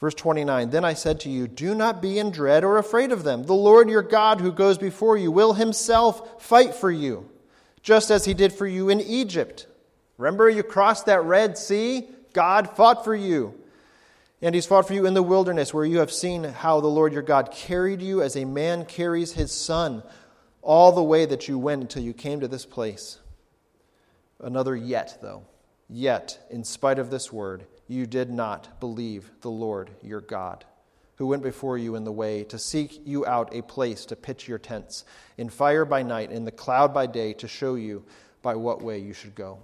Verse 0.01 0.15
29 0.15 0.71
Then 0.71 0.85
I 0.85 0.95
said 0.95 1.21
to 1.21 1.31
you, 1.31 1.47
Do 1.47 1.75
not 1.75 2.03
be 2.03 2.19
in 2.19 2.31
dread 2.31 2.65
or 2.65 2.79
afraid 2.79 3.13
of 3.13 3.23
them. 3.23 3.45
The 3.45 3.55
Lord 3.55 3.89
your 3.89 4.03
God, 4.03 4.41
who 4.41 4.51
goes 4.51 4.79
before 4.79 5.17
you, 5.17 5.31
will 5.31 5.53
himself 5.53 6.43
fight 6.43 6.75
for 6.75 6.91
you, 6.91 7.29
just 7.83 8.11
as 8.11 8.25
he 8.25 8.35
did 8.35 8.53
for 8.53 8.67
you 8.67 8.89
in 8.89 9.01
Egypt. 9.01 9.67
Remember, 10.19 10.49
you 10.49 10.63
crossed 10.63 11.07
that 11.07 11.25
Red 11.25 11.57
Sea? 11.57 12.09
God 12.33 12.77
fought 12.77 13.05
for 13.05 13.15
you. 13.15 13.55
And 14.43 14.55
he's 14.55 14.67
fought 14.67 14.87
for 14.87 14.95
you 14.95 15.07
in 15.07 15.15
the 15.15 15.23
wilderness, 15.23 15.75
where 15.75 15.85
you 15.85 15.99
have 15.99 16.13
seen 16.13 16.45
how 16.45 16.81
the 16.81 16.87
Lord 16.87 17.13
your 17.13 17.23
God 17.23 17.51
carried 17.53 18.01
you 18.01 18.23
as 18.23 18.37
a 18.37 18.45
man 18.45 18.85
carries 18.87 19.33
his 19.33 19.53
son, 19.53 20.03
all 20.63 20.93
the 20.93 21.03
way 21.03 21.27
that 21.27 21.49
you 21.49 21.59
went 21.59 21.83
until 21.83 22.03
you 22.03 22.13
came 22.13 22.41
to 22.41 22.49
this 22.49 22.67
place. 22.67 23.19
Another 24.39 24.75
yet, 24.77 25.19
though. 25.21 25.45
Yet, 25.89 26.39
in 26.51 26.65
spite 26.65 26.99
of 26.99 27.11
this 27.11 27.33
word, 27.33 27.67
you 27.89 28.07
did 28.07 28.31
not 28.31 28.81
believe 28.81 29.31
the 29.41 29.51
Lord 29.51 29.91
your 30.03 30.21
God, 30.21 30.65
who 31.21 31.27
went 31.29 31.45
before 31.45 31.79
you 31.79 31.95
in 31.95 32.03
the 32.03 32.11
way 32.11 32.43
to 32.43 32.59
seek 32.59 33.07
you 33.07 33.25
out 33.25 33.55
a 33.55 33.63
place 33.63 34.05
to 34.07 34.17
pitch 34.17 34.49
your 34.49 34.59
tents, 34.59 35.05
in 35.39 35.49
fire 35.49 35.85
by 35.85 36.03
night, 36.03 36.33
in 36.33 36.45
the 36.45 36.51
cloud 36.51 36.93
by 36.93 37.07
day, 37.07 37.33
to 37.35 37.47
show 37.47 37.77
you 37.77 38.03
by 38.43 38.57
what 38.57 38.83
way 38.83 38.99
you 38.99 39.13
should 39.13 39.37
go. 39.37 39.59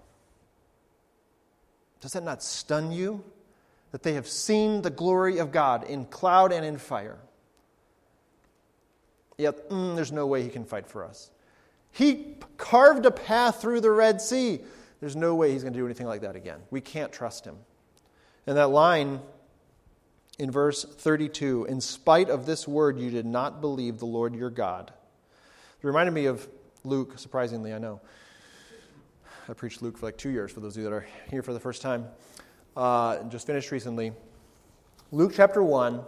Does 2.00 2.12
that 2.12 2.22
not 2.22 2.44
stun 2.44 2.92
you? 2.92 3.24
that 3.96 4.02
they 4.02 4.12
have 4.12 4.28
seen 4.28 4.82
the 4.82 4.90
glory 4.90 5.38
of 5.38 5.50
God 5.50 5.84
in 5.84 6.04
cloud 6.04 6.52
and 6.52 6.66
in 6.66 6.76
fire. 6.76 7.16
Yet, 9.38 9.70
mm, 9.70 9.96
there's 9.96 10.12
no 10.12 10.26
way 10.26 10.42
he 10.42 10.50
can 10.50 10.66
fight 10.66 10.86
for 10.86 11.02
us. 11.02 11.30
He 11.92 12.34
carved 12.58 13.06
a 13.06 13.10
path 13.10 13.62
through 13.62 13.80
the 13.80 13.90
Red 13.90 14.20
Sea. 14.20 14.60
There's 15.00 15.16
no 15.16 15.34
way 15.34 15.52
he's 15.52 15.62
going 15.62 15.72
to 15.72 15.78
do 15.78 15.86
anything 15.86 16.06
like 16.06 16.20
that 16.20 16.36
again. 16.36 16.60
We 16.70 16.82
can't 16.82 17.10
trust 17.10 17.46
him. 17.46 17.56
And 18.46 18.58
that 18.58 18.68
line 18.68 19.20
in 20.38 20.50
verse 20.50 20.84
32 20.84 21.64
in 21.66 21.80
spite 21.80 22.28
of 22.28 22.46
this 22.46 22.68
word, 22.68 22.98
you 22.98 23.10
did 23.10 23.26
not 23.26 23.60
believe 23.60 23.98
the 23.98 24.06
Lord 24.06 24.34
your 24.34 24.50
God. 24.50 24.92
It 25.82 25.86
reminded 25.86 26.12
me 26.12 26.26
of 26.26 26.46
Luke, 26.84 27.18
surprisingly, 27.18 27.72
I 27.72 27.78
know. 27.78 28.00
I 29.48 29.52
preached 29.52 29.82
Luke 29.82 29.98
for 29.98 30.06
like 30.06 30.16
two 30.16 30.30
years 30.30 30.50
for 30.50 30.60
those 30.60 30.76
of 30.76 30.82
you 30.82 30.88
that 30.88 30.94
are 30.94 31.06
here 31.30 31.42
for 31.42 31.52
the 31.52 31.60
first 31.60 31.82
time 31.82 32.06
uh, 32.76 33.22
just 33.24 33.46
finished 33.46 33.70
recently. 33.70 34.12
Luke 35.10 35.32
chapter 35.34 35.62
1, 35.62 36.02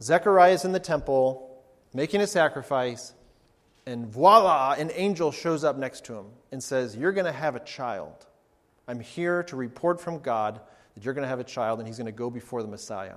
Zechariah 0.00 0.52
is 0.52 0.64
in 0.64 0.72
the 0.72 0.80
temple 0.80 1.62
making 1.92 2.20
a 2.20 2.26
sacrifice, 2.26 3.14
and 3.86 4.06
voila, 4.06 4.74
an 4.78 4.90
angel 4.94 5.32
shows 5.32 5.64
up 5.64 5.76
next 5.76 6.04
to 6.06 6.14
him 6.14 6.26
and 6.52 6.62
says, 6.62 6.96
You're 6.96 7.12
going 7.12 7.26
to 7.26 7.32
have 7.32 7.56
a 7.56 7.60
child. 7.60 8.26
I'm 8.86 9.00
here 9.00 9.42
to 9.44 9.56
report 9.56 10.00
from 10.00 10.20
God 10.20 10.60
that 10.94 11.04
you're 11.04 11.14
going 11.14 11.22
to 11.22 11.28
have 11.28 11.40
a 11.40 11.44
child, 11.44 11.78
and 11.80 11.88
he's 11.88 11.98
going 11.98 12.06
to 12.06 12.12
go 12.12 12.30
before 12.30 12.62
the 12.62 12.68
Messiah. 12.68 13.14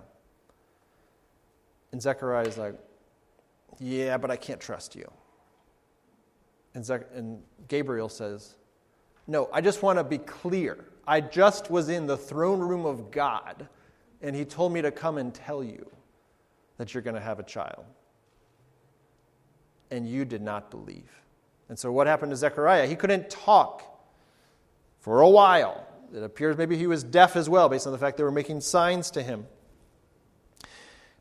And 1.91 2.01
Zechariah 2.01 2.47
is 2.47 2.57
like, 2.57 2.75
Yeah, 3.79 4.17
but 4.17 4.31
I 4.31 4.35
can't 4.35 4.59
trust 4.59 4.95
you. 4.95 5.09
And, 6.73 6.85
Zech- 6.85 7.07
and 7.13 7.41
Gabriel 7.67 8.09
says, 8.09 8.55
No, 9.25 9.49
I 9.51 9.61
just 9.61 9.81
want 9.81 9.97
to 9.99 10.03
be 10.03 10.17
clear. 10.19 10.85
I 11.07 11.21
just 11.21 11.71
was 11.71 11.89
in 11.89 12.05
the 12.05 12.17
throne 12.17 12.59
room 12.59 12.85
of 12.85 13.11
God, 13.11 13.67
and 14.21 14.35
He 14.35 14.45
told 14.45 14.73
me 14.73 14.81
to 14.81 14.91
come 14.91 15.17
and 15.17 15.33
tell 15.33 15.63
you 15.63 15.89
that 16.77 16.93
you're 16.93 17.03
going 17.03 17.15
to 17.15 17.21
have 17.21 17.39
a 17.39 17.43
child. 17.43 17.85
And 19.89 20.07
you 20.07 20.25
did 20.25 20.41
not 20.41 20.69
believe. 20.69 21.09
And 21.69 21.79
so, 21.79 21.91
what 21.91 22.07
happened 22.07 22.31
to 22.31 22.35
Zechariah? 22.35 22.87
He 22.87 22.95
couldn't 22.95 23.29
talk 23.29 23.83
for 24.99 25.21
a 25.21 25.29
while. 25.29 25.85
It 26.13 26.23
appears 26.23 26.57
maybe 26.57 26.77
he 26.77 26.87
was 26.87 27.03
deaf 27.03 27.35
as 27.35 27.49
well, 27.49 27.69
based 27.69 27.85
on 27.87 27.93
the 27.93 27.99
fact 27.99 28.17
they 28.17 28.23
were 28.23 28.31
making 28.31 28.61
signs 28.61 29.11
to 29.11 29.23
him. 29.23 29.45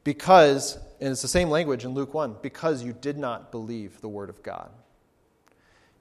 Because, 0.06 0.78
and 1.00 1.10
it's 1.10 1.22
the 1.22 1.26
same 1.26 1.50
language 1.50 1.84
in 1.84 1.92
Luke 1.92 2.14
1, 2.14 2.36
because 2.40 2.80
you 2.80 2.92
did 2.92 3.18
not 3.18 3.50
believe 3.50 4.00
the 4.00 4.08
word 4.08 4.30
of 4.30 4.40
God. 4.40 4.70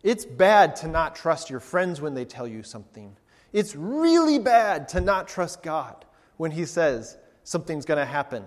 It's 0.03 0.25
bad 0.25 0.75
to 0.75 0.87
not 0.87 1.15
trust 1.15 1.49
your 1.49 1.59
friends 1.59 1.99
when 1.99 2.13
they 2.13 2.23
tell 2.23 2.47
you 2.47 2.61
something. 2.61 3.17
It's 3.51 3.75
really 3.75 4.37
bad 4.37 4.87
to 4.89 5.01
not 5.01 5.27
trust 5.27 5.63
God 5.63 6.05
when 6.37 6.51
He 6.51 6.65
says 6.65 7.17
something's 7.43 7.83
going 7.83 7.97
to 7.97 8.05
happen 8.05 8.45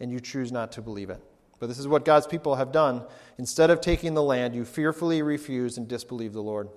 and 0.00 0.10
you 0.10 0.18
choose 0.18 0.50
not 0.50 0.72
to 0.72 0.82
believe 0.82 1.10
it. 1.10 1.22
But 1.60 1.68
this 1.68 1.78
is 1.78 1.86
what 1.86 2.04
God's 2.04 2.26
people 2.26 2.56
have 2.56 2.72
done. 2.72 3.04
Instead 3.38 3.70
of 3.70 3.80
taking 3.80 4.14
the 4.14 4.22
land, 4.22 4.56
you 4.56 4.64
fearfully 4.64 5.22
refuse 5.22 5.78
and 5.78 5.86
disbelieve 5.86 6.32
the 6.32 6.42
Lord. 6.42 6.70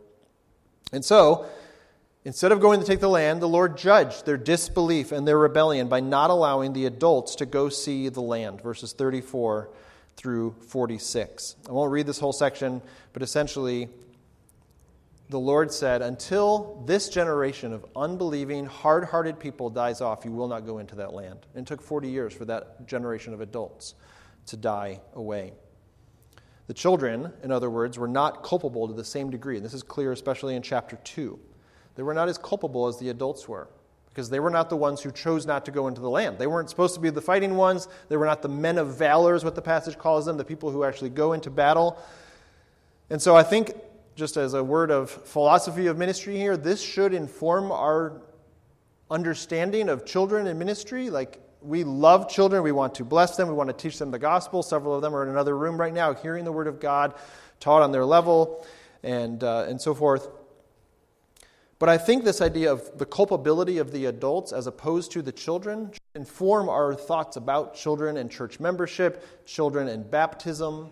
And 0.92 1.04
so, 1.04 1.48
instead 2.26 2.52
of 2.52 2.60
going 2.60 2.80
to 2.80 2.86
take 2.86 3.00
the 3.00 3.10
land, 3.10 3.42
the 3.42 3.48
Lord 3.48 3.78
judged 3.78 4.26
their 4.26 4.38
disbelief 4.38 5.12
and 5.12 5.28
their 5.28 5.38
rebellion 5.38 5.88
by 5.88 6.00
not 6.00 6.30
allowing 6.30 6.74
the 6.74 6.86
adults 6.86 7.36
to 7.36 7.46
go 7.46 7.70
see 7.70 8.10
the 8.10 8.22
land. 8.22 8.62
Verses 8.62 8.94
34 8.94 9.70
through 10.16 10.56
46. 10.68 11.56
I 11.68 11.72
won't 11.72 11.92
read 11.92 12.06
this 12.06 12.20
whole 12.20 12.34
section, 12.34 12.82
but 13.14 13.24
essentially, 13.24 13.90
the 15.30 15.40
Lord 15.40 15.72
said, 15.72 16.02
Until 16.02 16.84
this 16.86 17.10
generation 17.10 17.74
of 17.74 17.86
unbelieving, 17.96 18.66
hard 18.66 19.06
hearted 19.06 19.40
people 19.40 19.70
dies 19.70 20.02
off, 20.02 20.26
you 20.26 20.32
will 20.32 20.48
not 20.48 20.66
go 20.66 20.78
into 20.78 20.96
that 20.98 21.14
land. 21.14 21.40
And 21.56 21.66
it 21.66 21.68
took 21.68 21.82
40 21.82 22.10
years 22.10 22.34
for 22.34 22.46
that 22.46 22.86
generation 22.88 23.34
of 23.34 23.42
adults 23.42 23.96
to 24.48 24.58
die 24.58 25.00
away. 25.14 25.54
The 26.68 26.74
children, 26.74 27.34
in 27.44 27.52
other 27.52 27.70
words, 27.70 27.98
were 27.98 28.08
not 28.08 28.44
culpable 28.44 28.88
to 28.88 28.94
the 28.94 29.04
same 29.04 29.30
degree. 29.30 29.58
And 29.58 29.66
this 29.66 29.74
is 29.74 29.84
clear, 29.84 30.12
especially 30.12 30.56
in 30.56 30.62
chapter 30.62 30.98
2. 31.04 31.40
They 31.96 32.04
were 32.04 32.14
not 32.14 32.30
as 32.30 32.38
culpable 32.38 32.88
as 32.88 32.98
the 33.00 33.10
adults 33.10 33.48
were 33.48 33.68
because 34.10 34.30
they 34.30 34.40
were 34.40 34.52
not 34.52 34.70
the 34.70 34.78
ones 34.78 35.02
who 35.02 35.12
chose 35.12 35.46
not 35.46 35.66
to 35.66 35.72
go 35.72 35.88
into 35.88 36.00
the 36.00 36.10
land. 36.10 36.38
They 36.38 36.46
weren't 36.46 36.70
supposed 36.70 36.94
to 36.94 37.00
be 37.00 37.10
the 37.10 37.22
fighting 37.22 37.56
ones. 37.56 37.88
They 38.10 38.18
were 38.18 38.28
not 38.28 38.44
the 38.44 38.50
men 38.50 38.78
of 38.78 38.96
valor, 38.96 39.34
is 39.34 39.44
what 39.44 39.56
the 39.56 39.62
passage 39.62 39.98
calls 39.98 40.26
them, 40.26 40.38
the 40.38 40.46
people 40.46 40.70
who 40.70 40.84
actually 40.84 41.10
go 41.10 41.34
into 41.34 41.50
battle. 41.50 41.98
And 43.10 43.20
so 43.20 43.36
I 43.36 43.42
think 43.42 43.74
just 44.16 44.38
as 44.38 44.54
a 44.54 44.64
word 44.64 44.92
of 44.92 45.10
philosophy 45.10 45.88
of 45.88 45.98
ministry 45.98 46.38
here, 46.38 46.58
this 46.58 46.80
should 46.80 47.12
inform 47.12 47.72
our 47.72 48.22
understanding 49.10 49.90
of 49.90 50.06
children 50.06 50.46
and 50.46 50.60
ministry. 50.60 51.10
Like, 51.10 51.40
we 51.62 51.84
love 51.84 52.30
children, 52.30 52.62
we 52.62 52.72
want 52.72 52.94
to 52.96 53.06
bless 53.06 53.36
them, 53.36 53.48
we 53.48 53.54
want 53.56 53.70
to 53.70 53.74
teach 53.74 53.98
them 53.98 54.12
the 54.12 54.20
gospel. 54.20 54.62
Several 54.62 54.94
of 54.94 55.02
them 55.02 55.16
are 55.16 55.24
in 55.24 55.30
another 55.30 55.58
room 55.58 55.80
right 55.80 55.94
now 55.94 56.14
hearing 56.14 56.44
the 56.44 56.52
word 56.52 56.68
of 56.68 56.80
God 56.80 57.16
taught 57.60 57.82
on 57.82 57.92
their 57.92 58.06
level 58.06 58.66
and, 59.02 59.44
uh, 59.44 59.66
and 59.68 59.82
so 59.82 59.96
forth. 59.96 60.28
But 61.84 61.90
I 61.90 61.98
think 61.98 62.24
this 62.24 62.40
idea 62.40 62.72
of 62.72 62.98
the 62.98 63.06
culpability 63.06 63.78
of 63.78 63.92
the 63.92 64.06
adults 64.06 64.54
as 64.54 64.68
opposed 64.68 65.12
to 65.12 65.22
the 65.22 65.34
children 65.34 65.92
inform 66.16 66.70
our 66.70 66.96
thoughts 66.96 67.36
about 67.36 67.76
children 67.76 68.16
and 68.16 68.32
church 68.32 68.58
membership, 68.62 69.46
children 69.46 69.90
and 69.90 70.10
baptism. 70.10 70.92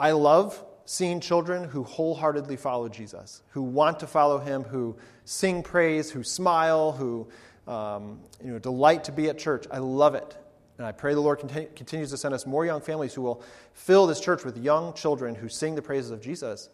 I 0.00 0.10
love 0.10 0.64
seeing 0.86 1.20
children 1.20 1.62
who 1.62 1.84
wholeheartedly 1.84 2.56
follow 2.56 2.88
Jesus, 2.88 3.44
who 3.50 3.62
want 3.62 4.00
to 4.00 4.08
follow 4.08 4.38
him, 4.38 4.64
who 4.64 4.96
sing 5.24 5.62
praise, 5.62 6.10
who 6.10 6.24
smile, 6.24 6.90
who 6.90 7.28
um, 7.72 8.18
you 8.44 8.50
know, 8.50 8.58
delight 8.58 9.04
to 9.04 9.12
be 9.12 9.28
at 9.28 9.38
church. 9.38 9.66
I 9.70 9.78
love 9.78 10.16
it. 10.16 10.36
And 10.78 10.86
I 10.88 10.90
pray 10.90 11.14
the 11.14 11.20
Lord 11.20 11.38
continue, 11.38 11.68
continues 11.76 12.10
to 12.10 12.16
send 12.16 12.34
us 12.34 12.44
more 12.44 12.66
young 12.66 12.80
families 12.80 13.14
who 13.14 13.22
will 13.22 13.44
fill 13.72 14.08
this 14.08 14.18
church 14.18 14.44
with 14.44 14.56
young 14.56 14.92
children 14.94 15.36
who 15.36 15.48
sing 15.48 15.76
the 15.76 15.82
praises 15.82 16.10
of 16.10 16.20
Jesus. 16.20 16.70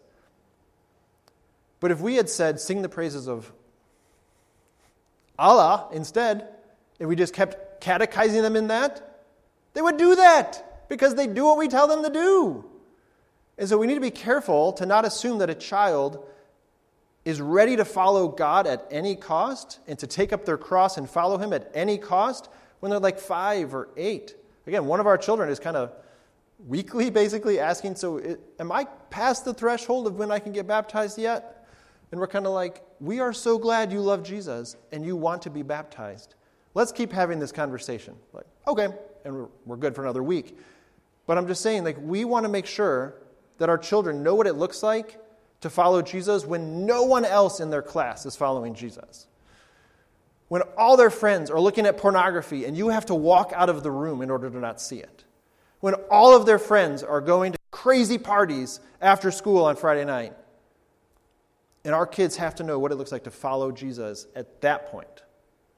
But 1.79 1.91
if 1.91 2.01
we 2.01 2.15
had 2.15 2.29
said, 2.29 2.59
sing 2.59 2.81
the 2.81 2.89
praises 2.89 3.27
of 3.27 3.51
Allah 5.37 5.87
instead, 5.93 6.47
and 6.99 7.07
we 7.07 7.15
just 7.15 7.33
kept 7.33 7.81
catechizing 7.81 8.41
them 8.41 8.55
in 8.55 8.67
that, 8.67 9.23
they 9.73 9.81
would 9.81 9.97
do 9.97 10.15
that 10.15 10.87
because 10.89 11.15
they 11.15 11.27
do 11.27 11.45
what 11.45 11.57
we 11.57 11.67
tell 11.67 11.87
them 11.87 12.03
to 12.03 12.09
do. 12.09 12.65
And 13.57 13.67
so 13.67 13.77
we 13.77 13.87
need 13.87 13.95
to 13.95 14.01
be 14.01 14.11
careful 14.11 14.73
to 14.73 14.85
not 14.85 15.05
assume 15.05 15.37
that 15.39 15.49
a 15.49 15.55
child 15.55 16.25
is 17.25 17.41
ready 17.41 17.75
to 17.75 17.85
follow 17.85 18.27
God 18.27 18.67
at 18.67 18.87
any 18.89 19.15
cost 19.15 19.79
and 19.87 19.99
to 19.99 20.07
take 20.07 20.33
up 20.33 20.45
their 20.45 20.57
cross 20.57 20.97
and 20.97 21.09
follow 21.09 21.37
Him 21.37 21.53
at 21.53 21.69
any 21.73 21.97
cost 21.97 22.49
when 22.79 22.89
they're 22.89 22.99
like 22.99 23.19
five 23.19 23.73
or 23.73 23.89
eight. 23.97 24.35
Again, 24.65 24.85
one 24.85 24.99
of 24.99 25.07
our 25.07 25.17
children 25.17 25.49
is 25.49 25.59
kind 25.59 25.75
of 25.77 25.91
weekly 26.67 27.09
basically 27.09 27.59
asking, 27.59 27.95
So, 27.95 28.17
it, 28.17 28.39
am 28.59 28.71
I 28.71 28.85
past 29.09 29.45
the 29.45 29.53
threshold 29.53 30.07
of 30.07 30.15
when 30.15 30.31
I 30.31 30.39
can 30.39 30.53
get 30.53 30.67
baptized 30.67 31.17
yet? 31.17 31.58
And 32.11 32.19
we're 32.19 32.27
kind 32.27 32.45
of 32.45 32.53
like, 32.53 32.83
We 32.99 33.19
are 33.19 33.33
so 33.33 33.57
glad 33.57 33.91
you 33.91 34.01
love 34.01 34.23
Jesus 34.23 34.75
and 34.91 35.05
you 35.05 35.15
want 35.15 35.41
to 35.43 35.49
be 35.49 35.63
baptized. 35.63 36.35
let's 36.73 36.91
keep 36.91 37.11
having 37.11 37.39
this 37.39 37.51
conversation. 37.51 38.15
Like, 38.33 38.45
okay, 38.67 38.87
and 39.25 39.33
we're, 39.33 39.47
we're 39.65 39.77
good 39.77 39.95
for 39.95 40.03
another 40.03 40.23
week. 40.23 40.57
But 41.25 41.37
I'm 41.37 41.47
just 41.47 41.61
saying, 41.61 41.83
like, 41.83 41.97
we 42.01 42.25
want 42.25 42.45
to 42.45 42.49
make 42.49 42.65
sure 42.65 43.15
that 43.57 43.69
our 43.69 43.77
children 43.77 44.23
know 44.23 44.35
what 44.35 44.47
it 44.47 44.53
looks 44.53 44.81
like 44.81 45.19
to 45.61 45.69
follow 45.69 46.01
Jesus 46.01 46.45
when 46.45 46.85
no 46.85 47.03
one 47.03 47.25
else 47.25 47.59
in 47.59 47.69
their 47.69 47.81
class 47.81 48.25
is 48.25 48.35
following 48.35 48.73
Jesus. 48.73 49.27
When 50.47 50.63
all 50.77 50.97
their 50.97 51.11
friends 51.11 51.51
are 51.51 51.59
looking 51.59 51.85
at 51.85 51.97
pornography 51.97 52.65
and 52.65 52.75
you 52.75 52.89
have 52.89 53.05
to 53.07 53.15
walk 53.15 53.51
out 53.53 53.69
of 53.69 53.83
the 53.83 53.91
room 53.91 54.21
in 54.21 54.31
order 54.31 54.49
to 54.49 54.57
not 54.57 54.81
see 54.81 54.99
it. 54.99 55.23
When 55.81 55.93
all 56.09 56.35
of 56.35 56.45
their 56.45 56.59
friends 56.59 57.03
are 57.03 57.21
going 57.21 57.51
to 57.51 57.59
crazy 57.79 58.17
parties 58.17 58.79
after 58.99 59.31
school 59.31 59.63
on 59.63 59.75
Friday 59.75 60.03
night. 60.03 60.33
And 61.85 61.95
our 61.95 62.05
kids 62.05 62.35
have 62.35 62.55
to 62.55 62.63
know 62.63 62.77
what 62.77 62.91
it 62.91 62.95
looks 62.95 63.11
like 63.11 63.23
to 63.23 63.31
follow 63.31 63.71
Jesus 63.71 64.27
at 64.35 64.61
that 64.61 64.87
point. 64.87 65.23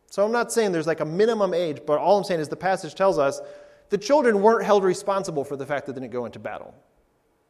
So 0.08 0.26
I'm 0.26 0.32
not 0.32 0.52
saying 0.52 0.72
there's 0.72 0.88
like 0.88 1.00
a 1.00 1.06
minimum 1.06 1.54
age, 1.54 1.82
but 1.86 2.00
all 2.00 2.18
I'm 2.18 2.24
saying 2.24 2.40
is 2.40 2.50
the 2.50 2.56
passage 2.56 2.96
tells 2.96 3.18
us 3.18 3.40
the 3.90 3.98
children 3.98 4.42
weren't 4.42 4.66
held 4.66 4.84
responsible 4.84 5.44
for 5.44 5.56
the 5.56 5.66
fact 5.66 5.86
that 5.86 5.94
they 5.94 6.02
didn't 6.02 6.14
go 6.14 6.26
into 6.26 6.40
battle. 6.40 6.74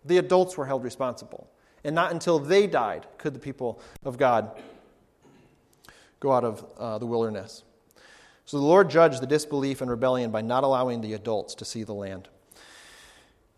The 0.06 0.18
adults 0.18 0.58
were 0.58 0.66
held 0.66 0.84
responsible. 0.84 1.50
And 1.84 1.96
not 1.96 2.12
until 2.12 2.40
they 2.40 2.68
died 2.68 3.08
could 3.18 3.34
the 3.34 3.40
people 3.40 3.82
of 4.04 4.18
God 4.18 4.60
go 6.20 6.32
out 6.32 6.44
of 6.44 6.66
uh, 6.78 6.98
the 7.00 7.06
wilderness. 7.06 7.64
So 8.46 8.60
the 8.60 8.66
Lord 8.66 8.90
judged 8.90 9.22
the 9.22 9.28
disbelief 9.28 9.82
and 9.82 9.90
rebellion 9.90 10.30
by 10.32 10.42
not 10.42 10.64
allowing 10.64 11.02
the 11.02 11.14
adults 11.14 11.56
to 11.56 11.66
see 11.66 11.84
the 11.84 11.94
land. 11.94 12.28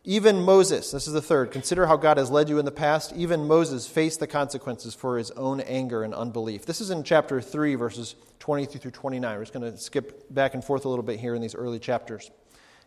Even 0.05 0.43
Moses, 0.43 0.91
this 0.91 1.07
is 1.07 1.13
the 1.13 1.21
third, 1.21 1.51
consider 1.51 1.87
how 1.87 1.95
God 1.95 2.17
has 2.17 2.29
led 2.29 2.49
you 2.49 2.59
in 2.59 2.65
the 2.65 2.71
past. 2.71 3.13
Even 3.15 3.47
Moses 3.47 3.87
faced 3.87 4.19
the 4.19 4.27
consequences 4.27 4.93
for 4.93 5.17
his 5.17 5.31
own 5.31 5.61
anger 5.61 6.03
and 6.03 6.13
unbelief. 6.13 6.65
This 6.65 6.81
is 6.81 6.89
in 6.89 7.03
chapter 7.03 7.39
3, 7.39 7.75
verses 7.75 8.15
23 8.39 8.81
through 8.81 8.91
29. 8.91 9.37
We're 9.37 9.43
just 9.43 9.53
going 9.53 9.71
to 9.71 9.77
skip 9.77 10.25
back 10.33 10.55
and 10.55 10.63
forth 10.63 10.83
a 10.83 10.89
little 10.89 11.05
bit 11.05 11.21
here 11.21 11.35
in 11.35 11.41
these 11.41 11.55
early 11.55 11.79
chapters. 11.79 12.31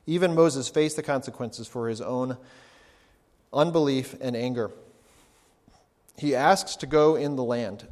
Even 0.05 0.35
Moses 0.35 0.69
faced 0.69 0.97
the 0.97 1.03
consequences 1.03 1.67
for 1.67 1.89
his 1.89 2.03
own 2.03 2.37
unbelief 3.51 4.15
and 4.21 4.37
anger. 4.37 4.71
He 6.19 6.35
asks 6.35 6.77
to 6.77 6.87
go 6.87 7.17
in 7.17 7.35
the 7.37 7.45
land. 7.45 7.89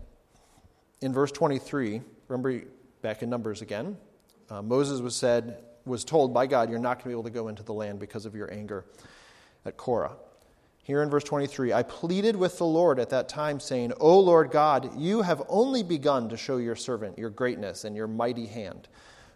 In 1.01 1.15
verse 1.15 1.33
23, 1.33 2.03
remember 2.29 2.61
back 3.01 3.23
in 3.23 3.31
Numbers 3.31 3.63
again, 3.63 3.97
uh, 4.51 4.61
Moses 4.61 5.01
was 5.01 5.17
said, 5.17 5.65
was 5.87 6.05
told 6.05 6.35
by 6.35 6.47
God, 6.47 6.69
You're 6.69 6.79
not 6.79 6.99
going 6.99 7.05
to 7.05 7.09
be 7.09 7.13
able 7.13 7.25
to 7.25 7.31
go 7.31 7.49
into 7.49 7.63
the 7.63 7.73
land 7.73 7.99
because 7.99 8.27
of 8.27 8.35
your 8.35 8.53
anger 8.53 8.85
at 9.65 9.77
Korah. 9.77 10.17
Here 10.83 11.03
in 11.03 11.09
verse 11.09 11.25
23, 11.25 11.73
I 11.73 11.83
pleaded 11.83 12.37
with 12.37 12.59
the 12.59 12.67
Lord 12.67 12.99
at 12.99 13.09
that 13.11 13.29
time, 13.29 13.59
saying, 13.59 13.93
O 14.01 14.21
Lord 14.21 14.51
God, 14.51 14.99
you 14.99 15.23
have 15.23 15.43
only 15.49 15.83
begun 15.83 16.29
to 16.29 16.37
show 16.37 16.59
your 16.59 16.77
servant 16.77 17.19
your 17.19 17.31
greatness 17.31 17.85
and 17.85 17.97
your 17.97 18.07
mighty 18.07 18.47
hand. 18.47 18.89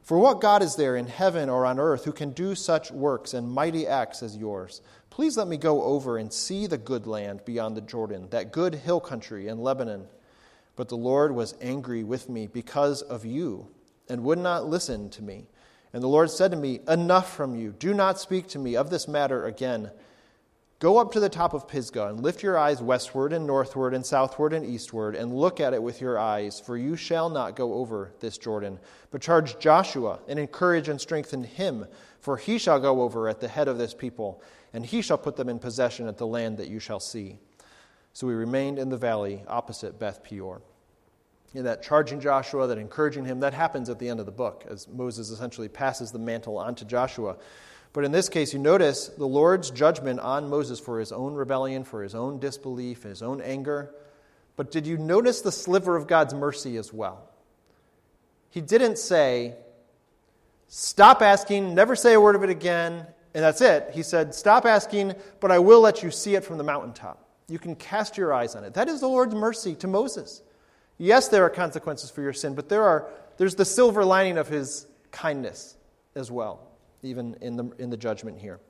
For 0.02 0.18
what 0.18 0.40
God 0.42 0.62
is 0.62 0.76
there 0.76 0.96
in 0.96 1.06
heaven 1.06 1.48
or 1.48 1.64
on 1.64 1.78
earth 1.78 2.04
who 2.04 2.12
can 2.12 2.32
do 2.32 2.54
such 2.54 2.90
works 2.90 3.32
and 3.32 3.50
mighty 3.50 3.86
acts 3.86 4.22
as 4.22 4.36
yours? 4.36 4.82
Please 5.10 5.36
let 5.36 5.48
me 5.48 5.56
go 5.56 5.82
over 5.82 6.18
and 6.18 6.32
see 6.32 6.66
the 6.66 6.78
good 6.78 7.06
land 7.06 7.44
beyond 7.44 7.76
the 7.76 7.82
Jordan, 7.82 8.28
that 8.30 8.52
good 8.52 8.74
hill 8.74 9.00
country 9.00 9.48
in 9.48 9.58
Lebanon. 9.58 10.06
But 10.76 10.88
the 10.88 10.96
Lord 10.96 11.34
was 11.34 11.54
angry 11.60 12.04
with 12.04 12.28
me 12.28 12.46
because 12.46 13.02
of 13.02 13.24
you 13.24 13.68
and 14.08 14.22
would 14.22 14.38
not 14.38 14.66
listen 14.66 15.10
to 15.10 15.22
me. 15.22 15.46
And 15.92 16.02
the 16.02 16.08
Lord 16.08 16.30
said 16.30 16.50
to 16.50 16.56
me, 16.56 16.80
Enough 16.86 17.34
from 17.34 17.56
you. 17.56 17.74
Do 17.78 17.94
not 17.94 18.20
speak 18.20 18.48
to 18.48 18.58
me 18.58 18.76
of 18.76 18.90
this 18.90 19.08
matter 19.08 19.46
again. 19.46 19.90
Go 20.80 20.98
up 20.98 21.10
to 21.12 21.20
the 21.20 21.28
top 21.28 21.54
of 21.54 21.66
Pisgah 21.66 22.06
and 22.06 22.22
lift 22.22 22.40
your 22.40 22.56
eyes 22.56 22.80
westward 22.80 23.32
and 23.32 23.44
northward 23.44 23.94
and 23.94 24.06
southward 24.06 24.52
and 24.52 24.64
eastward 24.64 25.16
and 25.16 25.34
look 25.34 25.58
at 25.58 25.74
it 25.74 25.82
with 25.82 26.00
your 26.00 26.20
eyes, 26.20 26.60
for 26.60 26.76
you 26.76 26.94
shall 26.94 27.28
not 27.28 27.56
go 27.56 27.74
over 27.74 28.12
this 28.20 28.38
Jordan. 28.38 28.78
But 29.10 29.20
charge 29.20 29.58
Joshua 29.58 30.20
and 30.28 30.38
encourage 30.38 30.88
and 30.88 31.00
strengthen 31.00 31.42
him, 31.42 31.84
for 32.20 32.36
he 32.36 32.58
shall 32.58 32.78
go 32.78 33.02
over 33.02 33.28
at 33.28 33.40
the 33.40 33.48
head 33.48 33.66
of 33.66 33.76
this 33.76 33.92
people 33.92 34.40
and 34.72 34.86
he 34.86 35.02
shall 35.02 35.18
put 35.18 35.34
them 35.34 35.48
in 35.48 35.58
possession 35.58 36.06
at 36.06 36.16
the 36.16 36.26
land 36.26 36.58
that 36.58 36.68
you 36.68 36.78
shall 36.78 37.00
see. 37.00 37.40
So 38.12 38.28
we 38.28 38.34
remained 38.34 38.78
in 38.78 38.88
the 38.88 38.96
valley 38.96 39.42
opposite 39.48 39.98
Beth 39.98 40.22
Peor. 40.22 40.62
In 41.54 41.64
that 41.64 41.82
charging 41.82 42.20
Joshua, 42.20 42.68
that 42.68 42.78
encouraging 42.78 43.24
him, 43.24 43.40
that 43.40 43.54
happens 43.54 43.88
at 43.88 43.98
the 43.98 44.08
end 44.08 44.20
of 44.20 44.26
the 44.26 44.32
book 44.32 44.64
as 44.68 44.86
Moses 44.86 45.30
essentially 45.30 45.68
passes 45.68 46.12
the 46.12 46.18
mantle 46.20 46.56
on 46.56 46.76
to 46.76 46.84
Joshua. 46.84 47.36
But 47.92 48.04
in 48.04 48.12
this 48.12 48.28
case, 48.28 48.52
you 48.52 48.58
notice 48.58 49.08
the 49.08 49.26
Lord's 49.26 49.70
judgment 49.70 50.20
on 50.20 50.48
Moses 50.48 50.78
for 50.78 51.00
his 51.00 51.10
own 51.10 51.34
rebellion, 51.34 51.84
for 51.84 52.02
his 52.02 52.14
own 52.14 52.38
disbelief, 52.38 53.02
his 53.02 53.22
own 53.22 53.40
anger. 53.40 53.94
But 54.56 54.70
did 54.70 54.86
you 54.86 54.98
notice 54.98 55.40
the 55.40 55.52
sliver 55.52 55.96
of 55.96 56.06
God's 56.06 56.34
mercy 56.34 56.76
as 56.76 56.92
well? 56.92 57.30
He 58.50 58.60
didn't 58.60 58.98
say, 58.98 59.56
Stop 60.68 61.22
asking, 61.22 61.74
never 61.74 61.96
say 61.96 62.12
a 62.12 62.20
word 62.20 62.36
of 62.36 62.44
it 62.44 62.50
again, 62.50 63.06
and 63.34 63.44
that's 63.44 63.60
it. 63.60 63.90
He 63.94 64.02
said, 64.02 64.34
Stop 64.34 64.66
asking, 64.66 65.14
but 65.40 65.50
I 65.50 65.58
will 65.58 65.80
let 65.80 66.02
you 66.02 66.10
see 66.10 66.34
it 66.34 66.44
from 66.44 66.58
the 66.58 66.64
mountaintop. 66.64 67.26
You 67.48 67.58
can 67.58 67.74
cast 67.74 68.18
your 68.18 68.34
eyes 68.34 68.54
on 68.54 68.64
it. 68.64 68.74
That 68.74 68.88
is 68.88 69.00
the 69.00 69.08
Lord's 69.08 69.34
mercy 69.34 69.74
to 69.76 69.86
Moses. 69.86 70.42
Yes, 70.98 71.28
there 71.28 71.44
are 71.44 71.50
consequences 71.50 72.10
for 72.10 72.20
your 72.20 72.32
sin, 72.32 72.54
but 72.54 72.68
there 72.68 72.82
are, 72.82 73.08
there's 73.38 73.54
the 73.54 73.64
silver 73.64 74.04
lining 74.04 74.36
of 74.36 74.48
his 74.48 74.86
kindness 75.10 75.76
as 76.14 76.30
well, 76.30 76.67
even 77.02 77.36
in 77.40 77.56
the, 77.56 77.70
in 77.78 77.90
the 77.90 77.96
judgment 77.96 78.38
here. 78.38 78.60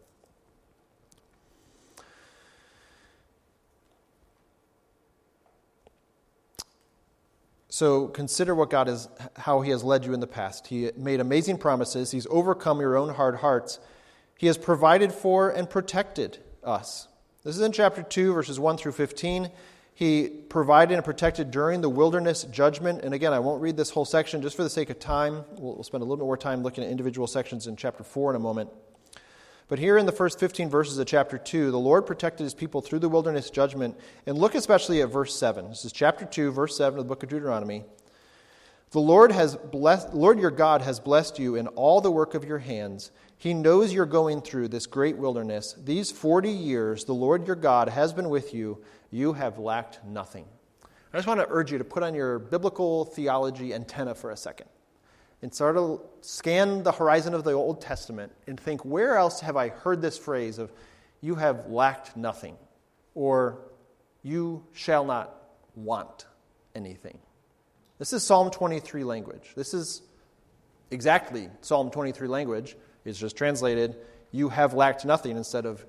So 7.78 8.08
consider 8.08 8.56
what 8.56 8.70
God 8.70 8.88
is, 8.88 9.08
how 9.36 9.60
He 9.60 9.70
has 9.70 9.84
led 9.84 10.04
you 10.04 10.12
in 10.12 10.18
the 10.18 10.26
past. 10.26 10.66
He 10.66 10.90
made 10.96 11.20
amazing 11.20 11.58
promises. 11.58 12.10
He's 12.10 12.26
overcome 12.28 12.80
your 12.80 12.96
own 12.96 13.14
hard 13.14 13.36
hearts. 13.36 13.78
He 14.36 14.48
has 14.48 14.58
provided 14.58 15.12
for 15.12 15.50
and 15.50 15.70
protected 15.70 16.38
us. 16.64 17.06
This 17.44 17.54
is 17.54 17.62
in 17.62 17.70
chapter 17.70 18.02
2, 18.02 18.32
verses 18.32 18.58
1 18.58 18.78
through 18.78 18.92
15. 18.92 19.50
He 19.98 20.28
provided 20.28 20.94
and 20.94 21.04
protected 21.04 21.50
during 21.50 21.80
the 21.80 21.88
wilderness 21.88 22.44
judgment. 22.44 23.02
And 23.02 23.12
again, 23.12 23.32
I 23.32 23.40
won't 23.40 23.60
read 23.60 23.76
this 23.76 23.90
whole 23.90 24.04
section 24.04 24.42
just 24.42 24.54
for 24.54 24.62
the 24.62 24.70
sake 24.70 24.90
of 24.90 25.00
time. 25.00 25.44
We'll 25.58 25.82
spend 25.82 26.02
a 26.02 26.04
little 26.04 26.18
bit 26.18 26.24
more 26.24 26.36
time 26.36 26.62
looking 26.62 26.84
at 26.84 26.90
individual 26.90 27.26
sections 27.26 27.66
in 27.66 27.74
chapter 27.74 28.04
4 28.04 28.30
in 28.30 28.36
a 28.36 28.38
moment. 28.38 28.70
But 29.66 29.80
here 29.80 29.98
in 29.98 30.06
the 30.06 30.12
first 30.12 30.38
15 30.38 30.70
verses 30.70 30.98
of 30.98 31.08
chapter 31.08 31.36
2, 31.36 31.72
the 31.72 31.80
Lord 31.80 32.06
protected 32.06 32.44
his 32.44 32.54
people 32.54 32.80
through 32.80 33.00
the 33.00 33.08
wilderness 33.08 33.50
judgment. 33.50 33.98
And 34.24 34.38
look 34.38 34.54
especially 34.54 35.02
at 35.02 35.08
verse 35.08 35.34
7. 35.34 35.68
This 35.68 35.84
is 35.84 35.90
chapter 35.90 36.24
2, 36.24 36.52
verse 36.52 36.76
7 36.76 36.96
of 36.96 37.04
the 37.04 37.08
book 37.08 37.24
of 37.24 37.28
Deuteronomy. 37.28 37.82
The 38.92 39.00
Lord, 39.00 39.32
has 39.32 39.56
blessed, 39.56 40.14
Lord 40.14 40.38
your 40.38 40.52
God 40.52 40.80
has 40.82 41.00
blessed 41.00 41.40
you 41.40 41.56
in 41.56 41.66
all 41.66 42.00
the 42.00 42.12
work 42.12 42.34
of 42.34 42.44
your 42.44 42.58
hands. 42.58 43.10
He 43.36 43.52
knows 43.52 43.92
you're 43.92 44.06
going 44.06 44.42
through 44.42 44.68
this 44.68 44.86
great 44.86 45.16
wilderness. 45.16 45.74
These 45.76 46.12
40 46.12 46.50
years, 46.50 47.04
the 47.04 47.14
Lord 47.14 47.48
your 47.48 47.56
God 47.56 47.88
has 47.88 48.12
been 48.12 48.28
with 48.28 48.54
you. 48.54 48.78
You 49.10 49.32
have 49.32 49.58
lacked 49.58 50.04
nothing. 50.04 50.44
I 51.12 51.16
just 51.16 51.26
want 51.26 51.40
to 51.40 51.46
urge 51.48 51.72
you 51.72 51.78
to 51.78 51.84
put 51.84 52.02
on 52.02 52.14
your 52.14 52.38
biblical 52.38 53.06
theology 53.06 53.72
antenna 53.72 54.14
for 54.14 54.30
a 54.30 54.36
second 54.36 54.68
and 55.40 55.54
sort 55.54 55.76
of 55.76 56.02
scan 56.20 56.82
the 56.82 56.92
horizon 56.92 57.32
of 57.32 57.44
the 57.44 57.52
Old 57.52 57.80
Testament 57.80 58.32
and 58.46 58.58
think, 58.58 58.84
where 58.84 59.16
else 59.16 59.40
have 59.40 59.56
I 59.56 59.68
heard 59.68 60.02
this 60.02 60.18
phrase 60.18 60.58
of, 60.58 60.72
you 61.20 61.36
have 61.36 61.68
lacked 61.68 62.16
nothing, 62.16 62.56
or 63.14 63.58
you 64.22 64.64
shall 64.72 65.04
not 65.04 65.34
want 65.74 66.26
anything? 66.74 67.18
This 67.98 68.12
is 68.12 68.22
Psalm 68.22 68.50
23 68.50 69.04
language. 69.04 69.52
This 69.56 69.74
is 69.74 70.02
exactly 70.90 71.48
Psalm 71.60 71.90
23 71.90 72.28
language 72.28 72.76
it's 73.08 73.18
just 73.18 73.36
translated, 73.36 73.96
you 74.32 74.50
have 74.50 74.74
lacked 74.74 75.06
nothing 75.06 75.36
instead 75.36 75.64
of 75.64 75.84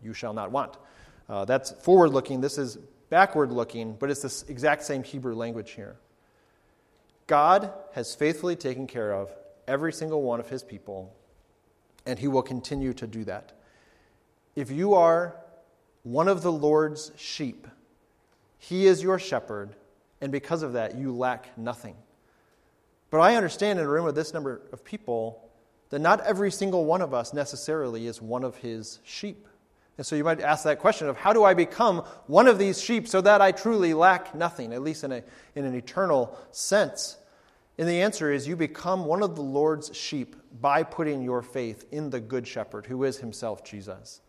you 0.00 0.14
shall 0.14 0.32
not 0.32 0.52
want. 0.52 0.76
Uh, 1.28 1.44
that's 1.44 1.72
forward 1.82 2.10
looking. 2.10 2.40
This 2.40 2.58
is 2.58 2.76
backward 3.10 3.52
looking, 3.52 3.94
but 3.94 4.10
it's 4.10 4.22
the 4.22 4.50
exact 4.50 4.84
same 4.84 5.02
Hebrew 5.02 5.34
language 5.34 5.72
here. 5.72 5.96
God 7.26 7.72
has 7.92 8.14
faithfully 8.14 8.54
taken 8.56 8.86
care 8.86 9.12
of 9.12 9.30
every 9.66 9.92
single 9.92 10.22
one 10.22 10.38
of 10.38 10.48
his 10.48 10.62
people, 10.62 11.14
and 12.04 12.18
he 12.18 12.28
will 12.28 12.42
continue 12.42 12.92
to 12.94 13.06
do 13.06 13.24
that. 13.24 13.52
If 14.54 14.70
you 14.70 14.94
are 14.94 15.36
one 16.04 16.28
of 16.28 16.42
the 16.42 16.52
Lord's 16.52 17.10
sheep, 17.16 17.66
he 18.58 18.86
is 18.86 19.02
your 19.02 19.18
shepherd, 19.18 19.74
and 20.20 20.30
because 20.30 20.62
of 20.62 20.74
that, 20.74 20.96
you 20.96 21.12
lack 21.12 21.58
nothing. 21.58 21.96
But 23.10 23.18
I 23.18 23.34
understand 23.34 23.78
in 23.78 23.84
a 23.84 23.88
room 23.88 24.04
with 24.04 24.14
this 24.14 24.32
number 24.32 24.62
of 24.72 24.84
people, 24.84 25.42
that 25.90 25.98
not 26.00 26.20
every 26.20 26.50
single 26.50 26.84
one 26.84 27.00
of 27.00 27.14
us 27.14 27.32
necessarily 27.32 28.06
is 28.06 28.20
one 28.20 28.44
of 28.44 28.56
his 28.56 28.98
sheep. 29.04 29.46
And 29.98 30.06
so 30.06 30.14
you 30.14 30.24
might 30.24 30.40
ask 30.40 30.64
that 30.64 30.78
question 30.78 31.08
of 31.08 31.16
how 31.16 31.32
do 31.32 31.44
I 31.44 31.54
become 31.54 31.98
one 32.26 32.48
of 32.48 32.58
these 32.58 32.80
sheep 32.80 33.08
so 33.08 33.20
that 33.22 33.40
I 33.40 33.52
truly 33.52 33.94
lack 33.94 34.34
nothing, 34.34 34.72
at 34.72 34.82
least 34.82 35.04
in, 35.04 35.12
a, 35.12 35.22
in 35.54 35.64
an 35.64 35.74
eternal 35.74 36.36
sense? 36.50 37.16
And 37.78 37.88
the 37.88 38.02
answer 38.02 38.30
is 38.30 38.46
you 38.46 38.56
become 38.56 39.04
one 39.04 39.22
of 39.22 39.36
the 39.36 39.42
Lord's 39.42 39.94
sheep 39.96 40.36
by 40.60 40.82
putting 40.82 41.22
your 41.22 41.42
faith 41.42 41.86
in 41.92 42.10
the 42.10 42.20
Good 42.20 42.46
Shepherd, 42.46 42.86
who 42.86 43.04
is 43.04 43.18
himself 43.18 43.64
Jesus. 43.64 44.20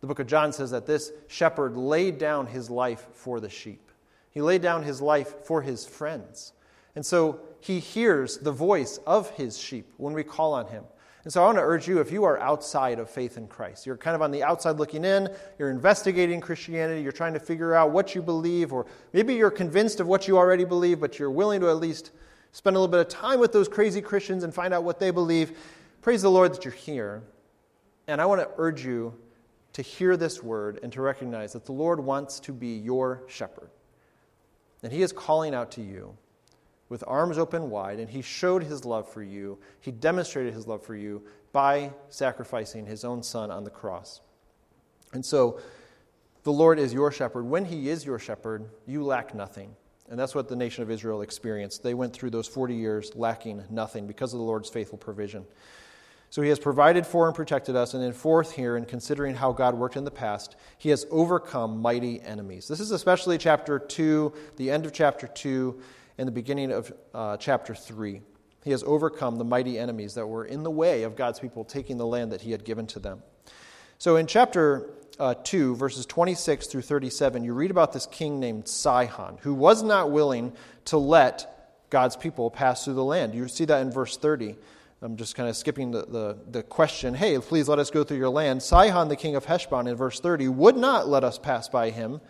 The 0.00 0.06
book 0.06 0.20
of 0.20 0.26
John 0.26 0.52
says 0.52 0.70
that 0.70 0.86
this 0.86 1.12
shepherd 1.26 1.76
laid 1.76 2.18
down 2.18 2.46
his 2.46 2.70
life 2.70 3.06
for 3.12 3.40
the 3.40 3.50
sheep, 3.50 3.90
he 4.30 4.40
laid 4.40 4.62
down 4.62 4.82
his 4.84 5.00
life 5.00 5.44
for 5.44 5.62
his 5.62 5.86
friends. 5.86 6.52
And 6.94 7.04
so 7.04 7.40
he 7.60 7.78
hears 7.78 8.38
the 8.38 8.52
voice 8.52 8.98
of 9.06 9.30
his 9.30 9.58
sheep 9.58 9.92
when 9.96 10.14
we 10.14 10.22
call 10.24 10.54
on 10.54 10.66
him. 10.66 10.84
And 11.28 11.32
so 11.34 11.42
I 11.42 11.44
want 11.44 11.58
to 11.58 11.62
urge 11.62 11.86
you 11.86 12.00
if 12.00 12.10
you 12.10 12.24
are 12.24 12.40
outside 12.40 12.98
of 12.98 13.10
faith 13.10 13.36
in 13.36 13.48
Christ, 13.48 13.84
you're 13.84 13.98
kind 13.98 14.14
of 14.14 14.22
on 14.22 14.30
the 14.30 14.42
outside 14.42 14.78
looking 14.78 15.04
in, 15.04 15.28
you're 15.58 15.68
investigating 15.68 16.40
Christianity, 16.40 17.02
you're 17.02 17.12
trying 17.12 17.34
to 17.34 17.38
figure 17.38 17.74
out 17.74 17.90
what 17.90 18.14
you 18.14 18.22
believe, 18.22 18.72
or 18.72 18.86
maybe 19.12 19.34
you're 19.34 19.50
convinced 19.50 20.00
of 20.00 20.06
what 20.06 20.26
you 20.26 20.38
already 20.38 20.64
believe, 20.64 21.00
but 21.00 21.18
you're 21.18 21.30
willing 21.30 21.60
to 21.60 21.68
at 21.68 21.76
least 21.76 22.12
spend 22.52 22.76
a 22.76 22.78
little 22.80 22.90
bit 22.90 23.00
of 23.00 23.08
time 23.08 23.40
with 23.40 23.52
those 23.52 23.68
crazy 23.68 24.00
Christians 24.00 24.42
and 24.42 24.54
find 24.54 24.72
out 24.72 24.84
what 24.84 24.98
they 24.98 25.10
believe. 25.10 25.58
Praise 26.00 26.22
the 26.22 26.30
Lord 26.30 26.54
that 26.54 26.64
you're 26.64 26.72
here. 26.72 27.22
And 28.06 28.22
I 28.22 28.24
want 28.24 28.40
to 28.40 28.48
urge 28.56 28.82
you 28.82 29.12
to 29.74 29.82
hear 29.82 30.16
this 30.16 30.42
word 30.42 30.80
and 30.82 30.90
to 30.94 31.02
recognize 31.02 31.52
that 31.52 31.66
the 31.66 31.72
Lord 31.72 32.00
wants 32.00 32.40
to 32.40 32.54
be 32.54 32.78
your 32.78 33.22
shepherd. 33.26 33.68
And 34.82 34.90
He 34.90 35.02
is 35.02 35.12
calling 35.12 35.54
out 35.54 35.72
to 35.72 35.82
you 35.82 36.16
with 36.88 37.04
arms 37.06 37.38
open 37.38 37.70
wide, 37.70 37.98
and 37.98 38.08
He 38.10 38.22
showed 38.22 38.62
His 38.62 38.84
love 38.84 39.08
for 39.08 39.22
you. 39.22 39.58
He 39.80 39.90
demonstrated 39.90 40.54
His 40.54 40.66
love 40.66 40.82
for 40.84 40.94
you 40.94 41.22
by 41.52 41.92
sacrificing 42.08 42.86
His 42.86 43.04
own 43.04 43.22
Son 43.22 43.50
on 43.50 43.64
the 43.64 43.70
cross. 43.70 44.20
And 45.12 45.24
so, 45.24 45.60
the 46.44 46.52
Lord 46.52 46.78
is 46.78 46.94
your 46.94 47.10
shepherd. 47.12 47.44
When 47.44 47.64
He 47.64 47.88
is 47.88 48.04
your 48.06 48.18
shepherd, 48.18 48.68
you 48.86 49.04
lack 49.04 49.34
nothing. 49.34 49.74
And 50.10 50.18
that's 50.18 50.34
what 50.34 50.48
the 50.48 50.56
nation 50.56 50.82
of 50.82 50.90
Israel 50.90 51.20
experienced. 51.20 51.82
They 51.82 51.94
went 51.94 52.14
through 52.14 52.30
those 52.30 52.46
40 52.46 52.74
years 52.74 53.12
lacking 53.14 53.64
nothing 53.68 54.06
because 54.06 54.32
of 54.32 54.38
the 54.38 54.44
Lord's 54.44 54.70
faithful 54.70 54.96
provision. 54.96 55.44
So 56.30 56.42
he 56.42 56.48
has 56.50 56.58
provided 56.58 57.06
for 57.06 57.26
and 57.26 57.34
protected 57.34 57.74
us. 57.74 57.94
And 57.94 58.02
then, 58.02 58.12
fourth, 58.12 58.52
here, 58.52 58.76
in 58.76 58.84
considering 58.84 59.34
how 59.34 59.52
God 59.52 59.74
worked 59.74 59.96
in 59.96 60.04
the 60.04 60.10
past, 60.10 60.56
he 60.76 60.90
has 60.90 61.06
overcome 61.10 61.80
mighty 61.80 62.20
enemies. 62.20 62.68
This 62.68 62.80
is 62.80 62.90
especially 62.90 63.38
chapter 63.38 63.78
2, 63.78 64.32
the 64.56 64.70
end 64.70 64.84
of 64.84 64.92
chapter 64.92 65.26
2, 65.26 65.80
and 66.18 66.26
the 66.26 66.32
beginning 66.32 66.72
of 66.72 66.92
uh, 67.14 67.36
chapter 67.36 67.74
3. 67.74 68.20
He 68.64 68.70
has 68.72 68.82
overcome 68.82 69.36
the 69.36 69.44
mighty 69.44 69.78
enemies 69.78 70.14
that 70.14 70.26
were 70.26 70.44
in 70.44 70.64
the 70.64 70.70
way 70.70 71.04
of 71.04 71.16
God's 71.16 71.38
people 71.38 71.64
taking 71.64 71.96
the 71.96 72.06
land 72.06 72.32
that 72.32 72.42
he 72.42 72.50
had 72.50 72.64
given 72.64 72.86
to 72.88 72.98
them. 72.98 73.22
So 73.98 74.16
in 74.16 74.26
chapter 74.26 74.90
uh, 75.18 75.34
2, 75.42 75.76
verses 75.76 76.06
26 76.06 76.66
through 76.66 76.82
37, 76.82 77.44
you 77.44 77.54
read 77.54 77.70
about 77.70 77.92
this 77.92 78.06
king 78.06 78.40
named 78.40 78.68
Sihon, 78.68 79.38
who 79.42 79.54
was 79.54 79.82
not 79.82 80.10
willing 80.10 80.52
to 80.86 80.98
let 80.98 81.54
God's 81.90 82.16
people 82.16 82.50
pass 82.50 82.84
through 82.84 82.94
the 82.94 83.04
land. 83.04 83.34
You 83.34 83.48
see 83.48 83.64
that 83.64 83.80
in 83.80 83.90
verse 83.90 84.16
30. 84.16 84.56
I'm 85.00 85.16
just 85.16 85.36
kind 85.36 85.48
of 85.48 85.56
skipping 85.56 85.92
the, 85.92 86.02
the, 86.02 86.38
the, 86.50 86.62
question, 86.64 87.14
hey, 87.14 87.38
please 87.38 87.68
let 87.68 87.78
us 87.78 87.88
go 87.88 88.02
through 88.02 88.16
your 88.16 88.30
land. 88.30 88.62
Sihon, 88.62 89.08
the 89.08 89.16
king 89.16 89.36
of 89.36 89.44
Heshbon, 89.44 89.86
in 89.86 89.94
verse 89.94 90.18
30, 90.18 90.48
would 90.48 90.76
not 90.76 91.08
let 91.08 91.22
us 91.22 91.38
pass 91.38 91.68
by 91.68 91.90
him, 91.90 92.20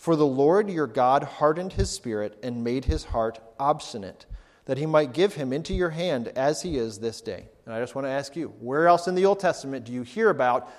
for 0.00 0.16
the 0.16 0.24
Lord 0.24 0.70
your 0.70 0.86
God 0.86 1.24
hardened 1.24 1.74
his 1.74 1.90
spirit 1.90 2.38
and 2.42 2.64
made 2.64 2.86
his 2.86 3.04
heart 3.04 3.38
obstinate, 3.58 4.24
that 4.64 4.78
he 4.78 4.86
might 4.86 5.12
give 5.12 5.34
him 5.34 5.52
into 5.52 5.74
your 5.74 5.90
hand 5.90 6.28
as 6.28 6.62
he 6.62 6.78
is 6.78 7.00
this 7.00 7.20
day. 7.20 7.50
And 7.66 7.74
I 7.74 7.80
just 7.80 7.94
want 7.94 8.06
to 8.06 8.10
ask 8.10 8.34
you, 8.34 8.54
where 8.60 8.88
else 8.88 9.08
in 9.08 9.14
the 9.14 9.26
Old 9.26 9.40
Testament 9.40 9.84
do 9.84 9.92
you 9.92 10.02
hear 10.02 10.30
about 10.30 10.70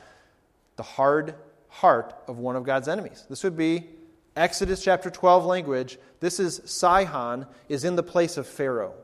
the 0.76 0.82
hard 0.82 1.36
heart 1.68 2.16
of 2.28 2.40
one 2.40 2.56
of 2.56 2.64
God's 2.64 2.88
enemies? 2.88 3.28
This 3.30 3.44
would 3.44 3.56
be 3.56 3.90
Exodus 4.36 4.84
chapter 4.84 5.12
12 5.12 5.46
language. 5.46 6.00
This 6.20 6.40
is 6.40 6.60
Sihon 6.66 7.46
is 7.70 7.84
in 7.84 7.96
the 7.96 8.02
place 8.02 8.38
of 8.38 8.48
Pharaoh. 8.48 8.96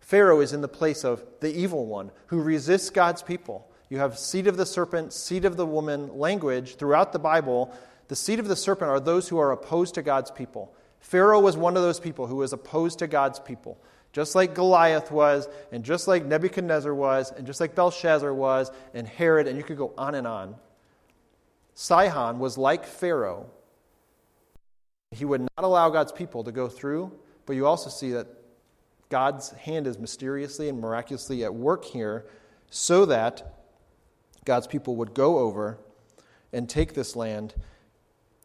Pharaoh 0.00 0.40
is 0.40 0.54
in 0.54 0.62
the 0.62 0.66
place 0.66 1.04
of 1.04 1.22
the 1.40 1.54
evil 1.54 1.84
one 1.84 2.10
who 2.28 2.40
resists 2.40 2.88
God's 2.88 3.22
people. 3.22 3.70
You 3.90 3.98
have 3.98 4.18
seed 4.18 4.46
of 4.46 4.56
the 4.56 4.64
serpent, 4.64 5.12
seed 5.12 5.44
of 5.44 5.58
the 5.58 5.66
woman 5.66 6.16
language 6.16 6.76
throughout 6.76 7.12
the 7.12 7.18
Bible. 7.18 7.70
The 8.12 8.16
seed 8.16 8.40
of 8.40 8.46
the 8.46 8.56
serpent 8.56 8.90
are 8.90 9.00
those 9.00 9.30
who 9.30 9.38
are 9.38 9.52
opposed 9.52 9.94
to 9.94 10.02
God's 10.02 10.30
people. 10.30 10.70
Pharaoh 11.00 11.40
was 11.40 11.56
one 11.56 11.78
of 11.78 11.82
those 11.82 11.98
people 11.98 12.26
who 12.26 12.36
was 12.36 12.52
opposed 12.52 12.98
to 12.98 13.06
God's 13.06 13.40
people. 13.40 13.78
Just 14.12 14.34
like 14.34 14.52
Goliath 14.54 15.10
was, 15.10 15.48
and 15.72 15.82
just 15.82 16.06
like 16.06 16.26
Nebuchadnezzar 16.26 16.94
was, 16.94 17.32
and 17.32 17.46
just 17.46 17.58
like 17.58 17.74
Belshazzar 17.74 18.34
was, 18.34 18.70
and 18.92 19.08
Herod, 19.08 19.46
and 19.46 19.56
you 19.56 19.64
could 19.64 19.78
go 19.78 19.94
on 19.96 20.14
and 20.14 20.26
on. 20.26 20.56
Sihon 21.74 22.38
was 22.38 22.58
like 22.58 22.84
Pharaoh. 22.84 23.48
He 25.12 25.24
would 25.24 25.40
not 25.40 25.64
allow 25.64 25.88
God's 25.88 26.12
people 26.12 26.44
to 26.44 26.52
go 26.52 26.68
through, 26.68 27.18
but 27.46 27.56
you 27.56 27.66
also 27.66 27.88
see 27.88 28.10
that 28.12 28.26
God's 29.08 29.52
hand 29.52 29.86
is 29.86 29.98
mysteriously 29.98 30.68
and 30.68 30.78
miraculously 30.78 31.44
at 31.44 31.54
work 31.54 31.86
here 31.86 32.26
so 32.68 33.06
that 33.06 33.54
God's 34.44 34.66
people 34.66 34.96
would 34.96 35.14
go 35.14 35.38
over 35.38 35.78
and 36.52 36.68
take 36.68 36.92
this 36.92 37.16
land. 37.16 37.54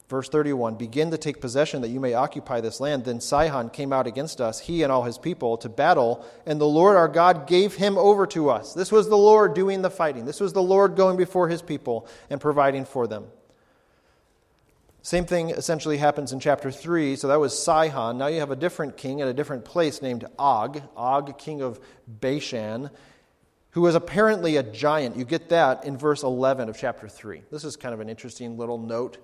Verse 0.10 0.30
31 0.30 0.76
Begin 0.76 1.12
to 1.12 1.18
take 1.18 1.42
possession 1.42 1.82
that 1.82 1.90
you 1.90 2.00
may 2.00 2.14
occupy 2.14 2.62
this 2.62 2.80
land. 2.80 3.04
Then 3.04 3.20
Sihon 3.20 3.70
came 3.70 3.92
out 3.92 4.08
against 4.08 4.40
us, 4.40 4.60
he 4.60 4.84
and 4.84 4.92
all 4.92 5.04
his 5.04 5.18
people, 5.18 5.58
to 5.58 5.70
battle, 5.70 6.26
and 6.46 6.62
the 6.62 6.68
Lord 6.68 6.96
our 6.96 7.10
God 7.10 7.48
gave 7.48 7.76
him 7.76 7.98
over 7.98 8.26
to 8.28 8.50
us. 8.50 8.74
This 8.74 8.92
was 8.92 9.10
the 9.10 9.18
Lord 9.18 9.54
doing 9.54 9.82
the 9.82 9.90
fighting. 9.90 10.26
This 10.26 10.40
was 10.40 10.54
the 10.54 10.62
Lord 10.64 10.96
going 10.96 11.18
before 11.18 11.50
his 11.50 11.62
people 11.62 12.08
and 12.30 12.40
providing 12.40 12.86
for 12.86 13.06
them. 13.08 13.26
Same 15.02 15.26
thing 15.26 15.52
essentially 15.52 15.98
happens 15.98 16.34
in 16.34 16.40
chapter 16.42 16.70
3. 16.70 17.16
So 17.16 17.30
that 17.30 17.40
was 17.40 17.58
Sihon. 17.58 18.18
Now 18.18 18.28
you 18.28 18.42
have 18.42 18.52
a 18.52 18.58
different 18.58 18.98
king 18.98 19.22
at 19.22 19.30
a 19.30 19.34
different 19.34 19.64
place 19.64 20.02
named 20.02 20.26
Og, 20.38 20.82
Og, 20.98 21.38
king 21.38 21.62
of 21.62 21.80
Bashan, 22.06 22.90
who 23.72 23.82
was 23.82 23.96
apparently 23.96 24.58
a 24.58 24.64
giant. 24.64 25.16
You 25.16 25.24
get 25.24 25.48
that 25.50 25.86
in 25.86 25.98
verse 25.98 26.24
11 26.24 26.68
of 26.68 26.78
chapter 26.78 27.08
3. 27.08 27.42
This 27.52 27.64
is 27.64 27.78
kind 27.78 27.94
of 27.94 28.02
an 28.02 28.10
interesting 28.10 28.58
little 28.58 28.78
note. 28.78 29.18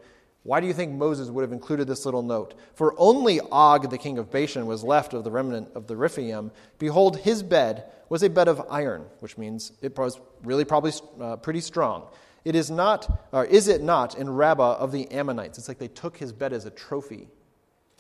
Why 0.44 0.60
do 0.60 0.68
you 0.68 0.74
think 0.74 0.92
Moses 0.94 1.30
would 1.30 1.42
have 1.42 1.54
included 1.54 1.88
this 1.88 2.06
little 2.06 2.22
note? 2.22 2.54
For 2.76 2.94
only 2.98 3.40
Og, 3.40 3.90
the 3.90 3.98
king 3.98 4.18
of 4.18 4.30
Bashan, 4.30 4.66
was 4.66 4.84
left 4.84 5.14
of 5.14 5.24
the 5.24 5.32
remnant 5.32 5.70
of 5.74 5.88
the 5.88 5.96
Rephaim. 5.96 6.52
Behold, 6.80 7.18
his 7.18 7.42
bed 7.42 7.86
was 8.10 8.24
a 8.24 8.30
bed 8.30 8.50
of 8.50 8.66
iron, 8.70 9.06
which 9.20 9.38
means 9.38 9.72
it 9.82 9.98
was 9.98 10.20
really 10.44 10.66
probably 10.66 10.92
uh, 11.22 11.38
pretty 11.38 11.62
strong. 11.62 12.10
It 12.44 12.56
is 12.56 12.70
not, 12.70 13.26
or 13.32 13.46
is 13.46 13.70
it 13.70 13.82
not, 13.82 14.18
in 14.18 14.30
Rabbah 14.30 14.74
of 14.74 14.92
the 14.92 15.10
Ammonites? 15.12 15.58
It's 15.58 15.70
like 15.70 15.80
they 15.80 15.88
took 15.88 16.18
his 16.18 16.34
bed 16.34 16.52
as 16.52 16.66
a 16.66 16.72
trophy 16.72 17.30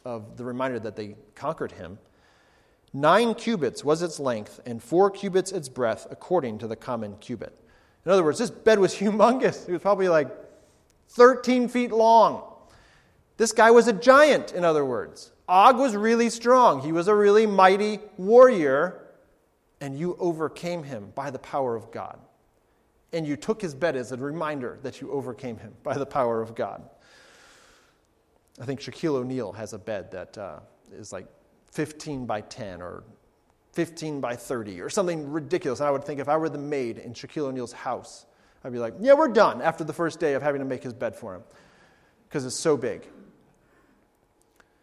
of 0.03 0.35
the 0.35 0.43
reminder 0.43 0.79
that 0.79 0.97
they 0.97 1.15
conquered 1.35 1.71
him. 1.71 1.97
Nine 2.91 3.35
cubits 3.35 3.85
was 3.85 4.01
its 4.01 4.19
length, 4.19 4.59
and 4.65 4.83
four 4.83 5.09
cubits 5.09 5.53
its 5.53 5.69
breadth, 5.69 6.07
according 6.11 6.57
to 6.57 6.67
the 6.67 6.75
common 6.75 7.15
cubit. 7.17 7.57
In 8.05 8.11
other 8.11 8.23
words, 8.23 8.37
this 8.37 8.49
bed 8.49 8.79
was 8.79 8.93
humongous. 8.99 9.67
It 9.67 9.71
was 9.71 9.81
probably 9.81 10.09
like 10.09 10.27
13 11.13 11.67
feet 11.67 11.91
long. 11.91 12.43
This 13.37 13.51
guy 13.51 13.71
was 13.71 13.87
a 13.87 13.93
giant, 13.93 14.51
in 14.51 14.63
other 14.63 14.85
words. 14.85 15.31
Og 15.47 15.77
was 15.77 15.95
really 15.95 16.29
strong. 16.29 16.81
He 16.81 16.91
was 16.91 17.07
a 17.07 17.15
really 17.15 17.45
mighty 17.45 17.99
warrior, 18.17 19.07
and 19.81 19.97
you 19.97 20.15
overcame 20.19 20.83
him 20.83 21.11
by 21.15 21.31
the 21.31 21.39
power 21.39 21.75
of 21.75 21.91
God 21.91 22.19
and 23.13 23.27
you 23.27 23.35
took 23.35 23.61
his 23.61 23.75
bed 23.75 23.95
as 23.95 24.11
a 24.11 24.17
reminder 24.17 24.79
that 24.81 24.99
you 24.99 25.11
overcame 25.11 25.57
him 25.57 25.73
by 25.83 25.93
the 25.93 26.05
power 26.05 26.41
of 26.41 26.55
God. 26.55 26.83
I 28.59 28.65
think 28.65 28.81
Shaquille 28.81 29.15
O'Neal 29.15 29.51
has 29.53 29.73
a 29.73 29.79
bed 29.79 30.11
that 30.11 30.37
uh, 30.37 30.59
is 30.91 31.13
like 31.13 31.27
15 31.71 32.25
by 32.25 32.41
10 32.41 32.81
or 32.81 33.03
15 33.73 34.19
by 34.19 34.35
30 34.35 34.81
or 34.81 34.89
something 34.89 35.31
ridiculous. 35.31 35.79
And 35.79 35.87
I 35.87 35.91
would 35.91 36.03
think 36.03 36.19
if 36.19 36.27
I 36.27 36.37
were 36.37 36.49
the 36.49 36.57
maid 36.57 36.97
in 36.97 37.13
Shaquille 37.13 37.45
O'Neal's 37.45 37.71
house, 37.71 38.25
I'd 38.63 38.71
be 38.71 38.79
like, 38.79 38.93
yeah, 38.99 39.13
we're 39.13 39.27
done 39.27 39.61
after 39.61 39.83
the 39.83 39.93
first 39.93 40.19
day 40.19 40.33
of 40.33 40.41
having 40.41 40.59
to 40.59 40.65
make 40.65 40.83
his 40.83 40.93
bed 40.93 41.15
for 41.15 41.35
him 41.35 41.43
because 42.27 42.45
it's 42.45 42.59
so 42.59 42.77
big. 42.77 43.07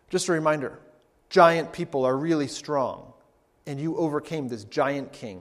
Just 0.08 0.28
a 0.28 0.32
reminder 0.32 0.78
giant 1.28 1.72
people 1.72 2.04
are 2.04 2.16
really 2.16 2.48
strong, 2.48 3.12
and 3.66 3.80
you 3.80 3.96
overcame 3.96 4.48
this 4.48 4.64
giant 4.64 5.12
king. 5.12 5.40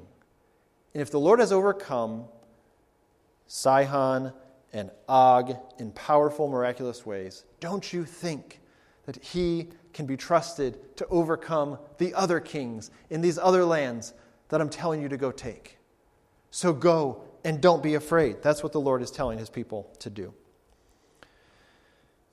And 0.94 1.02
if 1.02 1.12
the 1.12 1.20
Lord 1.20 1.40
has 1.40 1.52
overcome 1.52 2.26
Sihon 3.48 4.34
and 4.72 4.92
Og 5.08 5.56
in 5.80 5.92
powerful, 5.92 6.48
miraculous 6.48 7.06
ways, 7.06 7.44
don't 7.60 7.92
you 7.92 8.06
think 8.06 8.62
that 9.06 9.18
he 9.18 9.70
can 9.94 10.06
be 10.06 10.16
trusted 10.16 10.96
to 10.98 11.08
overcome 11.08 11.80
the 11.98 12.14
other 12.14 12.40
kings 12.40 12.92
in 13.10 13.22
these 13.22 13.40
other 13.40 13.66
lands 13.66 14.14
that 14.50 14.62
I'm 14.62 14.70
telling 14.70 15.02
you 15.02 15.10
to 15.10 15.18
go 15.18 15.32
take? 15.32 15.78
So 16.52 16.74
go 16.74 17.24
and 17.44 17.62
don't 17.62 17.84
be 17.84 17.96
afraid. 17.96 18.42
That's 18.42 18.64
what 18.64 18.72
the 18.72 18.80
Lord 18.80 19.02
is 19.02 19.12
telling 19.12 19.40
his 19.40 19.50
people 19.50 19.90
to 20.00 20.10
do. 20.10 20.34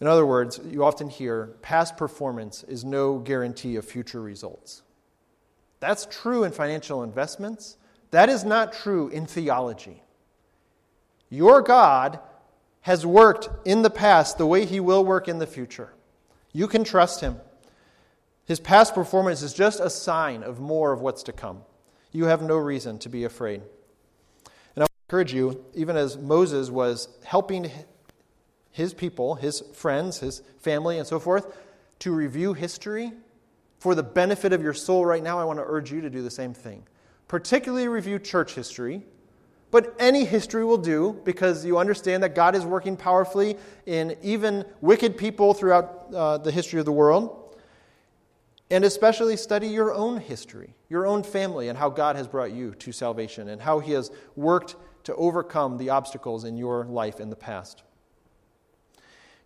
In 0.01 0.07
other 0.07 0.27
words, 0.27 0.61
you 0.69 0.85
often 0.85 1.09
hear 1.09 1.57
past 1.63 1.97
performance 1.97 2.63
is 2.65 2.85
no 2.85 3.19
guarantee 3.19 3.77
of 3.77 3.85
future 3.85 4.21
results. 4.21 4.83
That's 5.81 6.07
true 6.11 6.45
in 6.45 6.53
financial 6.53 7.03
investments. 7.03 7.77
That 8.11 8.29
is 8.29 8.45
not 8.45 8.73
true 8.73 9.09
in 9.09 9.27
theology. 9.27 10.03
Your 11.29 11.63
God 11.63 12.21
has 12.83 13.05
worked 13.05 13.49
in 13.67 13.83
the 13.83 13.91
past 13.91 14.39
the 14.39 14.47
way 14.47 14.65
he 14.65 14.81
will 14.81 15.05
work 15.05 15.29
in 15.29 15.39
the 15.39 15.47
future. 15.47 15.93
You 16.53 16.69
can 16.69 16.85
trust 16.85 17.21
him. 17.21 17.37
His 18.45 18.61
past 18.61 18.95
performance 18.95 19.43
is 19.43 19.53
just 19.53 19.81
a 19.81 19.91
sign 19.91 20.43
of 20.43 20.61
more 20.61 20.93
of 20.93 21.01
what's 21.01 21.25
to 21.25 21.33
come. 21.33 21.63
You 22.13 22.27
have 22.27 22.43
no 22.43 22.57
reason 22.57 22.99
to 23.01 23.09
be 23.09 23.25
afraid. 23.25 23.63
Encourage 25.09 25.33
you, 25.33 25.65
even 25.75 25.97
as 25.97 26.19
Moses 26.19 26.69
was 26.69 27.09
helping 27.25 27.71
his 28.73 28.93
people, 28.93 29.37
his 29.37 29.63
friends, 29.73 30.19
his 30.19 30.43
family, 30.59 30.99
and 30.99 31.07
so 31.07 31.21
forth, 31.21 31.57
to 32.01 32.13
review 32.13 32.55
history 32.55 33.13
for 33.79 33.95
the 33.95 34.03
benefit 34.03 34.53
of 34.53 34.63
your 34.63 34.75
soul 34.75 35.07
right 35.07 35.23
now, 35.23 35.39
I 35.39 35.45
want 35.45 35.61
to 35.61 35.65
urge 35.65 35.93
you 35.93 36.01
to 36.01 36.11
do 36.11 36.23
the 36.23 36.31
same 36.31 36.53
thing. 36.53 36.83
Particularly 37.29 37.87
review 37.87 38.19
church 38.19 38.55
history, 38.55 39.03
but 39.71 39.95
any 40.01 40.25
history 40.25 40.65
will 40.65 40.77
do 40.77 41.21
because 41.25 41.65
you 41.65 41.79
understand 41.79 42.25
that 42.25 42.35
God 42.35 42.57
is 42.57 42.65
working 42.65 42.97
powerfully 42.97 43.57
in 43.87 44.17
even 44.23 44.65
wicked 44.81 45.17
people 45.17 45.55
throughout 45.55 46.07
uh, 46.13 46.39
the 46.39 46.51
history 46.51 46.81
of 46.81 46.85
the 46.85 46.93
world. 46.93 47.57
And 48.71 48.85
especially 48.85 49.37
study 49.37 49.69
your 49.69 49.95
own 49.95 50.19
history, 50.19 50.75
your 50.89 51.07
own 51.07 51.23
family, 51.23 51.69
and 51.69 51.79
how 51.79 51.91
God 51.91 52.17
has 52.17 52.27
brought 52.27 52.51
you 52.51 52.75
to 52.75 52.91
salvation 52.91 53.49
and 53.49 53.63
how 53.63 53.79
He 53.79 53.93
has 53.93 54.11
worked 54.35 54.75
to 55.07 55.15
overcome 55.15 55.79
the 55.79 55.91
obstacles 55.91 56.45
in 56.45 56.57
your 56.57 56.85
life 56.85 57.21
in 57.21 57.31
the 57.31 57.37
past. 57.37 57.85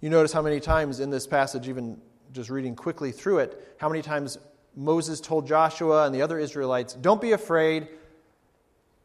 You 0.01 0.09
notice 0.09 0.33
how 0.33 0.41
many 0.41 0.59
times 0.59 1.01
in 1.01 1.11
this 1.11 1.27
passage, 1.27 1.69
even 1.69 2.01
just 2.33 2.49
reading 2.49 2.75
quickly 2.75 3.13
through 3.13 3.41
it, 3.41 3.75
how 3.79 3.89
many 3.89 4.01
times 4.01 4.39
Moses 4.75 5.21
told 5.21 5.47
Joshua 5.47 6.07
and 6.07 6.15
the 6.15 6.23
other 6.23 6.39
Israelites, 6.39 6.95
Don't 6.95 7.21
be 7.21 7.33
afraid, 7.33 7.89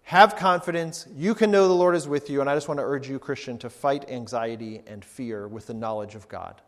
have 0.03 0.37
confidence, 0.37 1.07
you 1.13 1.35
can 1.35 1.51
know 1.51 1.67
the 1.67 1.73
Lord 1.73 1.93
is 1.93 2.07
with 2.07 2.29
you. 2.29 2.39
And 2.39 2.49
I 2.49 2.55
just 2.55 2.69
want 2.69 2.79
to 2.79 2.85
urge 2.85 3.09
you, 3.09 3.19
Christian, 3.19 3.57
to 3.57 3.69
fight 3.69 4.09
anxiety 4.09 4.81
and 4.87 5.03
fear 5.03 5.49
with 5.49 5.67
the 5.67 5.73
knowledge 5.73 6.15
of 6.15 6.25
God. 6.29 6.61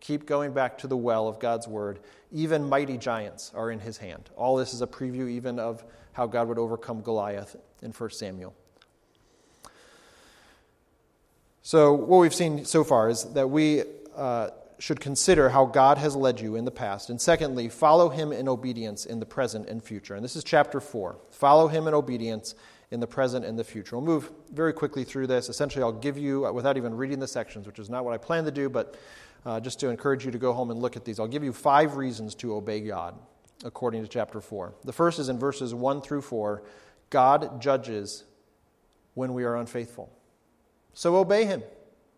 Keep 0.00 0.24
going 0.24 0.54
back 0.54 0.78
to 0.78 0.86
the 0.86 0.96
well 0.96 1.28
of 1.28 1.38
God's 1.38 1.68
word. 1.68 2.00
Even 2.32 2.66
mighty 2.66 2.96
giants 2.96 3.52
are 3.54 3.70
in 3.70 3.78
his 3.78 3.98
hand. 3.98 4.30
All 4.36 4.56
this 4.56 4.72
is 4.72 4.80
a 4.80 4.86
preview 4.86 5.28
even 5.28 5.58
of 5.58 5.84
how 6.12 6.26
God 6.26 6.48
would 6.48 6.58
overcome 6.58 7.02
Goliath 7.02 7.56
in 7.82 7.90
1 7.90 8.10
Samuel. 8.10 8.54
So, 11.66 11.94
what 11.94 12.18
we've 12.18 12.34
seen 12.34 12.66
so 12.66 12.84
far 12.84 13.08
is 13.08 13.24
that 13.32 13.48
we 13.48 13.84
uh, 14.14 14.50
should 14.78 15.00
consider 15.00 15.48
how 15.48 15.64
God 15.64 15.96
has 15.96 16.14
led 16.14 16.38
you 16.38 16.56
in 16.56 16.66
the 16.66 16.70
past. 16.70 17.08
And 17.08 17.18
secondly, 17.18 17.70
follow 17.70 18.10
him 18.10 18.32
in 18.32 18.48
obedience 18.48 19.06
in 19.06 19.18
the 19.18 19.24
present 19.24 19.66
and 19.70 19.82
future. 19.82 20.14
And 20.14 20.22
this 20.22 20.36
is 20.36 20.44
chapter 20.44 20.78
4. 20.78 21.16
Follow 21.30 21.68
him 21.68 21.88
in 21.88 21.94
obedience 21.94 22.54
in 22.90 23.00
the 23.00 23.06
present 23.06 23.46
and 23.46 23.58
the 23.58 23.64
future. 23.64 23.96
We'll 23.96 24.04
move 24.04 24.30
very 24.52 24.74
quickly 24.74 25.04
through 25.04 25.26
this. 25.26 25.48
Essentially, 25.48 25.82
I'll 25.82 25.90
give 25.90 26.18
you, 26.18 26.52
without 26.52 26.76
even 26.76 26.94
reading 26.94 27.18
the 27.18 27.26
sections, 27.26 27.66
which 27.66 27.78
is 27.78 27.88
not 27.88 28.04
what 28.04 28.12
I 28.12 28.18
plan 28.18 28.44
to 28.44 28.50
do, 28.50 28.68
but 28.68 28.98
uh, 29.46 29.58
just 29.58 29.80
to 29.80 29.88
encourage 29.88 30.22
you 30.22 30.30
to 30.32 30.38
go 30.38 30.52
home 30.52 30.70
and 30.70 30.82
look 30.82 30.96
at 30.96 31.06
these. 31.06 31.18
I'll 31.18 31.26
give 31.26 31.42
you 31.42 31.54
five 31.54 31.96
reasons 31.96 32.34
to 32.36 32.56
obey 32.56 32.82
God 32.82 33.14
according 33.64 34.02
to 34.02 34.08
chapter 34.08 34.42
4. 34.42 34.74
The 34.84 34.92
first 34.92 35.18
is 35.18 35.30
in 35.30 35.38
verses 35.38 35.72
1 35.72 36.02
through 36.02 36.20
4 36.20 36.62
God 37.08 37.62
judges 37.62 38.24
when 39.14 39.32
we 39.32 39.44
are 39.44 39.56
unfaithful. 39.56 40.12
So 40.94 41.16
obey 41.16 41.44
him. 41.44 41.62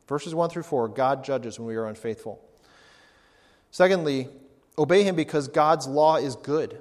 Verses 0.07 0.35
1 0.35 0.51
through 0.51 0.63
4 0.63 0.89
God 0.89 1.25
judges 1.25 1.59
when 1.59 1.67
we 1.67 1.77
are 1.77 1.87
unfaithful. 1.87 2.41
Secondly, 3.71 4.29
obey 4.79 5.03
him 5.03 5.17
because 5.17 5.49
God's 5.49 5.87
law 5.87 6.17
is 6.17 6.37
good. 6.37 6.81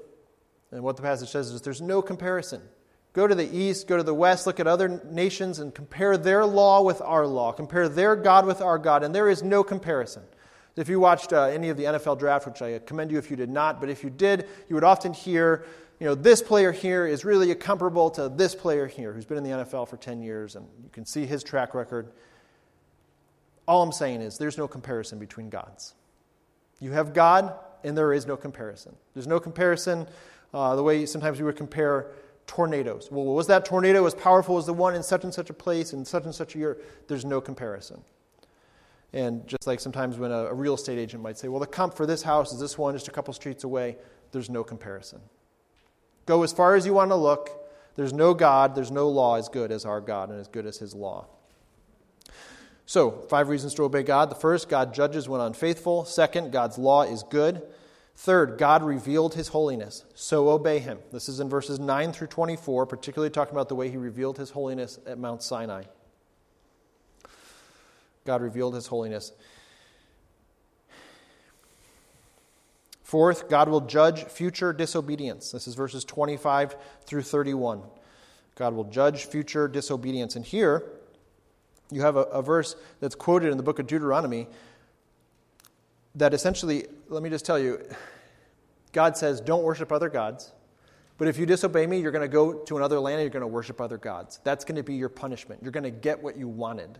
And 0.72 0.84
what 0.84 0.98
the 0.98 1.02
passage 1.02 1.30
says 1.30 1.52
is 1.52 1.62
there's 1.62 1.82
no 1.82 2.02
comparison. 2.02 2.62
Go 3.14 3.28
to 3.28 3.36
the 3.36 3.50
east, 3.58 3.88
go 3.88 3.96
to 3.96 4.04
the 4.04 4.14
west, 4.14 4.46
look 4.46 4.60
at 4.60 4.68
other 4.68 5.02
nations 5.10 5.60
and 5.60 5.74
compare 5.74 6.18
their 6.18 6.46
law 6.46 6.82
with 6.82 7.02
our 7.02 7.26
law. 7.26 7.54
Compare 7.54 7.88
their 7.88 8.16
God 8.16 8.46
with 8.46 8.62
our 8.62 8.78
God, 8.78 9.04
and 9.04 9.16
there 9.16 9.30
is 9.30 9.42
no 9.42 9.64
comparison. 9.64 10.24
If 10.76 10.90
you 10.90 11.00
watched 11.00 11.32
uh, 11.32 11.44
any 11.44 11.70
of 11.70 11.78
the 11.78 11.86
NFL 11.86 12.20
draft, 12.20 12.46
which 12.46 12.62
I 12.62 12.80
commend 12.80 13.12
you 13.12 13.18
if 13.18 13.32
you 13.32 13.38
did 13.38 13.50
not, 13.50 13.80
but 13.80 13.90
if 13.90 14.04
you 14.04 14.10
did, 14.10 14.50
you 14.68 14.76
would 14.76 14.84
often 14.84 15.14
hear, 15.14 15.66
you 16.00 16.06
know, 16.08 16.16
this 16.16 16.42
player 16.42 16.72
here 16.72 17.08
is 17.08 17.24
really 17.24 17.54
comparable 17.56 18.10
to 18.12 18.30
this 18.30 18.54
player 18.54 18.88
here 18.88 19.14
who's 19.14 19.26
been 19.26 19.38
in 19.38 19.44
the 19.44 19.50
NFL 19.50 19.88
for 19.88 19.98
10 19.98 20.22
years, 20.22 20.56
and 20.56 20.68
you 20.84 20.90
can 20.92 21.06
see 21.06 21.26
his 21.26 21.44
track 21.44 21.74
record. 21.74 22.12
All 23.68 23.82
I'm 23.82 23.92
saying 23.92 24.22
is 24.22 24.38
there's 24.38 24.58
no 24.58 24.68
comparison 24.68 25.20
between 25.20 25.50
gods. 25.50 25.96
You 26.80 26.92
have 26.92 27.14
God, 27.14 27.54
and 27.84 27.98
there 27.98 28.12
is 28.12 28.26
no 28.26 28.36
comparison. 28.36 28.96
There's 29.14 29.28
no 29.28 29.40
comparison 29.40 30.08
uh, 30.54 30.76
the 30.76 30.84
way 30.84 31.06
sometimes 31.06 31.40
we 31.40 31.46
would 31.46 31.56
compare 31.56 32.08
tornadoes. 32.48 33.10
Well, 33.12 33.26
was 33.26 33.48
that 33.48 33.66
tornado 33.66 34.06
as 34.06 34.14
powerful 34.14 34.58
as 34.58 34.66
the 34.66 34.74
one 34.74 34.96
in 34.96 35.04
such 35.04 35.24
and 35.24 35.34
such 35.34 35.50
a 35.50 35.54
place 35.54 35.94
in 35.94 36.06
such 36.06 36.26
and 36.26 36.36
such 36.36 36.56
a 36.56 36.58
year? 36.58 36.78
There's 37.08 37.26
no 37.26 37.42
comparison. 37.42 38.02
And 39.14 39.48
just 39.48 39.66
like 39.66 39.80
sometimes 39.80 40.18
when 40.18 40.32
a, 40.32 40.46
a, 40.46 40.54
real 40.54 40.76
estate 40.76 41.00
agent 41.00 41.24
might 41.24 41.38
say, 41.38 41.48
well, 41.48 41.62
the 41.62 41.68
comp 41.68 41.94
for 41.94 42.06
this 42.06 42.22
house 42.22 42.52
is 42.52 42.60
this 42.60 42.78
one 42.78 42.94
just 42.94 43.08
a 43.08 43.12
couple 43.12 43.34
streets 43.34 43.64
away, 43.64 43.98
there's 44.32 44.50
no 44.50 44.64
comparison. 44.64 45.22
Go 46.26 46.44
as 46.44 46.52
far 46.52 46.76
as 46.76 46.86
you 46.86 46.94
want 46.94 47.12
to 47.12 47.16
look. 47.16 47.50
There's 47.96 48.14
no 48.14 48.34
God, 48.34 48.76
there's 48.76 48.92
no 48.92 49.08
law 49.08 49.36
as 49.36 49.48
good 49.48 49.72
as 49.72 49.86
our 49.86 50.02
God 50.02 50.30
and 50.30 50.40
as 50.40 50.48
good 50.48 50.66
as 50.66 50.78
his 50.78 50.94
law. 50.94 51.28
So, 52.86 53.12
five 53.30 53.50
reasons 53.50 53.74
to 53.76 53.84
obey 53.84 54.04
God. 54.04 54.30
The 54.30 54.36
first, 54.36 54.70
God 54.70 54.94
judges 54.94 55.28
when 55.28 55.42
unfaithful. 55.42 56.06
Second, 56.06 56.52
God's 56.52 56.78
law 56.78 57.04
is 57.04 57.24
good. 57.24 57.64
Third, 58.18 58.58
God 58.58 58.84
revealed 58.84 59.34
his 59.34 59.50
holiness, 59.50 60.06
so 60.14 60.50
obey 60.50 60.80
him. 60.80 61.00
This 61.12 61.28
is 61.28 61.42
in 61.42 61.50
verses 61.50 61.80
9 61.80 62.14
through 62.14 62.28
24, 62.28 62.86
particularly 62.86 63.30
talking 63.30 63.54
about 63.54 63.68
the 63.68 63.76
way 63.76 63.90
he 63.90 63.98
revealed 63.98 64.38
his 64.38 64.52
holiness 64.52 65.00
at 65.06 65.18
Mount 65.18 65.44
Sinai. 65.44 65.84
God 68.24 68.42
revealed 68.42 68.74
his 68.74 68.88
holiness. 68.88 69.34
Fourth, 73.16 73.48
God 73.48 73.70
will 73.70 73.80
judge 73.80 74.26
future 74.26 74.74
disobedience. 74.74 75.54
This 75.54 75.70
is 75.70 75.76
verses 75.76 76.04
25 76.04 76.76
through 77.06 77.22
31. 77.22 77.82
God 78.56 78.74
will 78.74 78.84
judge 78.84 79.28
future 79.28 79.70
disobedience. 79.70 80.36
And 80.36 80.44
here, 80.44 80.84
you 81.90 82.02
have 82.02 82.18
a, 82.18 82.24
a, 82.24 82.42
verse 82.42 82.76
that's 83.00 83.16
quoted 83.16 83.52
in 83.52 83.58
the 83.58 83.64
book 83.64 83.80
of 83.80 83.88
Deuteronomy 83.88 84.50
that 86.16 86.34
essentially, 86.34 86.88
let 87.08 87.24
me 87.24 87.30
just 87.30 87.46
tell 87.46 87.58
you, 87.58 87.88
God 88.92 89.16
says, 89.16 89.40
don't 89.40 89.64
worship 89.64 89.94
other 89.94 90.10
gods. 90.10 90.52
But 91.18 91.30
if 91.30 91.38
you 91.38 91.46
disobey 91.46 91.88
me, 91.88 92.02
you're 92.02 92.12
going 92.12 92.22
to 92.22 92.28
go 92.28 92.66
to 92.66 92.76
another 92.76 93.00
land 93.00 93.22
and 93.22 93.24
you're 93.24 93.30
going 93.30 93.50
to 93.50 93.56
worship 93.56 93.80
other 93.80 93.98
gods. 93.98 94.42
That's 94.44 94.66
going 94.66 94.76
to 94.76 94.84
be 94.84 94.96
your 94.96 95.08
punishment. 95.08 95.64
You're 95.64 95.72
going 95.72 95.86
to 95.86 95.90
get 95.90 96.22
what 96.22 96.36
you 96.36 96.50
wanted. 96.50 97.00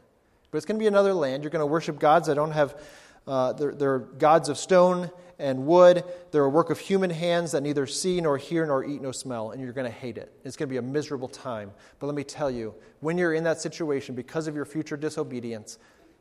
But 0.50 0.60
it's 0.60 0.66
going 0.66 0.80
to 0.80 0.82
be 0.82 0.88
another 0.88 1.14
land. 1.14 1.44
You're 1.44 1.52
going 1.52 1.60
to 1.60 1.66
worship 1.66 2.00
gods 2.00 2.28
that 2.28 2.36
don't 2.36 2.52
have, 2.52 2.82
uh, 3.28 3.52
they're, 3.52 3.76
they're 3.76 4.00
gods 4.00 4.48
of 4.48 4.58
stone 4.58 5.12
and 5.40 5.66
wood. 5.66 6.04
They're 6.32 6.46
a 6.46 6.50
work 6.50 6.70
of 6.70 6.80
human 6.80 7.10
hands 7.10 7.52
that 7.52 7.62
neither 7.62 7.88
see 7.88 8.22
nor 8.22 8.38
hear 8.38 8.66
nor 8.66 8.84
eat 8.84 9.02
nor 9.02 9.14
smell, 9.14 9.52
and 9.52 9.62
you're 9.62 9.74
going 9.74 9.92
to 9.92 9.98
hate 9.98 10.18
it. 10.18 10.32
It's 10.44 10.56
going 10.56 10.70
to 10.70 10.72
be 10.74 10.78
a 10.78 10.82
miserable 10.82 11.28
time. 11.28 11.72
But 12.00 12.08
let 12.08 12.16
me 12.16 12.24
tell 12.24 12.50
you, 12.50 12.74
when 13.00 13.18
you're 13.18 13.34
in 13.34 13.44
that 13.44 13.62
situation 13.62 14.16
because 14.16 14.48
of 14.48 14.56
your 14.56 14.66
future 14.66 14.98
disobedience, 14.98 15.78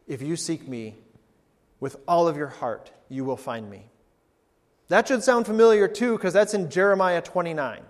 if 0.06 0.22
you 0.22 0.36
seek 0.36 0.66
me 0.68 0.96
with 1.80 1.96
all 2.06 2.28
of 2.28 2.36
your 2.36 2.48
heart, 2.48 2.90
you 3.08 3.24
will 3.24 3.36
find 3.36 3.70
me. 3.70 3.86
That 4.88 5.08
should 5.08 5.22
sound 5.22 5.46
familiar 5.46 5.88
too, 5.88 6.16
because 6.16 6.34
that's 6.34 6.54
in 6.54 6.70
Jeremiah 6.70 7.22
29. 7.22 7.82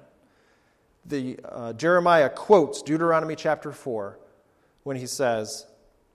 The, 1.06 1.38
uh, 1.44 1.72
Jeremiah 1.74 2.30
quotes 2.30 2.82
Deuteronomy 2.82 3.36
chapter 3.36 3.72
4 3.72 4.18
when 4.84 4.96
he 4.96 5.06
says, 5.06 5.66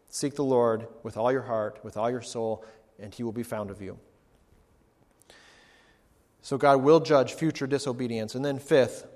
Seek 0.08 0.36
the 0.36 0.43
Lord 0.43 0.88
with 1.04 1.17
all 1.17 1.32
your 1.32 1.43
heart, 1.43 1.80
with 1.84 1.95
all 1.95 2.10
your 2.10 2.22
soul, 2.22 2.65
and 2.98 3.13
he 3.13 3.24
will 3.24 3.32
be 3.32 3.43
found 3.43 3.69
of 3.69 3.82
you. 3.82 4.00
So 6.41 6.58
God 6.58 6.82
will 6.82 6.99
judge 6.99 7.34
future 7.34 7.67
disobedience. 7.67 8.36
And 8.36 8.43
then, 8.43 8.60
fifth, 8.60 9.08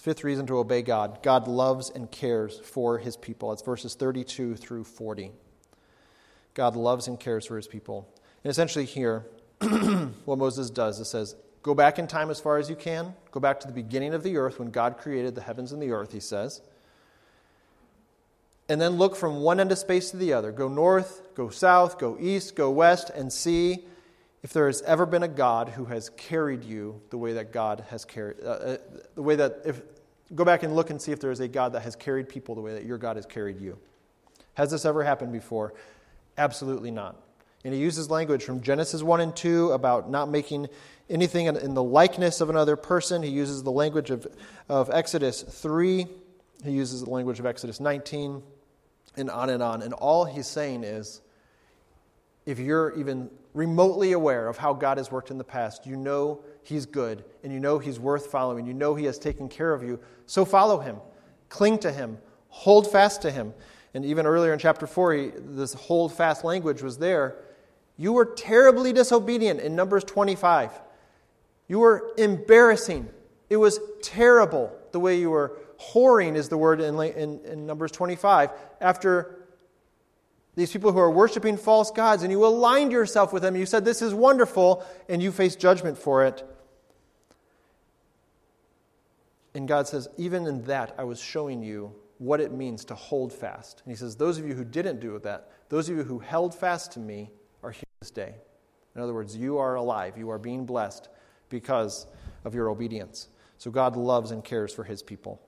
fifth 0.00 0.24
reason 0.24 0.46
to 0.46 0.58
obey 0.58 0.82
God 0.82 1.22
God 1.22 1.48
loves 1.48 1.90
and 1.90 2.10
cares 2.10 2.58
for 2.60 2.98
his 2.98 3.16
people. 3.16 3.52
It's 3.52 3.62
verses 3.62 3.94
32 3.94 4.56
through 4.56 4.84
40. 4.84 5.32
God 6.54 6.76
loves 6.76 7.08
and 7.08 7.18
cares 7.18 7.46
for 7.46 7.56
his 7.56 7.66
people. 7.66 8.08
And 8.44 8.50
essentially, 8.50 8.84
here, 8.84 9.26
what 10.24 10.38
Moses 10.38 10.70
does 10.70 11.00
is 11.00 11.08
says, 11.08 11.36
Go 11.62 11.74
back 11.74 11.98
in 11.98 12.06
time 12.06 12.30
as 12.30 12.40
far 12.40 12.58
as 12.58 12.68
you 12.68 12.76
can. 12.76 13.14
Go 13.30 13.40
back 13.40 13.58
to 13.60 13.66
the 13.66 13.72
beginning 13.72 14.12
of 14.12 14.22
the 14.22 14.36
earth 14.36 14.58
when 14.58 14.70
God 14.70 14.98
created 14.98 15.34
the 15.34 15.40
heavens 15.40 15.72
and 15.72 15.80
the 15.80 15.92
earth, 15.92 16.12
he 16.12 16.20
says 16.20 16.60
and 18.68 18.80
then 18.80 18.92
look 18.92 19.14
from 19.14 19.40
one 19.40 19.60
end 19.60 19.72
of 19.72 19.78
space 19.78 20.10
to 20.10 20.16
the 20.16 20.32
other. 20.32 20.50
Go 20.50 20.68
north, 20.68 21.34
go 21.34 21.50
south, 21.50 21.98
go 21.98 22.16
east, 22.18 22.56
go 22.56 22.70
west, 22.70 23.10
and 23.10 23.32
see 23.32 23.84
if 24.44 24.52
there 24.52 24.66
has 24.66 24.82
ever 24.82 25.06
been 25.06 25.22
a 25.22 25.28
God 25.28 25.70
who 25.70 25.86
has 25.86 26.10
carried 26.10 26.64
you 26.64 27.00
the 27.08 27.16
way 27.16 27.32
that 27.32 27.50
God 27.50 27.82
has 27.88 28.04
carried, 28.04 28.36
uh, 28.44 28.48
uh, 28.48 28.76
the 29.14 29.22
way 29.22 29.36
that, 29.36 29.62
if, 29.64 29.80
go 30.34 30.44
back 30.44 30.62
and 30.62 30.76
look 30.76 30.90
and 30.90 31.00
see 31.00 31.12
if 31.12 31.18
there 31.18 31.30
is 31.30 31.40
a 31.40 31.48
God 31.48 31.72
that 31.72 31.80
has 31.80 31.96
carried 31.96 32.28
people 32.28 32.54
the 32.54 32.60
way 32.60 32.74
that 32.74 32.84
your 32.84 32.98
God 32.98 33.16
has 33.16 33.24
carried 33.24 33.58
you. 33.58 33.78
Has 34.52 34.70
this 34.70 34.84
ever 34.84 35.02
happened 35.02 35.32
before? 35.32 35.72
Absolutely 36.36 36.90
not. 36.90 37.16
And 37.64 37.72
he 37.72 37.80
uses 37.80 38.10
language 38.10 38.44
from 38.44 38.60
Genesis 38.60 39.02
1 39.02 39.22
and 39.22 39.34
2 39.34 39.72
about 39.72 40.10
not 40.10 40.28
making 40.28 40.68
anything 41.08 41.46
in 41.46 41.72
the 41.72 41.82
likeness 41.82 42.42
of 42.42 42.50
another 42.50 42.76
person. 42.76 43.22
He 43.22 43.30
uses 43.30 43.62
the 43.62 43.72
language 43.72 44.10
of, 44.10 44.26
of 44.68 44.90
Exodus 44.90 45.40
3. 45.40 46.06
He 46.64 46.70
uses 46.70 47.02
the 47.02 47.08
language 47.08 47.40
of 47.40 47.46
Exodus 47.46 47.80
19 47.80 48.42
and 49.16 49.30
on 49.30 49.48
and 49.48 49.62
on. 49.62 49.80
And 49.80 49.94
all 49.94 50.26
he's 50.26 50.46
saying 50.46 50.84
is 50.84 51.22
if 52.44 52.58
you're 52.58 52.94
even 52.98 53.30
remotely 53.54 54.12
aware 54.12 54.48
of 54.48 54.58
how 54.58 54.74
God 54.74 54.98
has 54.98 55.10
worked 55.10 55.30
in 55.30 55.38
the 55.38 55.44
past, 55.44 55.86
you 55.86 55.96
know 55.96 56.44
he's 56.62 56.84
good 56.84 57.24
and 57.42 57.52
you 57.52 57.60
know 57.60 57.78
he's 57.78 57.98
worth 57.98 58.26
following. 58.26 58.66
You 58.66 58.74
know 58.74 58.94
he 58.94 59.04
has 59.04 59.18
taken 59.18 59.48
care 59.48 59.72
of 59.72 59.82
you. 59.82 59.98
So 60.26 60.44
follow 60.44 60.80
him, 60.80 60.96
cling 61.48 61.78
to 61.78 61.92
him, 61.92 62.18
hold 62.48 62.90
fast 62.90 63.22
to 63.22 63.30
him. 63.30 63.54
And 63.94 64.04
even 64.04 64.26
earlier 64.26 64.52
in 64.52 64.58
chapter 64.58 64.88
4, 64.88 65.14
he, 65.14 65.30
this 65.36 65.72
hold 65.72 66.12
fast 66.12 66.44
language 66.44 66.82
was 66.82 66.98
there. 66.98 67.36
You 67.96 68.12
were 68.12 68.24
terribly 68.24 68.92
disobedient 68.92 69.60
in 69.60 69.76
Numbers 69.76 70.02
25. 70.02 70.72
You 71.68 71.78
were 71.78 72.12
embarrassing. 72.18 73.08
It 73.48 73.56
was 73.56 73.78
terrible 74.02 74.76
the 74.90 74.98
way 74.98 75.18
you 75.18 75.30
were. 75.30 75.56
Whoring 75.92 76.34
is 76.34 76.48
the 76.48 76.56
word 76.56 76.80
in, 76.80 77.00
in, 77.00 77.40
in 77.44 77.66
Numbers 77.66 77.92
25. 77.92 78.50
After 78.80 79.43
these 80.56 80.72
people 80.72 80.92
who 80.92 80.98
are 80.98 81.10
worshiping 81.10 81.56
false 81.56 81.90
gods, 81.90 82.22
and 82.22 82.30
you 82.30 82.44
aligned 82.44 82.92
yourself 82.92 83.32
with 83.32 83.42
them. 83.42 83.56
You 83.56 83.66
said, 83.66 83.84
This 83.84 84.02
is 84.02 84.14
wonderful, 84.14 84.84
and 85.08 85.22
you 85.22 85.32
face 85.32 85.56
judgment 85.56 85.98
for 85.98 86.24
it. 86.24 86.48
And 89.54 89.66
God 89.66 89.88
says, 89.88 90.08
Even 90.16 90.46
in 90.46 90.62
that, 90.64 90.94
I 90.98 91.04
was 91.04 91.20
showing 91.20 91.62
you 91.62 91.94
what 92.18 92.40
it 92.40 92.52
means 92.52 92.84
to 92.86 92.94
hold 92.94 93.32
fast. 93.32 93.82
And 93.84 93.92
He 93.92 93.96
says, 93.96 94.16
Those 94.16 94.38
of 94.38 94.46
you 94.46 94.54
who 94.54 94.64
didn't 94.64 95.00
do 95.00 95.18
that, 95.20 95.50
those 95.68 95.88
of 95.88 95.96
you 95.96 96.04
who 96.04 96.20
held 96.20 96.54
fast 96.54 96.92
to 96.92 97.00
me, 97.00 97.30
are 97.62 97.72
here 97.72 97.82
this 98.00 98.10
day. 98.10 98.34
In 98.94 99.00
other 99.00 99.14
words, 99.14 99.36
you 99.36 99.58
are 99.58 99.74
alive. 99.74 100.16
You 100.16 100.30
are 100.30 100.38
being 100.38 100.66
blessed 100.66 101.08
because 101.48 102.06
of 102.44 102.54
your 102.54 102.68
obedience. 102.68 103.28
So 103.58 103.70
God 103.70 103.96
loves 103.96 104.30
and 104.30 104.44
cares 104.44 104.72
for 104.72 104.84
His 104.84 105.02
people. 105.02 105.40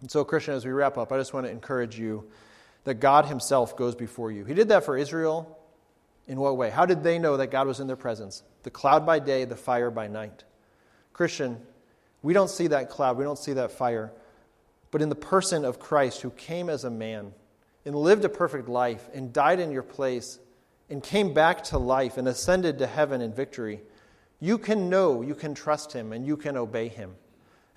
And 0.00 0.10
so, 0.10 0.24
Christian, 0.24 0.54
as 0.54 0.64
we 0.64 0.70
wrap 0.70 0.96
up, 0.96 1.12
I 1.12 1.18
just 1.18 1.34
want 1.34 1.44
to 1.46 1.50
encourage 1.50 1.98
you 1.98 2.30
that 2.88 3.00
God 3.00 3.26
Himself 3.26 3.76
goes 3.76 3.94
before 3.94 4.32
you. 4.32 4.46
He 4.46 4.54
did 4.54 4.68
that 4.68 4.82
for 4.82 4.96
Israel. 4.96 5.58
In 6.26 6.40
what 6.40 6.56
way? 6.56 6.70
How 6.70 6.86
did 6.86 7.02
they 7.02 7.18
know 7.18 7.36
that 7.36 7.50
God 7.50 7.66
was 7.66 7.80
in 7.80 7.86
their 7.86 7.96
presence? 7.96 8.42
The 8.62 8.70
cloud 8.70 9.04
by 9.04 9.18
day, 9.18 9.44
the 9.44 9.56
fire 9.56 9.90
by 9.90 10.08
night. 10.08 10.44
Christian, 11.12 11.60
we 12.22 12.32
don't 12.32 12.48
see 12.48 12.68
that 12.68 12.88
cloud, 12.88 13.18
we 13.18 13.24
don't 13.24 13.38
see 13.38 13.52
that 13.52 13.72
fire, 13.72 14.10
but 14.90 15.02
in 15.02 15.10
the 15.10 15.14
person 15.14 15.66
of 15.66 15.78
Christ 15.78 16.22
who 16.22 16.30
came 16.30 16.70
as 16.70 16.84
a 16.84 16.90
man 16.90 17.34
and 17.84 17.94
lived 17.94 18.24
a 18.24 18.30
perfect 18.30 18.70
life 18.70 19.06
and 19.12 19.34
died 19.34 19.60
in 19.60 19.70
your 19.70 19.82
place 19.82 20.38
and 20.88 21.02
came 21.02 21.34
back 21.34 21.64
to 21.64 21.78
life 21.78 22.16
and 22.16 22.26
ascended 22.26 22.78
to 22.78 22.86
heaven 22.86 23.20
in 23.20 23.34
victory, 23.34 23.82
you 24.40 24.56
can 24.56 24.88
know, 24.88 25.20
you 25.20 25.34
can 25.34 25.54
trust 25.54 25.92
Him, 25.92 26.12
and 26.12 26.26
you 26.26 26.38
can 26.38 26.56
obey 26.56 26.88
Him. 26.88 27.16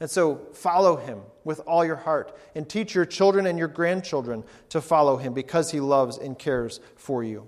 And 0.01 0.09
so 0.09 0.47
follow 0.53 0.97
him 0.97 1.19
with 1.43 1.59
all 1.67 1.85
your 1.85 1.95
heart 1.95 2.35
and 2.55 2.67
teach 2.67 2.95
your 2.95 3.05
children 3.05 3.45
and 3.45 3.57
your 3.59 3.67
grandchildren 3.67 4.43
to 4.69 4.81
follow 4.81 5.15
him 5.17 5.31
because 5.33 5.69
he 5.69 5.79
loves 5.79 6.17
and 6.17 6.37
cares 6.37 6.79
for 6.95 7.23
you. 7.23 7.47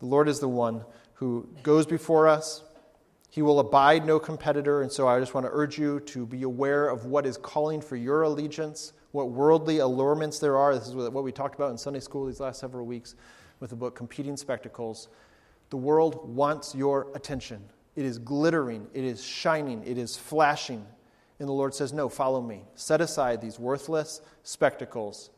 The 0.00 0.06
Lord 0.06 0.28
is 0.28 0.38
the 0.38 0.48
one 0.48 0.84
who 1.14 1.48
goes 1.62 1.86
before 1.86 2.28
us. 2.28 2.62
He 3.30 3.40
will 3.40 3.58
abide 3.58 4.04
no 4.04 4.20
competitor. 4.20 4.82
And 4.82 4.92
so 4.92 5.08
I 5.08 5.18
just 5.18 5.32
want 5.32 5.46
to 5.46 5.50
urge 5.50 5.78
you 5.78 6.00
to 6.00 6.26
be 6.26 6.42
aware 6.42 6.90
of 6.90 7.06
what 7.06 7.24
is 7.24 7.38
calling 7.38 7.80
for 7.80 7.96
your 7.96 8.20
allegiance, 8.20 8.92
what 9.12 9.30
worldly 9.30 9.78
allurements 9.78 10.40
there 10.40 10.58
are. 10.58 10.74
This 10.74 10.88
is 10.88 10.94
what 10.94 11.24
we 11.24 11.32
talked 11.32 11.54
about 11.54 11.70
in 11.70 11.78
Sunday 11.78 12.00
school 12.00 12.26
these 12.26 12.38
last 12.38 12.60
several 12.60 12.84
weeks 12.84 13.14
with 13.60 13.70
the 13.70 13.76
book 13.76 13.94
Competing 13.94 14.36
Spectacles. 14.36 15.08
The 15.70 15.78
world 15.78 16.36
wants 16.36 16.74
your 16.74 17.06
attention. 17.14 17.62
It 17.98 18.04
is 18.04 18.20
glittering, 18.20 18.86
it 18.94 19.02
is 19.02 19.24
shining, 19.24 19.82
it 19.84 19.98
is 19.98 20.16
flashing. 20.16 20.86
And 21.40 21.48
the 21.48 21.52
Lord 21.52 21.74
says, 21.74 21.92
No, 21.92 22.08
follow 22.08 22.40
me. 22.40 22.62
Set 22.76 23.00
aside 23.00 23.40
these 23.40 23.58
worthless 23.58 24.20
spectacles 24.44 25.30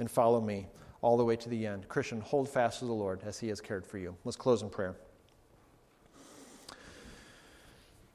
and 0.00 0.10
follow 0.10 0.40
me 0.40 0.66
all 1.00 1.16
the 1.16 1.24
way 1.24 1.36
to 1.36 1.48
the 1.48 1.64
end. 1.64 1.86
Christian, 1.86 2.20
hold 2.20 2.48
fast 2.48 2.80
to 2.80 2.86
the 2.86 2.92
Lord 2.92 3.20
as 3.24 3.38
he 3.38 3.46
has 3.50 3.60
cared 3.60 3.86
for 3.86 3.98
you. 3.98 4.16
Let's 4.24 4.36
close 4.36 4.62
in 4.62 4.70
prayer. 4.70 4.96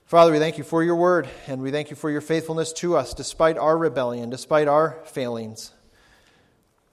Father, 0.03 0.33
we 0.33 0.39
thank 0.39 0.57
you 0.57 0.65
for 0.65 0.83
your 0.83 0.97
word, 0.97 1.29
and 1.47 1.61
we 1.61 1.71
thank 1.71 1.89
you 1.89 1.95
for 1.95 2.11
your 2.11 2.19
faithfulness 2.19 2.73
to 2.73 2.97
us 2.97 3.13
despite 3.13 3.57
our 3.57 3.77
rebellion, 3.77 4.29
despite 4.29 4.67
our 4.67 4.99
failings. 5.05 5.71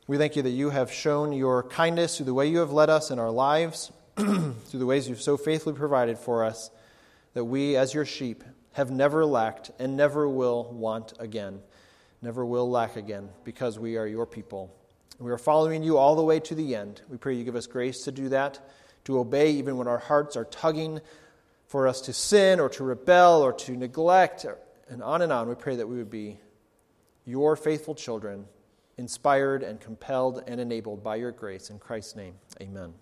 We 0.06 0.16
thank 0.16 0.36
you 0.36 0.42
that 0.42 0.50
you 0.50 0.70
have 0.70 0.92
shown 0.92 1.32
your 1.32 1.64
kindness 1.64 2.18
through 2.18 2.26
the 2.26 2.34
way 2.34 2.46
you 2.46 2.58
have 2.58 2.70
led 2.70 2.88
us 2.88 3.10
in 3.10 3.18
our 3.18 3.32
lives, 3.32 3.90
through 4.16 4.54
the 4.70 4.86
ways 4.86 5.08
you've 5.08 5.20
so 5.20 5.36
faithfully 5.36 5.74
provided 5.74 6.18
for 6.18 6.44
us 6.44 6.70
that 7.34 7.44
we, 7.44 7.76
as 7.76 7.92
your 7.92 8.04
sheep, 8.04 8.42
have 8.72 8.90
never 8.90 9.24
lacked 9.24 9.70
and 9.78 9.96
never 9.96 10.28
will 10.28 10.72
want 10.72 11.12
again, 11.18 11.60
never 12.22 12.44
will 12.44 12.68
lack 12.70 12.96
again, 12.96 13.28
because 13.44 13.78
we 13.78 13.96
are 13.96 14.06
your 14.06 14.26
people. 14.26 14.74
We 15.18 15.30
are 15.30 15.38
following 15.38 15.82
you 15.82 15.96
all 15.96 16.16
the 16.16 16.24
way 16.24 16.40
to 16.40 16.54
the 16.54 16.74
end. 16.74 17.02
We 17.08 17.18
pray 17.18 17.34
you 17.34 17.44
give 17.44 17.56
us 17.56 17.66
grace 17.66 18.04
to 18.04 18.12
do 18.12 18.30
that, 18.30 18.58
to 19.04 19.18
obey 19.18 19.52
even 19.52 19.76
when 19.76 19.86
our 19.86 19.98
hearts 19.98 20.36
are 20.36 20.44
tugging 20.44 21.00
for 21.66 21.86
us 21.86 22.00
to 22.02 22.12
sin 22.12 22.60
or 22.60 22.68
to 22.70 22.84
rebel 22.84 23.42
or 23.42 23.52
to 23.52 23.76
neglect, 23.76 24.46
and 24.88 25.02
on 25.02 25.22
and 25.22 25.32
on. 25.32 25.48
We 25.48 25.54
pray 25.54 25.76
that 25.76 25.88
we 25.88 25.96
would 25.96 26.10
be 26.10 26.38
your 27.24 27.56
faithful 27.56 27.94
children, 27.94 28.46
inspired 28.96 29.62
and 29.62 29.80
compelled 29.80 30.42
and 30.46 30.60
enabled 30.60 31.02
by 31.02 31.16
your 31.16 31.32
grace. 31.32 31.70
In 31.70 31.78
Christ's 31.78 32.16
name, 32.16 32.34
amen. 32.60 32.94